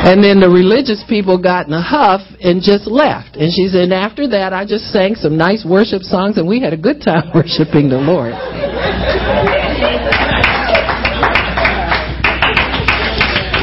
And 0.00 0.22
then 0.22 0.40
the 0.40 0.48
religious 0.48 1.04
people 1.08 1.36
got 1.36 1.66
in 1.66 1.72
a 1.72 1.82
huff 1.82 2.22
and 2.40 2.62
just 2.62 2.86
left. 2.86 3.36
And 3.36 3.52
she 3.52 3.68
said, 3.68 3.92
and 3.92 3.92
after 3.92 4.26
that, 4.28 4.52
I 4.52 4.64
just 4.64 4.92
sang 4.92 5.14
some 5.14 5.36
nice 5.36 5.64
worship 5.64 6.02
songs 6.02 6.38
and 6.38 6.48
we 6.48 6.60
had 6.60 6.72
a 6.72 6.76
good 6.76 7.02
time 7.02 7.30
worshiping 7.34 7.88
the 7.88 7.98
Lord. 7.98 8.32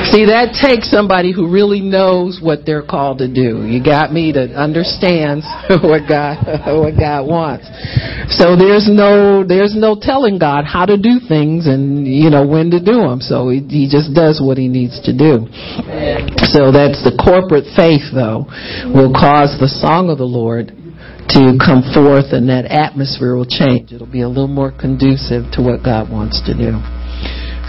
See, 0.09 0.25
that 0.25 0.57
takes 0.57 0.89
somebody 0.89 1.31
who 1.31 1.45
really 1.45 1.81
knows 1.81 2.41
what 2.41 2.65
they're 2.65 2.85
called 2.85 3.19
to 3.19 3.29
do. 3.29 3.61
You 3.69 3.77
got 3.77 4.11
me 4.11 4.33
that 4.33 4.57
understands 4.57 5.45
what 5.85 6.09
God 6.09 6.41
what 6.81 6.97
God 6.97 7.29
wants. 7.29 7.69
So 8.33 8.57
there's 8.57 8.89
no 8.89 9.45
there's 9.45 9.77
no 9.77 9.93
telling 9.93 10.41
God 10.41 10.65
how 10.65 10.85
to 10.85 10.97
do 10.97 11.21
things 11.21 11.67
and 11.67 12.07
you 12.09 12.29
know 12.33 12.41
when 12.41 12.71
to 12.71 12.81
do 12.81 13.05
them. 13.05 13.21
So 13.21 13.49
he, 13.49 13.61
he 13.61 13.85
just 13.85 14.13
does 14.17 14.41
what 14.41 14.57
he 14.57 14.67
needs 14.67 14.97
to 15.05 15.13
do. 15.13 15.45
So 16.49 16.73
that's 16.73 17.05
the 17.05 17.13
corporate 17.13 17.69
faith 17.77 18.09
though 18.09 18.49
will 18.89 19.13
cause 19.13 19.61
the 19.61 19.69
song 19.69 20.09
of 20.09 20.17
the 20.17 20.25
Lord 20.29 20.73
to 21.37 21.53
come 21.61 21.85
forth 21.93 22.33
and 22.33 22.49
that 22.49 22.65
atmosphere 22.65 23.37
will 23.37 23.45
change. 23.45 23.93
It'll 23.93 24.09
be 24.09 24.25
a 24.25 24.29
little 24.29 24.49
more 24.49 24.73
conducive 24.73 25.53
to 25.53 25.61
what 25.61 25.85
God 25.85 26.09
wants 26.09 26.41
to 26.49 26.57
do. 26.57 26.81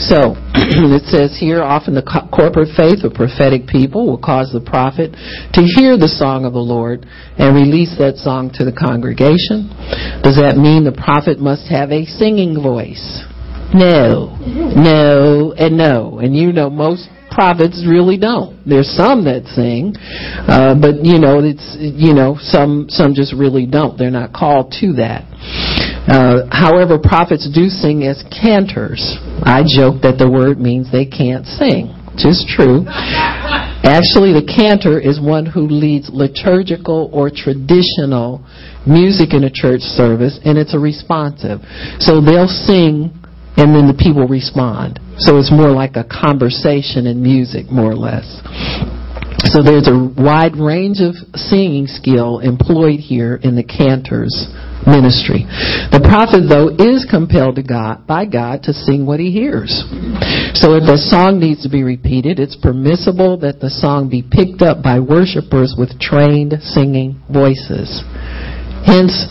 So 0.01 0.32
it 0.57 1.05
says 1.12 1.36
here, 1.38 1.62
often 1.62 1.94
the 1.94 2.03
co- 2.03 2.24
corporate 2.32 2.72
faith 2.72 3.05
of 3.05 3.12
prophetic 3.12 3.68
people 3.68 4.09
will 4.09 4.20
cause 4.20 4.48
the 4.48 4.64
prophet 4.64 5.12
to 5.53 5.61
hear 5.61 6.01
the 6.01 6.09
song 6.09 6.48
of 6.48 6.53
the 6.57 6.64
Lord 6.64 7.05
and 7.36 7.53
release 7.55 7.92
that 8.01 8.16
song 8.16 8.51
to 8.57 8.64
the 8.64 8.72
congregation. 8.72 9.68
Does 10.24 10.40
that 10.40 10.57
mean 10.57 10.88
the 10.88 10.96
prophet 10.96 11.38
must 11.38 11.68
have 11.68 11.92
a 11.92 12.09
singing 12.09 12.57
voice? 12.62 13.28
No, 13.76 14.34
no, 14.40 15.53
and 15.53 15.76
no. 15.76 16.18
And 16.18 16.34
you 16.34 16.53
know, 16.53 16.70
most 16.70 17.09
prophets 17.30 17.86
really 17.86 18.18
don't. 18.18 18.59
There's 18.66 18.90
some 18.96 19.24
that 19.24 19.46
sing, 19.55 19.94
uh, 20.48 20.74
but 20.74 21.05
you 21.05 21.20
know, 21.22 21.38
it's 21.38 21.76
you 21.78 22.12
know, 22.12 22.36
some 22.40 22.86
some 22.88 23.14
just 23.14 23.32
really 23.32 23.66
don't. 23.66 23.96
They're 23.96 24.11
not 24.11 24.32
called 24.32 24.74
to 24.80 24.98
that. 24.98 25.28
Uh, 26.11 26.42
however, 26.50 26.98
prophets 26.98 27.46
do 27.54 27.70
sing 27.70 28.02
as 28.02 28.18
cantors. 28.34 28.98
I 29.46 29.62
joke 29.62 30.02
that 30.02 30.18
the 30.18 30.26
word 30.26 30.58
means 30.58 30.90
they 30.90 31.06
can't 31.06 31.46
sing, 31.46 31.94
which 32.11 32.26
is 32.26 32.42
true. 32.50 32.82
Actually, 33.86 34.34
the 34.34 34.42
cantor 34.42 34.98
is 34.98 35.22
one 35.22 35.46
who 35.46 35.70
leads 35.70 36.11
liturgical 36.11 37.08
or 37.14 37.30
traditional 37.30 38.42
music 38.82 39.32
in 39.32 39.46
a 39.46 39.52
church 39.54 39.86
service, 39.86 40.38
and 40.44 40.58
it's 40.58 40.74
a 40.74 40.82
responsive. 40.82 41.62
So 42.02 42.18
they'll 42.18 42.50
sing, 42.50 43.14
and 43.54 43.70
then 43.70 43.86
the 43.86 43.96
people 43.96 44.26
respond. 44.26 44.98
So 45.22 45.38
it's 45.38 45.54
more 45.54 45.70
like 45.70 45.94
a 45.94 46.02
conversation 46.02 47.06
in 47.06 47.22
music, 47.22 47.70
more 47.70 47.94
or 47.94 47.96
less. 47.96 48.26
So 49.49 49.62
there's 49.62 49.88
a 49.88 49.97
wide 49.97 50.57
range 50.57 51.01
of 51.01 51.16
singing 51.34 51.86
skill 51.86 52.41
employed 52.41 53.01
here 53.01 53.41
in 53.43 53.57
the 53.57 53.64
cantor's 53.64 54.34
ministry. 54.86 55.49
The 55.91 56.05
prophet, 56.05 56.45
though, 56.49 56.68
is 56.76 57.09
compelled 57.09 57.57
to 57.57 57.62
God, 57.62 58.07
by 58.07 58.26
God 58.26 58.62
to 58.64 58.72
sing 58.72 59.07
what 59.07 59.18
he 59.18 59.32
hears. 59.32 59.72
So 60.55 60.76
if 60.76 60.84
a 60.84 60.99
song 60.99 61.41
needs 61.41 61.62
to 61.64 61.70
be 61.70 61.82
repeated, 61.82 62.38
it's 62.38 62.57
permissible 62.57 63.38
that 63.41 63.61
the 63.61 63.70
song 63.70 64.09
be 64.09 64.22
picked 64.22 64.62
up 64.62 64.82
by 64.82 65.01
worshipers 65.01 65.74
with 65.76 65.99
trained 65.99 66.55
singing 66.61 67.20
voices. 67.32 68.05
Hence, 68.84 69.24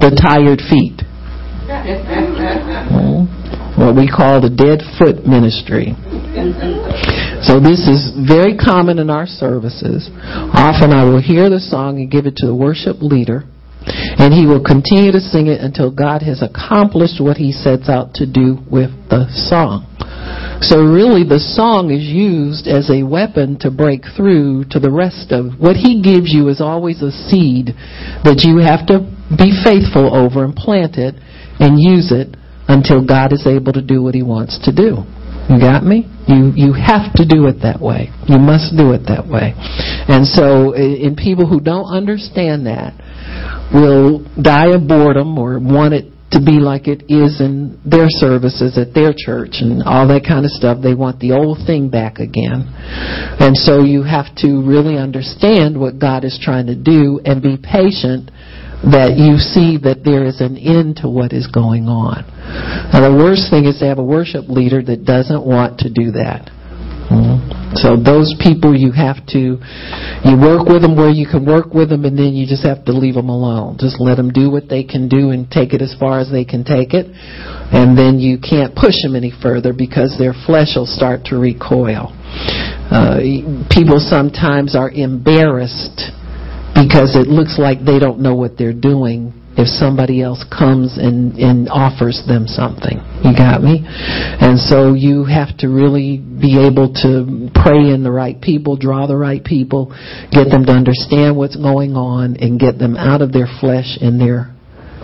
the 0.00 0.12
tired 0.14 0.60
feet. 0.68 1.02
Hmm? 2.86 3.26
what 3.76 3.94
we 3.94 4.08
call 4.08 4.40
the 4.40 4.48
dead 4.48 4.80
foot 4.96 5.28
ministry. 5.28 5.92
So 7.46 7.60
this 7.62 7.86
is 7.86 8.10
very 8.26 8.58
common 8.58 8.98
in 8.98 9.08
our 9.08 9.26
services. 9.26 10.10
Often 10.50 10.90
I 10.90 11.04
will 11.04 11.22
hear 11.22 11.48
the 11.48 11.62
song 11.62 12.02
and 12.02 12.10
give 12.10 12.26
it 12.26 12.34
to 12.42 12.46
the 12.46 12.54
worship 12.54 12.98
leader, 12.98 13.44
and 13.86 14.34
he 14.34 14.50
will 14.50 14.62
continue 14.62 15.12
to 15.12 15.22
sing 15.22 15.46
it 15.46 15.62
until 15.62 15.94
God 15.94 16.22
has 16.22 16.42
accomplished 16.42 17.22
what 17.22 17.36
he 17.36 17.52
sets 17.52 17.88
out 17.88 18.14
to 18.18 18.26
do 18.26 18.58
with 18.66 18.90
the 19.06 19.30
song. 19.30 19.86
So 20.58 20.82
really 20.82 21.22
the 21.22 21.38
song 21.38 21.94
is 21.94 22.02
used 22.02 22.66
as 22.66 22.90
a 22.90 23.06
weapon 23.06 23.60
to 23.60 23.70
break 23.70 24.02
through 24.16 24.66
to 24.74 24.80
the 24.80 24.90
rest 24.90 25.30
of 25.30 25.54
what 25.62 25.76
he 25.76 26.02
gives 26.02 26.34
you 26.34 26.48
is 26.48 26.60
always 26.60 26.98
a 26.98 27.14
seed 27.14 27.78
that 28.26 28.42
you 28.42 28.58
have 28.58 28.90
to 28.90 29.06
be 29.30 29.54
faithful 29.62 30.10
over 30.10 30.42
and 30.42 30.56
plant 30.56 30.98
it 30.98 31.14
and 31.62 31.78
use 31.78 32.10
it 32.10 32.34
until 32.66 33.06
God 33.06 33.32
is 33.32 33.46
able 33.46 33.72
to 33.74 33.82
do 33.82 34.02
what 34.02 34.18
he 34.18 34.24
wants 34.24 34.58
to 34.66 34.74
do. 34.74 35.06
You 35.48 35.60
got 35.60 35.84
me? 35.84 36.10
You 36.26 36.52
you 36.56 36.72
have 36.74 37.14
to 37.14 37.24
do 37.24 37.46
it 37.46 37.62
that 37.62 37.80
way. 37.80 38.10
You 38.26 38.38
must 38.38 38.76
do 38.76 38.90
it 38.92 39.06
that 39.06 39.26
way. 39.26 39.54
And 40.10 40.26
so 40.26 40.74
in 40.74 41.14
people 41.14 41.46
who 41.46 41.60
don't 41.60 41.86
understand 41.86 42.66
that 42.66 42.98
will 43.72 44.26
die 44.40 44.74
of 44.74 44.88
boredom 44.88 45.38
or 45.38 45.58
want 45.58 45.94
it 45.94 46.10
to 46.32 46.42
be 46.42 46.58
like 46.58 46.88
it 46.88 47.06
is 47.06 47.40
in 47.40 47.78
their 47.86 48.10
services 48.10 48.76
at 48.76 48.92
their 48.92 49.14
church 49.16 49.62
and 49.62 49.82
all 49.86 50.08
that 50.08 50.26
kind 50.26 50.44
of 50.44 50.50
stuff. 50.50 50.82
They 50.82 50.94
want 50.94 51.20
the 51.20 51.32
old 51.32 51.62
thing 51.66 51.88
back 51.88 52.18
again. 52.18 52.66
And 53.38 53.56
so 53.56 53.84
you 53.86 54.02
have 54.02 54.34
to 54.42 54.60
really 54.66 54.98
understand 54.98 55.78
what 55.78 56.00
God 56.00 56.24
is 56.24 56.38
trying 56.42 56.66
to 56.66 56.74
do 56.74 57.20
and 57.24 57.40
be 57.40 57.56
patient 57.56 58.34
that 58.84 59.16
you 59.16 59.38
see 59.40 59.78
that 59.82 60.04
there 60.04 60.24
is 60.24 60.40
an 60.40 60.56
end 60.56 61.00
to 61.02 61.08
what 61.08 61.32
is 61.32 61.46
going 61.46 61.88
on. 61.88 62.28
Now, 62.92 63.00
the 63.08 63.14
worst 63.14 63.48
thing 63.48 63.64
is 63.64 63.80
to 63.80 63.86
have 63.86 63.98
a 63.98 64.04
worship 64.04 64.48
leader 64.48 64.82
that 64.82 65.04
doesn't 65.04 65.44
want 65.44 65.80
to 65.80 65.88
do 65.88 66.12
that. 66.12 66.52
Mm-hmm. 67.06 67.78
So 67.78 67.94
those 67.94 68.34
people 68.40 68.74
you 68.74 68.90
have 68.90 69.24
to, 69.30 69.60
you 70.24 70.34
work 70.34 70.66
with 70.66 70.82
them 70.82 70.96
where 70.96 71.10
you 71.10 71.26
can 71.26 71.44
work 71.44 71.72
with 71.72 71.90
them, 71.90 72.04
and 72.04 72.18
then 72.18 72.34
you 72.34 72.46
just 72.46 72.64
have 72.64 72.84
to 72.86 72.92
leave 72.92 73.14
them 73.14 73.28
alone. 73.28 73.76
Just 73.78 74.00
let 74.00 74.16
them 74.16 74.30
do 74.30 74.50
what 74.50 74.68
they 74.68 74.82
can 74.82 75.08
do 75.08 75.30
and 75.30 75.50
take 75.50 75.72
it 75.72 75.82
as 75.82 75.94
far 75.98 76.18
as 76.18 76.30
they 76.30 76.44
can 76.44 76.64
take 76.64 76.94
it, 76.94 77.06
and 77.70 77.96
then 77.96 78.18
you 78.18 78.38
can't 78.38 78.74
push 78.74 78.94
them 79.02 79.14
any 79.14 79.30
further 79.30 79.72
because 79.72 80.16
their 80.18 80.34
flesh 80.46 80.74
will 80.74 80.88
start 80.88 81.24
to 81.26 81.38
recoil. 81.38 82.10
Uh, 82.90 83.20
people 83.70 84.00
sometimes 84.00 84.74
are 84.74 84.90
embarrassed 84.90 86.10
because 86.76 87.16
it 87.16 87.26
looks 87.26 87.58
like 87.58 87.84
they 87.84 87.98
don't 87.98 88.20
know 88.20 88.34
what 88.34 88.58
they're 88.58 88.76
doing 88.76 89.32
if 89.56 89.66
somebody 89.68 90.20
else 90.20 90.44
comes 90.52 90.98
and, 91.00 91.32
and 91.40 91.68
offers 91.72 92.22
them 92.28 92.46
something. 92.46 93.00
You 93.24 93.32
got 93.32 93.64
me? 93.64 93.80
And 93.88 94.60
so 94.60 94.92
you 94.92 95.24
have 95.24 95.56
to 95.64 95.68
really 95.68 96.20
be 96.20 96.60
able 96.60 96.92
to 97.00 97.48
pray 97.56 97.88
in 97.88 98.04
the 98.04 98.12
right 98.12 98.36
people, 98.36 98.76
draw 98.76 99.06
the 99.06 99.16
right 99.16 99.42
people, 99.42 99.96
get 100.30 100.52
them 100.52 100.66
to 100.66 100.72
understand 100.72 101.36
what's 101.36 101.56
going 101.56 101.96
on, 101.96 102.36
and 102.36 102.60
get 102.60 102.78
them 102.78 102.96
out 102.96 103.22
of 103.22 103.32
their 103.32 103.48
flesh 103.60 103.96
and 104.00 104.20
their 104.20 104.52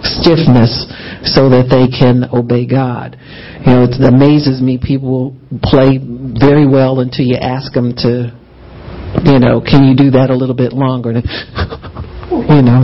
stiffness 0.04 0.84
so 1.24 1.48
that 1.48 1.72
they 1.72 1.88
can 1.88 2.28
obey 2.28 2.66
God. 2.68 3.16
You 3.64 3.72
know, 3.72 3.82
it 3.88 3.96
amazes 4.04 4.60
me 4.60 4.76
people 4.76 5.32
play 5.62 5.96
very 5.96 6.68
well 6.68 7.00
until 7.00 7.24
you 7.24 7.36
ask 7.40 7.72
them 7.72 7.94
to, 8.04 8.36
you 9.24 9.38
know, 9.38 9.60
can 9.60 9.84
you 9.84 9.94
do 9.96 10.10
that 10.12 10.30
a 10.30 10.36
little 10.36 10.56
bit 10.56 10.72
longer? 10.72 11.12
you 12.32 12.62
know, 12.62 12.82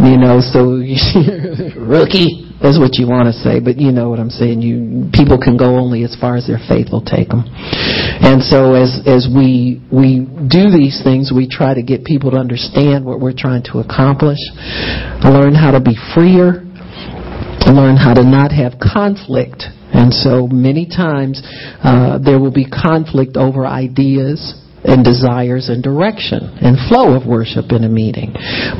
you 0.00 0.16
know, 0.16 0.40
so 0.40 0.78
rookie 1.76 2.48
is 2.62 2.78
what 2.78 2.98
you 2.98 3.06
want 3.06 3.26
to 3.26 3.34
say, 3.34 3.60
but 3.60 3.78
you 3.78 3.92
know 3.92 4.10
what 4.10 4.18
I'm 4.18 4.30
saying. 4.30 4.62
You 4.62 5.10
people 5.12 5.38
can 5.38 5.56
go 5.56 5.76
only 5.76 6.02
as 6.02 6.16
far 6.18 6.36
as 6.36 6.46
their 6.46 6.60
faith 6.68 6.88
will 6.90 7.04
take 7.04 7.28
them, 7.28 7.44
and 7.46 8.42
so 8.42 8.74
as 8.74 9.02
as 9.06 9.28
we 9.30 9.82
we 9.92 10.26
do 10.48 10.70
these 10.70 11.00
things, 11.02 11.30
we 11.34 11.48
try 11.48 11.74
to 11.74 11.82
get 11.82 12.04
people 12.04 12.30
to 12.32 12.36
understand 12.36 13.04
what 13.04 13.20
we're 13.20 13.36
trying 13.36 13.62
to 13.74 13.78
accomplish, 13.78 14.40
learn 15.22 15.54
how 15.54 15.70
to 15.70 15.80
be 15.80 15.94
freer, 16.14 16.67
learn 17.66 17.96
how 17.96 18.14
to 18.14 18.24
not 18.24 18.52
have 18.52 18.78
conflict. 18.78 19.64
And 19.92 20.12
so 20.12 20.46
many 20.46 20.86
times 20.86 21.42
uh, 21.82 22.18
there 22.18 22.38
will 22.38 22.52
be 22.52 22.68
conflict 22.68 23.36
over 23.36 23.66
ideas 23.66 24.54
and 24.84 25.04
desires 25.04 25.68
and 25.68 25.82
direction 25.82 26.54
and 26.62 26.78
flow 26.88 27.16
of 27.16 27.26
worship 27.26 27.72
in 27.72 27.82
a 27.82 27.88
meeting. 27.88 28.30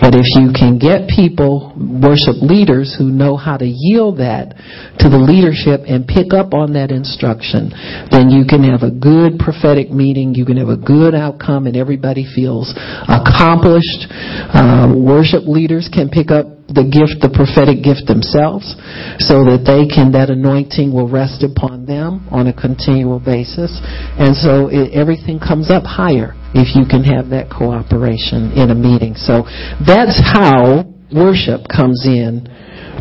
But 0.00 0.14
if 0.14 0.30
you 0.38 0.54
can 0.54 0.78
get 0.78 1.10
people, 1.10 1.74
worship 1.74 2.38
leaders 2.38 2.94
who 2.96 3.10
know 3.10 3.36
how 3.36 3.56
to 3.56 3.66
yield 3.66 4.18
that 4.18 4.54
to 5.02 5.08
the 5.08 5.18
leadership 5.18 5.82
and 5.88 6.06
pick 6.06 6.32
up 6.32 6.54
on 6.54 6.72
that 6.74 6.90
instruction, 6.90 7.74
then 8.10 8.30
you 8.30 8.46
can 8.46 8.62
have 8.62 8.86
a 8.86 8.94
good 8.94 9.38
prophetic 9.38 9.90
meeting, 9.90 10.34
you 10.34 10.46
can 10.46 10.56
have 10.56 10.70
a 10.70 10.78
good 10.78 11.14
outcome 11.14 11.66
and 11.66 11.76
everybody 11.76 12.24
feels 12.24 12.72
accomplished. 13.10 14.06
Uh, 14.54 14.94
worship 14.94 15.44
leaders 15.44 15.90
can 15.92 16.08
pick 16.08 16.30
up 16.30 16.57
the 16.68 16.84
gift, 16.84 17.24
the 17.24 17.32
prophetic 17.32 17.80
gift 17.80 18.04
themselves, 18.04 18.76
so 19.24 19.40
that 19.48 19.64
they 19.64 19.88
can, 19.88 20.12
that 20.12 20.28
anointing 20.28 20.92
will 20.92 21.08
rest 21.08 21.40
upon 21.40 21.88
them 21.88 22.28
on 22.28 22.46
a 22.46 22.54
continual 22.54 23.18
basis. 23.18 23.72
And 24.20 24.36
so 24.36 24.68
it, 24.68 24.92
everything 24.92 25.40
comes 25.40 25.72
up 25.72 25.88
higher 25.88 26.36
if 26.52 26.76
you 26.76 26.84
can 26.84 27.04
have 27.08 27.32
that 27.32 27.48
cooperation 27.48 28.52
in 28.52 28.68
a 28.68 28.76
meeting. 28.76 29.16
So 29.16 29.48
that's 29.80 30.20
how 30.20 30.84
worship 31.08 31.64
comes 31.72 32.04
in 32.04 32.44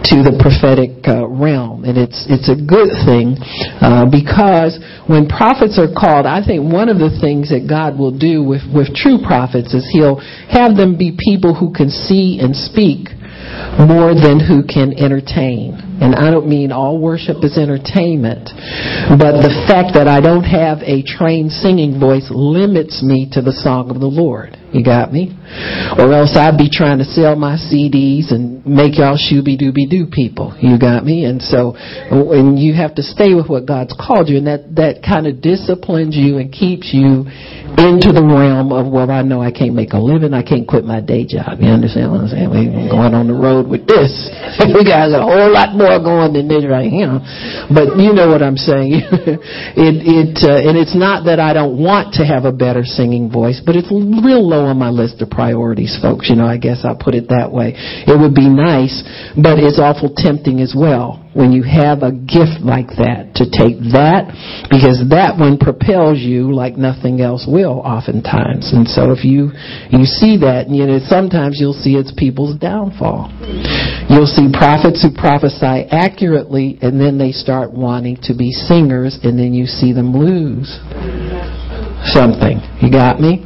to 0.07 0.22
the 0.22 0.38
prophetic 0.38 1.01
uh, 1.09 1.26
realm, 1.26 1.84
and 1.84 1.97
it's 1.97 2.30
it's 2.30 2.45
a 2.53 2.55
good 2.55 2.93
thing 3.01 3.34
uh, 3.82 4.05
because 4.05 4.78
when 5.09 5.26
prophets 5.26 5.82
are 5.82 5.89
called, 5.89 6.30
I 6.30 6.45
think 6.45 6.61
one 6.61 6.88
of 6.88 7.01
the 7.01 7.09
things 7.18 7.49
that 7.49 7.65
God 7.65 7.97
will 7.97 8.13
do 8.13 8.45
with 8.45 8.61
with 8.70 8.93
true 8.93 9.18
prophets 9.26 9.74
is 9.74 9.89
He'll 9.89 10.22
have 10.53 10.78
them 10.78 11.01
be 11.01 11.18
people 11.18 11.57
who 11.57 11.74
can 11.74 11.89
see 11.89 12.38
and 12.38 12.53
speak 12.53 13.09
more 13.78 14.14
than 14.14 14.39
who 14.39 14.64
can 14.66 14.93
entertain. 14.98 15.78
And 16.02 16.16
I 16.16 16.30
don't 16.30 16.48
mean 16.48 16.72
all 16.72 17.00
worship 17.00 17.43
is 17.43 17.58
entertainment, 17.58 18.50
but 19.18 19.41
the 19.41 19.54
fact 19.68 19.93
that 19.93 20.08
I 20.08 20.22
don't 20.22 20.43
have 20.43 20.80
a 20.82 21.04
trained 21.04 21.52
singing 21.52 22.00
voice 22.00 22.30
limits 22.30 23.02
me 23.04 23.28
to 23.34 23.41
the 23.41 23.54
song 23.54 23.89
of 23.89 24.00
the 24.00 24.10
Lord. 24.10 24.58
You 24.74 24.84
got 24.84 25.12
me? 25.14 25.34
Or 25.98 26.14
else 26.14 26.36
I'd 26.36 26.58
be 26.58 26.70
trying 26.70 27.00
to 27.00 27.06
sell 27.06 27.36
my 27.36 27.56
CDs 27.56 28.34
and 28.34 28.57
make 28.68 28.97
y'all 28.97 29.18
shooby 29.18 29.59
dooby 29.59 29.89
doo 29.89 30.07
people. 30.11 30.55
You 30.59 30.78
got 30.78 31.05
me? 31.05 31.26
And 31.26 31.41
so, 31.41 31.76
and 31.76 32.59
you 32.59 32.76
have 32.76 32.95
to 32.95 33.03
stay 33.03 33.34
with 33.34 33.49
what 33.49 33.65
God's 33.65 33.95
called 33.97 34.30
you, 34.30 34.38
and 34.38 34.47
that, 34.47 34.76
that 34.76 35.01
kind 35.01 35.28
of 35.28 35.41
disciplines 35.41 36.15
you 36.15 36.38
and 36.38 36.51
keeps 36.51 36.93
you 36.93 37.26
into 37.78 38.09
the 38.09 38.24
realm 38.24 38.74
of, 38.74 38.89
well, 38.89 39.11
I 39.11 39.22
know 39.22 39.38
I 39.38 39.51
can't 39.51 39.76
make 39.76 39.93
a 39.93 40.01
living. 40.01 40.34
I 40.34 40.41
can't 40.41 40.65
quit 40.65 40.84
my 40.84 40.99
day 40.99 41.30
job. 41.30 41.59
You 41.59 41.70
understand 41.70 42.09
what 42.09 42.26
I'm 42.26 42.32
saying? 42.32 42.49
We're 42.49 42.89
going 42.89 43.13
on 43.13 43.30
the 43.30 43.38
road 43.38 43.70
with 43.70 43.86
this. 43.86 44.09
we 44.74 44.82
got 44.82 45.13
a 45.13 45.22
whole 45.22 45.51
lot 45.53 45.78
more 45.78 45.99
going 46.01 46.34
than 46.34 46.49
this 46.49 46.65
right 46.65 46.89
here. 46.89 47.22
But 47.70 48.01
you 48.01 48.18
know 48.18 48.34
what 48.34 48.41
I'm 48.41 48.57
saying. 48.57 49.05
it, 49.78 49.95
it, 50.01 50.34
uh, 50.41 50.57
and 50.57 50.74
it's 50.74 50.97
not 50.97 51.30
that 51.30 51.38
I 51.38 51.53
don't 51.53 51.78
want 51.78 52.18
to 52.18 52.26
have 52.26 52.49
a 52.49 52.51
better 52.51 52.82
singing 52.82 53.30
voice, 53.30 53.61
but 53.61 53.76
it's 53.76 53.91
real 53.93 54.41
low 54.41 54.65
on 54.65 54.82
my 54.82 54.89
list 54.89 55.22
of 55.22 55.30
priorities, 55.30 55.93
folks. 56.01 56.30
You 56.30 56.36
know, 56.36 56.49
I 56.49 56.57
guess 56.57 56.82
I'll 56.82 56.97
put 56.97 57.13
it 57.13 57.30
that 57.30 57.53
way. 57.53 57.78
It 57.78 58.18
would 58.18 58.34
be 58.34 58.49
nice, 58.58 59.05
but 59.38 59.62
it's 59.62 59.80
awful 59.80 60.10
tempting 60.10 60.60
as 60.60 60.74
well 60.76 61.22
when 61.38 61.53
you 61.53 61.62
have 61.62 62.01
a 62.01 62.10
gift 62.10 62.66
like 62.66 62.89
that 62.97 63.30
to 63.38 63.45
take 63.45 63.78
that 63.93 64.26
because 64.74 64.97
that 65.14 65.38
one 65.38 65.62
propels 65.62 66.18
you 66.18 66.49
like 66.49 66.74
nothing 66.74 67.22
else 67.22 67.45
will 67.45 67.78
oftentimes. 67.86 68.74
And 68.74 68.89
so 68.89 69.14
if 69.14 69.22
you 69.22 69.53
you 69.93 70.10
see 70.10 70.41
that, 70.41 70.66
and 70.66 70.76
you 70.76 70.89
know, 70.89 70.97
sometimes 71.05 71.62
you'll 71.62 71.78
see 71.78 71.93
it's 71.93 72.12
people's 72.18 72.58
downfall. 72.58 73.30
You'll 74.10 74.26
see 74.26 74.49
prophets 74.49 75.05
who 75.05 75.14
prophesy 75.14 75.86
accurately 75.93 76.82
and 76.82 76.99
then 76.99 77.22
they 77.22 77.32
start 77.32 77.72
wanting 77.72 78.18
to 78.26 78.34
be 78.34 78.49
singers 78.49 79.20
and 79.22 79.38
then 79.38 79.53
you 79.53 79.70
see 79.70 79.93
them 79.93 80.18
lose 80.18 80.74
something. 82.10 82.58
You 82.82 82.89
got 82.89 83.22
me? 83.22 83.45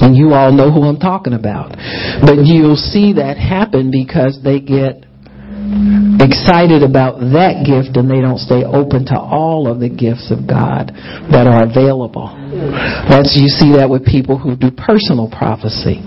And 0.00 0.16
you 0.16 0.34
all 0.34 0.52
know 0.52 0.70
who 0.70 0.84
I'm 0.84 1.00
talking 1.00 1.32
about. 1.32 1.72
But 2.20 2.44
you'll 2.44 2.76
see 2.76 3.14
that 3.14 3.36
happen 3.36 3.90
because 3.90 4.40
they 4.44 4.60
get 4.60 5.08
excited 6.20 6.82
about 6.82 7.20
that 7.32 7.64
gift 7.64 7.96
and 7.96 8.08
they 8.10 8.20
don't 8.20 8.38
stay 8.38 8.64
open 8.64 9.04
to 9.06 9.16
all 9.18 9.68
of 9.68 9.80
the 9.80 9.88
gifts 9.88 10.30
of 10.30 10.46
God 10.48 10.92
that 11.30 11.46
are 11.46 11.64
available. 11.64 12.32
That's 13.08 13.36
you 13.36 13.48
see 13.48 13.76
that 13.76 13.88
with 13.88 14.04
people 14.04 14.38
who 14.38 14.56
do 14.56 14.70
personal 14.70 15.28
prophecy. 15.28 16.00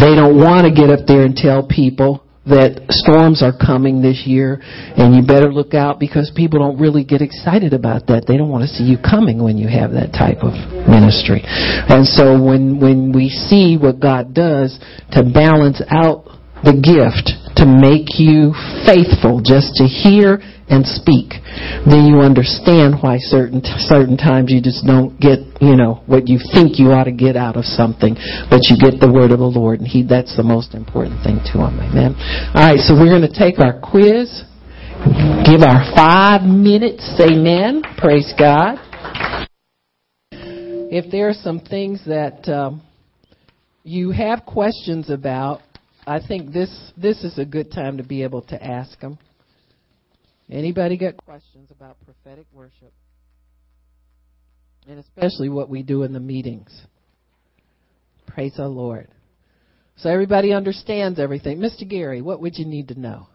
They 0.00 0.14
don't 0.16 0.36
want 0.36 0.68
to 0.68 0.72
get 0.72 0.90
up 0.90 1.06
there 1.06 1.24
and 1.24 1.36
tell 1.36 1.66
people 1.66 2.23
that 2.46 2.84
storms 2.90 3.42
are 3.42 3.56
coming 3.56 4.02
this 4.02 4.24
year 4.26 4.60
and 4.96 5.16
you 5.16 5.24
better 5.24 5.52
look 5.52 5.72
out 5.72 5.98
because 5.98 6.30
people 6.36 6.58
don't 6.58 6.78
really 6.78 7.04
get 7.04 7.22
excited 7.22 7.72
about 7.72 8.06
that. 8.08 8.24
They 8.28 8.36
don't 8.36 8.50
want 8.50 8.68
to 8.68 8.72
see 8.72 8.84
you 8.84 8.98
coming 8.98 9.42
when 9.42 9.56
you 9.56 9.68
have 9.68 9.92
that 9.92 10.12
type 10.12 10.44
of 10.44 10.52
ministry. 10.84 11.40
And 11.44 12.04
so 12.06 12.36
when 12.36 12.80
when 12.80 13.12
we 13.12 13.28
see 13.28 13.76
what 13.80 14.00
God 14.00 14.34
does 14.34 14.78
to 15.12 15.24
balance 15.24 15.80
out 15.88 16.28
the 16.64 16.76
gift 16.76 17.32
to 17.56 17.66
make 17.66 18.18
you 18.18 18.52
faithful 18.86 19.40
just 19.40 19.74
to 19.76 19.84
hear 19.84 20.42
and 20.66 20.86
speak, 20.86 21.36
then 21.84 22.08
you 22.08 22.20
understand 22.20 22.96
why 23.00 23.16
certain 23.20 23.60
certain 23.84 24.16
times 24.16 24.50
you 24.50 24.62
just 24.62 24.86
don't 24.86 25.12
get 25.20 25.38
you 25.60 25.76
know 25.76 26.02
what 26.06 26.26
you 26.26 26.38
think 26.52 26.78
you 26.78 26.90
ought 26.92 27.04
to 27.04 27.12
get 27.12 27.36
out 27.36 27.56
of 27.56 27.64
something, 27.64 28.16
but 28.48 28.60
you 28.68 28.76
get 28.80 28.98
the 28.98 29.10
word 29.10 29.30
of 29.30 29.38
the 29.38 29.44
Lord, 29.44 29.80
and 29.80 29.88
He 29.88 30.02
that's 30.02 30.36
the 30.36 30.42
most 30.42 30.74
important 30.74 31.22
thing 31.22 31.38
to 31.52 31.60
Him. 31.60 31.78
Amen. 31.78 32.16
All 32.54 32.64
right, 32.64 32.80
so 32.80 32.94
we're 32.94 33.12
going 33.12 33.28
to 33.28 33.38
take 33.38 33.60
our 33.60 33.78
quiz, 33.78 34.42
give 35.44 35.60
our 35.62 35.84
five 35.94 36.42
minutes. 36.42 37.04
Amen. 37.20 37.82
Praise 37.98 38.32
God. 38.38 38.78
If 40.96 41.10
there 41.10 41.28
are 41.28 41.34
some 41.34 41.60
things 41.60 42.04
that 42.06 42.48
um, 42.48 42.80
you 43.82 44.12
have 44.12 44.46
questions 44.46 45.10
about, 45.10 45.60
I 46.06 46.20
think 46.26 46.52
this 46.52 46.70
this 46.96 47.24
is 47.24 47.38
a 47.38 47.44
good 47.44 47.72
time 47.72 47.96
to 47.96 48.02
be 48.02 48.22
able 48.22 48.42
to 48.42 48.62
ask 48.62 48.98
them. 49.00 49.18
Anybody 50.50 50.98
got 50.98 51.16
questions 51.16 51.70
about 51.70 51.96
prophetic 52.04 52.46
worship? 52.52 52.92
And 54.86 54.98
especially 54.98 55.48
what 55.48 55.70
we 55.70 55.82
do 55.82 56.02
in 56.02 56.12
the 56.12 56.20
meetings. 56.20 56.70
Praise 58.26 58.52
the 58.56 58.68
Lord. 58.68 59.08
So 59.96 60.10
everybody 60.10 60.52
understands 60.52 61.18
everything. 61.18 61.58
Mr. 61.58 61.88
Gary, 61.88 62.20
what 62.20 62.40
would 62.40 62.58
you 62.58 62.66
need 62.66 62.88
to 62.88 63.00
know? 63.00 63.28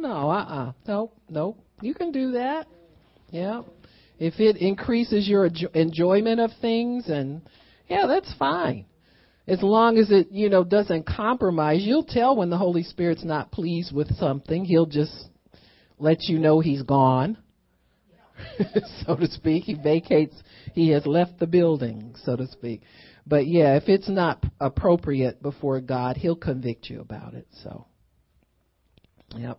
No, 0.00 0.08
no, 0.08 0.30
uh 0.30 0.34
uh-uh. 0.34 0.68
uh. 0.68 0.72
Nope, 0.86 1.16
nope. 1.28 1.58
You 1.82 1.94
can 1.94 2.12
do 2.12 2.32
that. 2.32 2.66
Yeah. 3.30 3.62
If 4.18 4.40
it 4.40 4.56
increases 4.56 5.28
your 5.28 5.48
enjoyment 5.74 6.40
of 6.40 6.50
things 6.60 7.08
and 7.08 7.42
yeah, 7.88 8.06
that's 8.06 8.32
fine. 8.38 8.86
As 9.46 9.62
long 9.62 9.98
as 9.98 10.10
it, 10.10 10.28
you 10.30 10.48
know, 10.48 10.62
doesn't 10.62 11.06
compromise, 11.06 11.82
you'll 11.82 12.04
tell 12.04 12.36
when 12.36 12.50
the 12.50 12.58
Holy 12.58 12.82
Spirit's 12.82 13.24
not 13.24 13.50
pleased 13.50 13.92
with 13.94 14.14
something. 14.16 14.64
He'll 14.64 14.86
just 14.86 15.28
let 15.98 16.24
you 16.24 16.38
know 16.38 16.60
he's 16.60 16.82
gone. 16.82 17.36
so 19.06 19.16
to 19.16 19.26
speak. 19.26 19.64
He 19.64 19.74
vacates, 19.74 20.36
he 20.72 20.90
has 20.90 21.04
left 21.06 21.38
the 21.38 21.46
building, 21.46 22.14
so 22.24 22.36
to 22.36 22.46
speak. 22.46 22.82
But 23.26 23.46
yeah, 23.46 23.76
if 23.76 23.88
it's 23.88 24.08
not 24.08 24.44
appropriate 24.60 25.42
before 25.42 25.80
God, 25.80 26.16
he'll 26.16 26.36
convict 26.36 26.88
you 26.88 27.00
about 27.00 27.34
it. 27.34 27.46
So, 27.62 27.86
yep. 29.36 29.58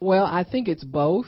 Well, 0.00 0.24
I 0.24 0.44
think 0.44 0.68
it's 0.68 0.84
both 0.84 1.26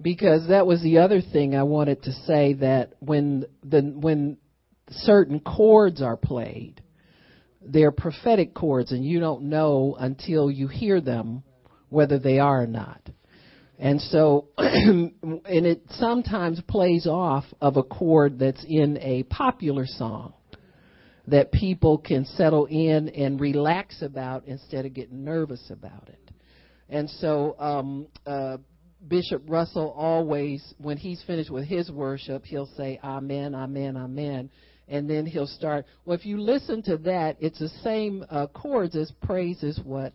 because 0.00 0.48
that 0.48 0.66
was 0.66 0.82
the 0.82 0.98
other 0.98 1.20
thing 1.20 1.56
I 1.56 1.62
wanted 1.62 2.02
to 2.04 2.12
say 2.12 2.54
that 2.54 2.94
when 3.00 3.46
the 3.64 3.80
when 3.80 4.36
certain 4.90 5.40
chords 5.40 6.02
are 6.02 6.16
played, 6.16 6.82
they're 7.62 7.92
prophetic 7.92 8.54
chords 8.54 8.92
and 8.92 9.04
you 9.04 9.20
don't 9.20 9.44
know 9.44 9.96
until 9.98 10.50
you 10.50 10.68
hear 10.68 11.00
them 11.00 11.42
whether 11.88 12.18
they 12.18 12.38
are 12.38 12.62
or 12.62 12.66
not. 12.66 13.00
And 13.78 14.00
so, 14.00 14.48
and 14.56 15.12
it 15.44 15.82
sometimes 15.90 16.60
plays 16.66 17.06
off 17.06 17.44
of 17.60 17.76
a 17.76 17.82
chord 17.82 18.38
that's 18.38 18.64
in 18.66 18.98
a 19.00 19.22
popular 19.24 19.86
song 19.86 20.32
that 21.28 21.52
people 21.52 21.98
can 21.98 22.24
settle 22.24 22.66
in 22.66 23.08
and 23.08 23.40
relax 23.40 24.00
about 24.00 24.46
instead 24.46 24.86
of 24.86 24.94
getting 24.94 25.24
nervous 25.24 25.70
about 25.70 26.08
it. 26.08 26.26
And 26.88 27.08
so, 27.10 27.56
um, 27.58 28.06
uh, 28.26 28.58
Bishop 29.08 29.42
Russell 29.46 29.94
always, 29.96 30.74
when 30.78 30.96
he's 30.96 31.22
finished 31.26 31.50
with 31.50 31.64
his 31.66 31.90
worship, 31.90 32.44
he'll 32.44 32.70
say, 32.76 32.98
Amen, 33.02 33.54
Amen, 33.54 33.96
Amen. 33.96 34.50
And 34.88 35.10
then 35.10 35.26
he'll 35.26 35.46
start. 35.46 35.84
Well, 36.04 36.16
if 36.16 36.24
you 36.24 36.40
listen 36.40 36.82
to 36.84 36.96
that, 36.98 37.36
it's 37.40 37.58
the 37.58 37.68
same 37.82 38.24
uh, 38.30 38.46
chords 38.48 38.94
as 38.96 39.12
praise 39.22 39.62
is 39.62 39.80
what 39.82 40.12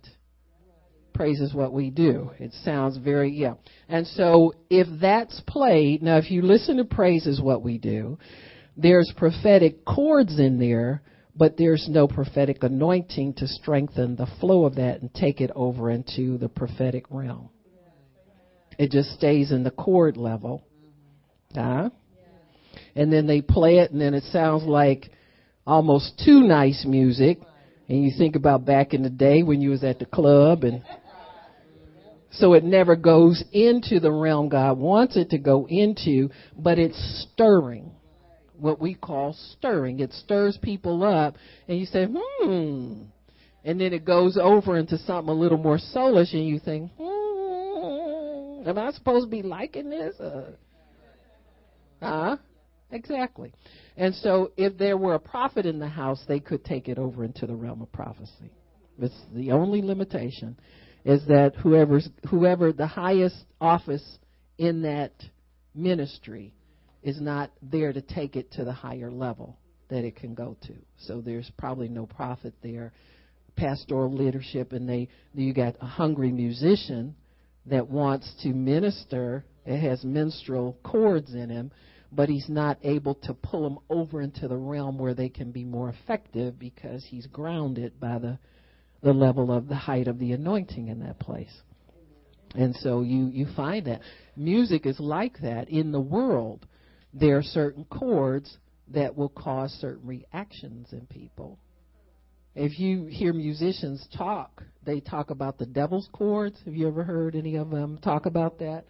praise 1.13 1.41
is 1.41 1.53
what 1.53 1.73
we 1.73 1.89
do. 1.89 2.31
It 2.39 2.53
sounds 2.63 2.97
very, 2.97 3.31
yeah. 3.31 3.55
And 3.89 4.07
so 4.07 4.53
if 4.69 4.87
that's 5.01 5.41
played, 5.45 6.01
now 6.01 6.17
if 6.17 6.31
you 6.31 6.41
listen 6.41 6.77
to 6.77 6.85
praise 6.85 7.27
is 7.27 7.41
what 7.41 7.61
we 7.61 7.77
do, 7.77 8.17
there's 8.77 9.11
prophetic 9.17 9.83
chords 9.85 10.39
in 10.39 10.57
there, 10.57 11.01
but 11.35 11.57
there's 11.57 11.87
no 11.89 12.07
prophetic 12.07 12.63
anointing 12.63 13.33
to 13.35 13.47
strengthen 13.47 14.15
the 14.15 14.27
flow 14.39 14.65
of 14.65 14.75
that 14.75 15.01
and 15.01 15.13
take 15.13 15.41
it 15.41 15.51
over 15.55 15.89
into 15.89 16.37
the 16.37 16.49
prophetic 16.49 17.05
realm. 17.09 17.49
It 18.77 18.91
just 18.91 19.11
stays 19.11 19.51
in 19.51 19.63
the 19.63 19.71
chord 19.71 20.17
level. 20.17 20.63
Huh? 21.53 21.89
And 22.95 23.11
then 23.11 23.27
they 23.27 23.41
play 23.41 23.79
it, 23.79 23.91
and 23.91 24.01
then 24.01 24.13
it 24.13 24.23
sounds 24.25 24.63
like 24.63 25.11
almost 25.65 26.21
too 26.23 26.41
nice 26.41 26.85
music. 26.85 27.39
And 27.87 28.03
you 28.03 28.11
think 28.17 28.35
about 28.35 28.65
back 28.65 28.93
in 28.93 29.03
the 29.03 29.09
day 29.09 29.43
when 29.43 29.61
you 29.61 29.69
was 29.69 29.83
at 29.83 29.99
the 29.99 30.05
club 30.05 30.63
and 30.63 30.83
so 32.31 32.53
it 32.53 32.63
never 32.63 32.95
goes 32.95 33.43
into 33.51 33.99
the 33.99 34.11
realm 34.11 34.47
God 34.47 34.77
wants 34.77 35.17
it 35.17 35.31
to 35.31 35.37
go 35.37 35.67
into, 35.67 36.29
but 36.57 36.79
it's 36.79 37.27
stirring. 37.33 37.91
What 38.61 38.79
we 38.79 38.93
call 38.93 39.35
stirring. 39.57 39.99
It 39.99 40.13
stirs 40.13 40.57
people 40.61 41.03
up, 41.03 41.35
and 41.67 41.79
you 41.79 41.85
say, 41.85 42.05
hmm. 42.05 43.03
And 43.63 43.79
then 43.81 43.93
it 43.93 44.05
goes 44.05 44.37
over 44.41 44.77
into 44.77 44.97
something 44.99 45.29
a 45.29 45.37
little 45.37 45.57
more 45.57 45.77
soulish, 45.77 46.33
and 46.33 46.47
you 46.47 46.59
think, 46.59 46.91
hmm, 46.97 48.67
am 48.67 48.77
I 48.77 48.91
supposed 48.91 49.25
to 49.25 49.29
be 49.29 49.41
liking 49.41 49.89
this? 49.89 50.19
Uh, 50.19 50.51
huh? 52.01 52.37
Exactly. 52.91 53.53
And 53.97 54.13
so 54.15 54.51
if 54.57 54.77
there 54.77 54.97
were 54.97 55.15
a 55.15 55.19
prophet 55.19 55.65
in 55.65 55.79
the 55.79 55.87
house, 55.87 56.21
they 56.27 56.39
could 56.39 56.63
take 56.63 56.87
it 56.87 56.97
over 56.97 57.23
into 57.23 57.47
the 57.47 57.55
realm 57.55 57.81
of 57.81 57.91
prophecy. 57.91 58.51
It's 58.99 59.15
the 59.33 59.51
only 59.51 59.81
limitation 59.81 60.57
is 61.03 61.25
that 61.27 61.55
whoever's 61.55 62.07
whoever 62.29 62.71
the 62.71 62.85
highest 62.85 63.37
office 63.59 64.19
in 64.57 64.83
that 64.83 65.13
ministry 65.73 66.53
is 67.03 67.19
not 67.19 67.51
there 67.61 67.93
to 67.93 68.01
take 68.01 68.35
it 68.35 68.51
to 68.53 68.63
the 68.63 68.73
higher 68.73 69.11
level 69.11 69.57
that 69.89 70.03
it 70.03 70.15
can 70.15 70.33
go 70.33 70.55
to. 70.63 70.73
So 70.97 71.21
there's 71.21 71.51
probably 71.57 71.89
no 71.89 72.05
prophet 72.05 72.53
there, 72.61 72.93
pastoral 73.55 74.13
leadership, 74.13 74.71
and 74.71 74.87
they 74.87 75.09
you 75.33 75.53
got 75.53 75.75
a 75.81 75.85
hungry 75.85 76.31
musician 76.31 77.15
that 77.65 77.87
wants 77.87 78.33
to 78.43 78.49
minister. 78.49 79.45
It 79.65 79.79
has 79.79 80.03
minstrel 80.03 80.77
chords 80.83 81.33
in 81.33 81.49
him, 81.49 81.71
but 82.11 82.29
he's 82.29 82.49
not 82.49 82.77
able 82.83 83.15
to 83.15 83.33
pull 83.33 83.63
them 83.63 83.79
over 83.89 84.21
into 84.21 84.47
the 84.47 84.57
realm 84.57 84.97
where 84.97 85.13
they 85.13 85.29
can 85.29 85.51
be 85.51 85.65
more 85.65 85.89
effective 85.89 86.57
because 86.57 87.05
he's 87.05 87.27
grounded 87.27 87.99
by 87.99 88.17
the 88.19 88.39
the 89.01 89.13
level 89.13 89.51
of 89.51 89.67
the 89.67 89.75
height 89.75 90.07
of 90.07 90.19
the 90.19 90.31
anointing 90.31 90.87
in 90.87 90.99
that 90.99 91.19
place. 91.19 91.61
And 92.55 92.75
so 92.75 93.01
you, 93.01 93.27
you 93.27 93.47
find 93.55 93.87
that 93.87 94.01
music 94.35 94.85
is 94.85 94.99
like 94.99 95.39
that. 95.41 95.69
In 95.69 95.91
the 95.91 95.99
world, 95.99 96.67
there 97.13 97.37
are 97.37 97.43
certain 97.43 97.85
chords 97.85 98.57
that 98.89 99.15
will 99.15 99.29
cause 99.29 99.71
certain 99.79 100.07
reactions 100.07 100.87
in 100.91 101.05
people. 101.07 101.59
If 102.55 102.79
you 102.79 103.05
hear 103.05 103.31
musicians 103.31 104.05
talk, 104.17 104.63
they 104.85 104.99
talk 104.99 105.29
about 105.29 105.57
the 105.57 105.65
devil's 105.65 106.09
chords. 106.11 106.57
Have 106.65 106.73
you 106.73 106.87
ever 106.87 107.03
heard 107.03 107.35
any 107.35 107.55
of 107.55 107.69
them 107.69 107.97
talk 108.03 108.25
about 108.25 108.59
that? 108.59 108.83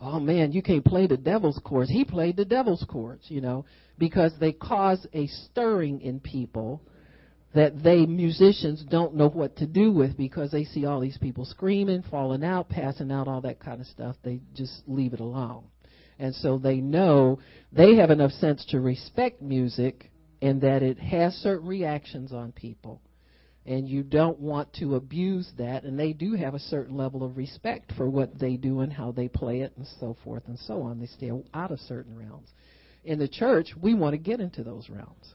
Oh 0.00 0.20
man, 0.20 0.52
you 0.52 0.62
can't 0.62 0.84
play 0.84 1.08
the 1.08 1.16
devil's 1.16 1.60
chords. 1.64 1.90
He 1.90 2.04
played 2.04 2.36
the 2.36 2.44
devil's 2.44 2.84
chords, 2.88 3.24
you 3.28 3.40
know, 3.40 3.64
because 3.98 4.32
they 4.38 4.52
cause 4.52 5.04
a 5.12 5.26
stirring 5.26 6.00
in 6.00 6.20
people 6.20 6.80
that 7.54 7.82
they 7.82 8.06
musicians 8.06 8.84
don't 8.88 9.14
know 9.14 9.28
what 9.28 9.56
to 9.56 9.66
do 9.66 9.90
with 9.90 10.16
because 10.16 10.52
they 10.52 10.64
see 10.64 10.84
all 10.86 11.00
these 11.00 11.18
people 11.18 11.44
screaming, 11.44 12.04
falling 12.08 12.44
out, 12.44 12.68
passing 12.68 13.10
out, 13.10 13.26
all 13.26 13.40
that 13.40 13.58
kind 13.58 13.80
of 13.80 13.86
stuff. 13.88 14.14
They 14.22 14.40
just 14.54 14.82
leave 14.86 15.14
it 15.14 15.20
alone. 15.20 15.64
And 16.18 16.34
so 16.34 16.58
they 16.58 16.76
know 16.76 17.38
they 17.72 17.96
have 17.96 18.10
enough 18.10 18.32
sense 18.32 18.64
to 18.70 18.80
respect 18.80 19.40
music 19.40 20.10
and 20.42 20.60
that 20.62 20.82
it 20.82 20.98
has 20.98 21.34
certain 21.34 21.66
reactions 21.68 22.32
on 22.32 22.52
people. 22.52 23.00
And 23.66 23.86
you 23.86 24.02
don't 24.02 24.40
want 24.40 24.72
to 24.74 24.94
abuse 24.94 25.50
that. 25.58 25.84
And 25.84 25.98
they 25.98 26.12
do 26.12 26.34
have 26.34 26.54
a 26.54 26.58
certain 26.58 26.96
level 26.96 27.22
of 27.22 27.36
respect 27.36 27.92
for 27.96 28.08
what 28.08 28.38
they 28.38 28.56
do 28.56 28.80
and 28.80 28.92
how 28.92 29.12
they 29.12 29.28
play 29.28 29.60
it 29.60 29.74
and 29.76 29.86
so 30.00 30.16
forth 30.24 30.44
and 30.46 30.58
so 30.60 30.82
on. 30.82 30.98
They 30.98 31.06
stay 31.06 31.30
out 31.52 31.70
of 31.70 31.78
certain 31.80 32.16
realms. 32.16 32.48
In 33.04 33.18
the 33.18 33.28
church, 33.28 33.68
we 33.80 33.94
want 33.94 34.14
to 34.14 34.18
get 34.18 34.40
into 34.40 34.64
those 34.64 34.88
realms 34.88 35.34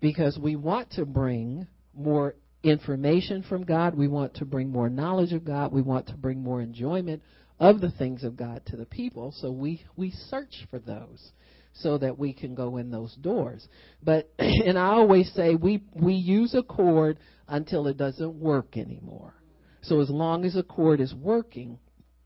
because 0.00 0.38
we 0.38 0.56
want 0.56 0.90
to 0.92 1.04
bring 1.04 1.66
more 1.94 2.34
information 2.62 3.42
from 3.42 3.64
God. 3.64 3.94
We 3.94 4.08
want 4.08 4.34
to 4.36 4.44
bring 4.44 4.70
more 4.70 4.88
knowledge 4.88 5.32
of 5.32 5.44
God. 5.44 5.72
We 5.72 5.82
want 5.82 6.06
to 6.08 6.14
bring 6.14 6.42
more 6.42 6.60
enjoyment 6.60 7.22
of 7.60 7.80
the 7.80 7.90
things 7.90 8.24
of 8.24 8.36
God 8.36 8.62
to 8.66 8.76
the 8.76 8.86
people. 8.86 9.32
So 9.36 9.50
we, 9.50 9.82
we 9.96 10.10
search 10.10 10.66
for 10.70 10.78
those 10.78 11.32
so 11.74 11.98
that 11.98 12.18
we 12.18 12.32
can 12.32 12.54
go 12.54 12.76
in 12.76 12.90
those 12.90 13.14
doors. 13.16 13.66
But, 14.02 14.30
and 14.38 14.78
I 14.78 14.88
always 14.88 15.32
say 15.32 15.54
we, 15.54 15.82
we 15.94 16.14
use 16.14 16.54
a 16.54 16.62
chord 16.62 17.18
until 17.46 17.86
it 17.86 17.96
doesn't 17.96 18.34
work 18.34 18.76
anymore. 18.76 19.34
So 19.82 20.00
as 20.00 20.10
long 20.10 20.44
as 20.44 20.56
a 20.56 20.62
chord 20.62 21.00
is 21.00 21.14
working, 21.14 21.78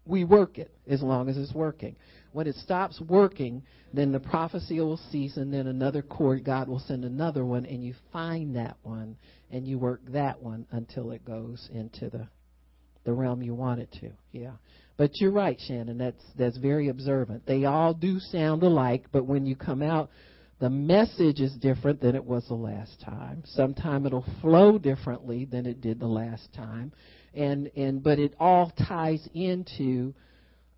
we 0.05 0.25
work 0.25 0.59
it 0.59 0.73
as 0.89 1.03
long 1.03 1.29
as 1.29 1.37
it's 1.37 1.53
working. 1.53 1.97
When 2.33 2.47
it 2.47 2.57
stops 2.57 3.01
working, 3.01 3.63
then 3.93 4.11
the 4.11 4.21
prophecy 4.21 4.81
will 4.81 4.99
cease, 5.11 5.37
and 5.37 5.53
then 5.53 5.67
another 5.67 6.01
chord 6.01 6.45
God 6.45 6.67
will 6.67 6.81
send 6.81 7.05
another 7.05 7.45
one, 7.45 7.67
and 7.67 7.85
you 7.85 7.95
find 8.11 8.57
that 8.57 8.79
one, 8.83 9.17
and 9.51 9.67
you 9.69 9.79
work 9.79 10.01
that 10.09 10.43
one 10.43 10.67
until 10.71 11.11
it 11.13 11.25
goes 11.27 11.69
into 11.73 12.09
the 12.09 12.27
the 13.05 13.13
realm 13.13 13.43
you 13.43 13.55
want 13.55 13.81
it 13.81 13.91
to. 14.01 14.11
Yeah. 14.31 14.53
But 15.03 15.21
you're 15.21 15.33
right, 15.33 15.61
Shannon. 15.67 15.99
That's 15.99 16.23
that's 16.39 16.57
very 16.59 16.89
observant. 16.89 17.45
They 17.45 17.65
all 17.65 17.93
do 17.93 18.21
sound 18.21 18.63
alike, 18.63 19.07
but 19.11 19.27
when 19.27 19.47
you 19.47 19.57
come 19.57 19.83
out, 19.83 20.11
the 20.61 20.71
message 20.71 21.41
is 21.41 21.53
different 21.55 22.01
than 22.01 22.15
it 22.15 22.25
was 22.25 22.47
the 22.47 22.55
last 22.55 23.01
time. 23.01 23.43
Sometime 23.47 24.07
it'll 24.07 24.25
flow 24.41 24.79
differently 24.79 25.45
than 25.45 25.67
it 25.67 25.81
did 25.81 25.99
the 25.99 26.07
last 26.07 26.55
time. 26.55 26.93
And 27.35 27.69
and 27.75 28.01
but 28.01 28.21
it 28.21 28.37
all 28.39 28.73
ties 28.87 29.29
into 29.35 30.15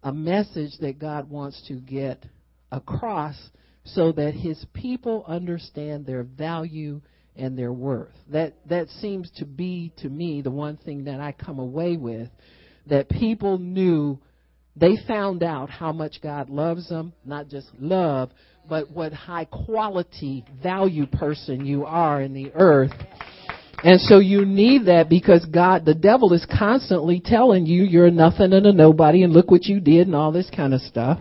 a 0.03 0.11
message 0.11 0.79
that 0.81 0.99
God 0.99 1.29
wants 1.29 1.63
to 1.69 1.75
get 1.75 2.25
across 2.73 3.37
so 3.85 4.11
that 4.13 4.33
his 4.33 4.65
people 4.73 5.27
understand 5.29 6.07
their 6.07 6.23
value 6.23 7.03
and 7.37 7.59
their 7.59 7.75
worth. 7.75 8.15
That 8.31 8.55
that 8.71 8.89
seems 8.89 9.31
to 9.33 9.45
be 9.45 9.93
to 9.99 10.09
me 10.09 10.41
the 10.41 10.51
one 10.51 10.79
thing 10.79 11.05
that 11.05 11.21
I 11.21 11.33
come 11.33 11.59
away 11.59 11.99
with 11.99 12.31
that 12.87 13.09
people 13.09 13.59
knew 13.59 14.19
they 14.77 14.97
found 15.07 15.43
out 15.43 15.71
how 15.71 15.93
much 15.93 16.21
God 16.23 16.51
loves 16.51 16.89
them, 16.89 17.13
not 17.25 17.49
just 17.49 17.69
love, 17.79 18.31
but 18.69 18.91
what 18.91 19.13
high 19.13 19.45
quality 19.45 20.45
value 20.63 21.07
person 21.07 21.65
you 21.65 21.85
are 21.85 22.21
in 22.21 22.35
the 22.35 22.51
earth. 22.55 22.93
And 23.83 24.01
so 24.01 24.19
you 24.19 24.45
need 24.47 24.87
that 24.87 25.09
because 25.09 25.45
God, 25.45 25.85
the 25.85 25.95
devil 25.95 26.33
is 26.33 26.47
constantly 26.59 27.21
telling 27.23 27.67
you 27.67 27.85
you're 27.85 28.11
nothing 28.11 28.53
and 28.53 28.67
a 28.67 28.73
nobody 28.73 29.23
and 29.23 29.33
look 29.33 29.51
what 29.51 29.65
you 29.65 29.79
did 29.79 30.07
and 30.07 30.17
all 30.17 30.33
this 30.33 30.51
kind 30.51 30.73
of 30.73 30.81
stuff. 30.81 31.21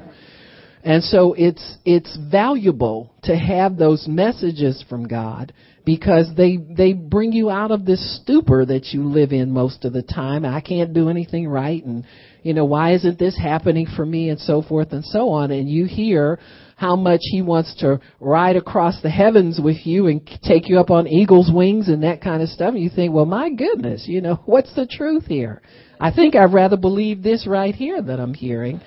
And 0.84 1.04
so 1.04 1.34
it's, 1.34 1.78
it's 1.86 2.18
valuable 2.32 3.14
to 3.24 3.36
have 3.36 3.78
those 3.78 4.08
messages 4.08 4.84
from 4.90 5.08
God 5.08 5.54
because 5.86 6.30
they, 6.38 6.58
they 6.58 6.94
bring 6.94 7.34
you 7.34 7.50
out 7.50 7.72
of 7.72 7.86
this 7.86 8.22
stupor 8.22 8.66
that 8.66 8.88
you 8.88 9.04
live 9.04 9.32
in 9.32 9.52
most 9.52 9.84
of 9.84 9.94
the 9.94 10.04
time. 10.04 10.46
I 10.46 10.62
can't 10.62 10.94
do 10.94 11.10
anything 11.10 11.48
right 11.48 11.84
and, 11.84 12.06
you 12.42 12.54
know, 12.54 12.66
why 12.66 12.94
isn't 12.94 13.20
this 13.20 13.38
happening 13.38 13.88
for 13.96 14.06
me 14.06 14.30
and 14.30 14.40
so 14.40 14.62
forth 14.62 14.92
and 14.92 15.04
so 15.04 15.30
on. 15.30 15.52
And 15.52 15.70
you 15.70 15.86
hear 15.86 16.40
how 16.76 16.96
much 16.96 17.22
he 17.22 17.42
wants 17.42 17.76
to 17.80 18.00
ride 18.20 18.56
across 18.56 19.02
the 19.02 19.10
heavens 19.10 19.60
with 19.62 19.86
you 19.86 20.08
and 20.08 20.26
take 20.44 20.68
you 20.68 20.80
up 20.80 20.90
on 20.90 21.08
eagle's 21.08 21.52
wings 21.54 21.88
and 21.88 22.04
that 22.04 22.22
kind 22.22 22.42
of 22.42 22.50
stuff. 22.50 22.74
And 22.74 22.84
you 22.84 22.90
think, 22.90 23.14
well, 23.14 23.26
my 23.26 23.50
goodness, 23.50 24.06
you 24.08 24.22
know, 24.22 24.36
what's 24.46 24.74
the 24.76 24.88
truth 24.88 25.26
here? 25.26 25.62
I 26.00 26.12
think 26.12 26.36
I'd 26.36 26.54
rather 26.54 26.78
believe 26.78 27.24
this 27.24 27.48
right 27.48 27.74
here 27.74 28.02
that 28.02 28.20
I'm 28.20 28.34
hearing 28.34 28.82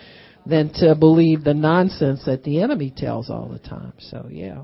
than 0.45 0.73
to 0.75 0.95
believe 0.95 1.43
the 1.45 1.55
nonsense 1.55 2.25
that 2.27 2.45
the 2.45 2.63
enemy 2.63 2.93
tells 2.95 3.31
all 3.31 3.49
the 3.49 3.59
time. 3.59 3.95
So, 3.99 4.29
yeah. 4.31 4.63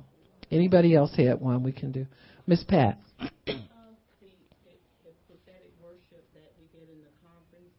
Anybody 0.53 0.95
else 0.95 1.15
had 1.17 1.41
one 1.41 1.63
we 1.63 1.73
can 1.73 1.93
do? 1.93 2.07
Miss 2.47 2.63
Pat. 2.63 2.99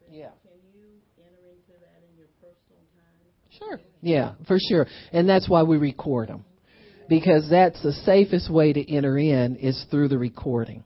Yeah. 0.09 0.30
Sure. 3.59 3.80
Yeah, 4.01 4.32
for 4.47 4.57
sure. 4.59 4.88
And 5.11 5.30
that's 5.30 5.47
why 5.47 5.61
we 5.63 5.78
record 5.78 6.30
them. 6.30 6.45
Because 7.07 7.47
that's 7.49 7.82
the 7.84 7.91
safest 7.91 8.49
way 8.51 8.74
to 8.74 8.91
enter 8.91 9.19
in 9.19 9.57
is 9.57 9.86
through 9.91 10.07
the 10.07 10.17
recording. 10.17 10.84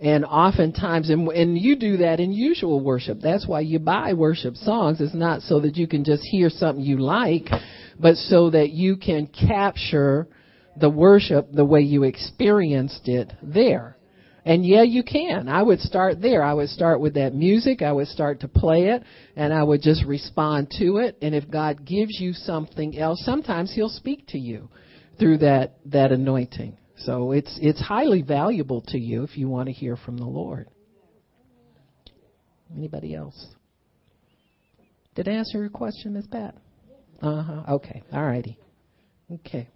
And 0.00 0.24
oftentimes, 0.24 1.10
and, 1.10 1.26
and 1.28 1.58
you 1.58 1.74
do 1.74 1.96
that 1.98 2.20
in 2.20 2.30
usual 2.32 2.80
worship. 2.80 3.18
That's 3.20 3.48
why 3.48 3.60
you 3.60 3.80
buy 3.80 4.12
worship 4.12 4.54
songs. 4.54 5.00
It's 5.00 5.14
not 5.14 5.42
so 5.42 5.58
that 5.60 5.76
you 5.76 5.88
can 5.88 6.04
just 6.04 6.22
hear 6.30 6.50
something 6.50 6.84
you 6.84 6.98
like, 6.98 7.48
but 7.98 8.14
so 8.14 8.50
that 8.50 8.70
you 8.70 8.96
can 8.96 9.26
capture 9.26 10.28
the 10.80 10.90
worship 10.90 11.52
the 11.52 11.64
way 11.64 11.80
you 11.80 12.04
experienced 12.04 13.08
it 13.08 13.32
there. 13.42 13.96
And 14.44 14.64
yeah, 14.64 14.82
you 14.82 15.02
can. 15.02 15.48
I 15.48 15.62
would 15.62 15.80
start 15.80 16.22
there. 16.22 16.42
I 16.42 16.54
would 16.54 16.70
start 16.70 17.00
with 17.00 17.14
that 17.14 17.34
music. 17.34 17.82
I 17.82 17.92
would 17.92 18.08
start 18.08 18.40
to 18.40 18.48
play 18.48 18.88
it 18.88 19.02
and 19.36 19.52
I 19.52 19.62
would 19.62 19.82
just 19.82 20.04
respond 20.06 20.72
to 20.78 20.98
it. 20.98 21.18
And 21.20 21.34
if 21.34 21.50
God 21.50 21.84
gives 21.84 22.18
you 22.18 22.32
something 22.32 22.98
else, 22.98 23.22
sometimes 23.24 23.72
He'll 23.74 23.90
speak 23.90 24.26
to 24.28 24.38
you 24.38 24.70
through 25.18 25.38
that, 25.38 25.76
that 25.86 26.12
anointing. 26.12 26.78
So 27.00 27.32
it's 27.32 27.58
it's 27.62 27.80
highly 27.80 28.22
valuable 28.22 28.82
to 28.88 28.98
you 28.98 29.22
if 29.22 29.36
you 29.36 29.48
want 29.48 29.66
to 29.66 29.72
hear 29.72 29.96
from 29.96 30.16
the 30.16 30.26
Lord. 30.26 30.68
Anybody 32.74 33.14
else? 33.14 33.46
Did 35.14 35.28
I 35.28 35.32
answer 35.32 35.58
your 35.58 35.70
question, 35.70 36.14
Ms. 36.14 36.26
Pat? 36.30 36.54
Uh 37.22 37.42
huh. 37.42 37.62
Okay. 37.74 38.02
All 38.12 38.24
righty. 38.24 38.58
Okay. 39.32 39.68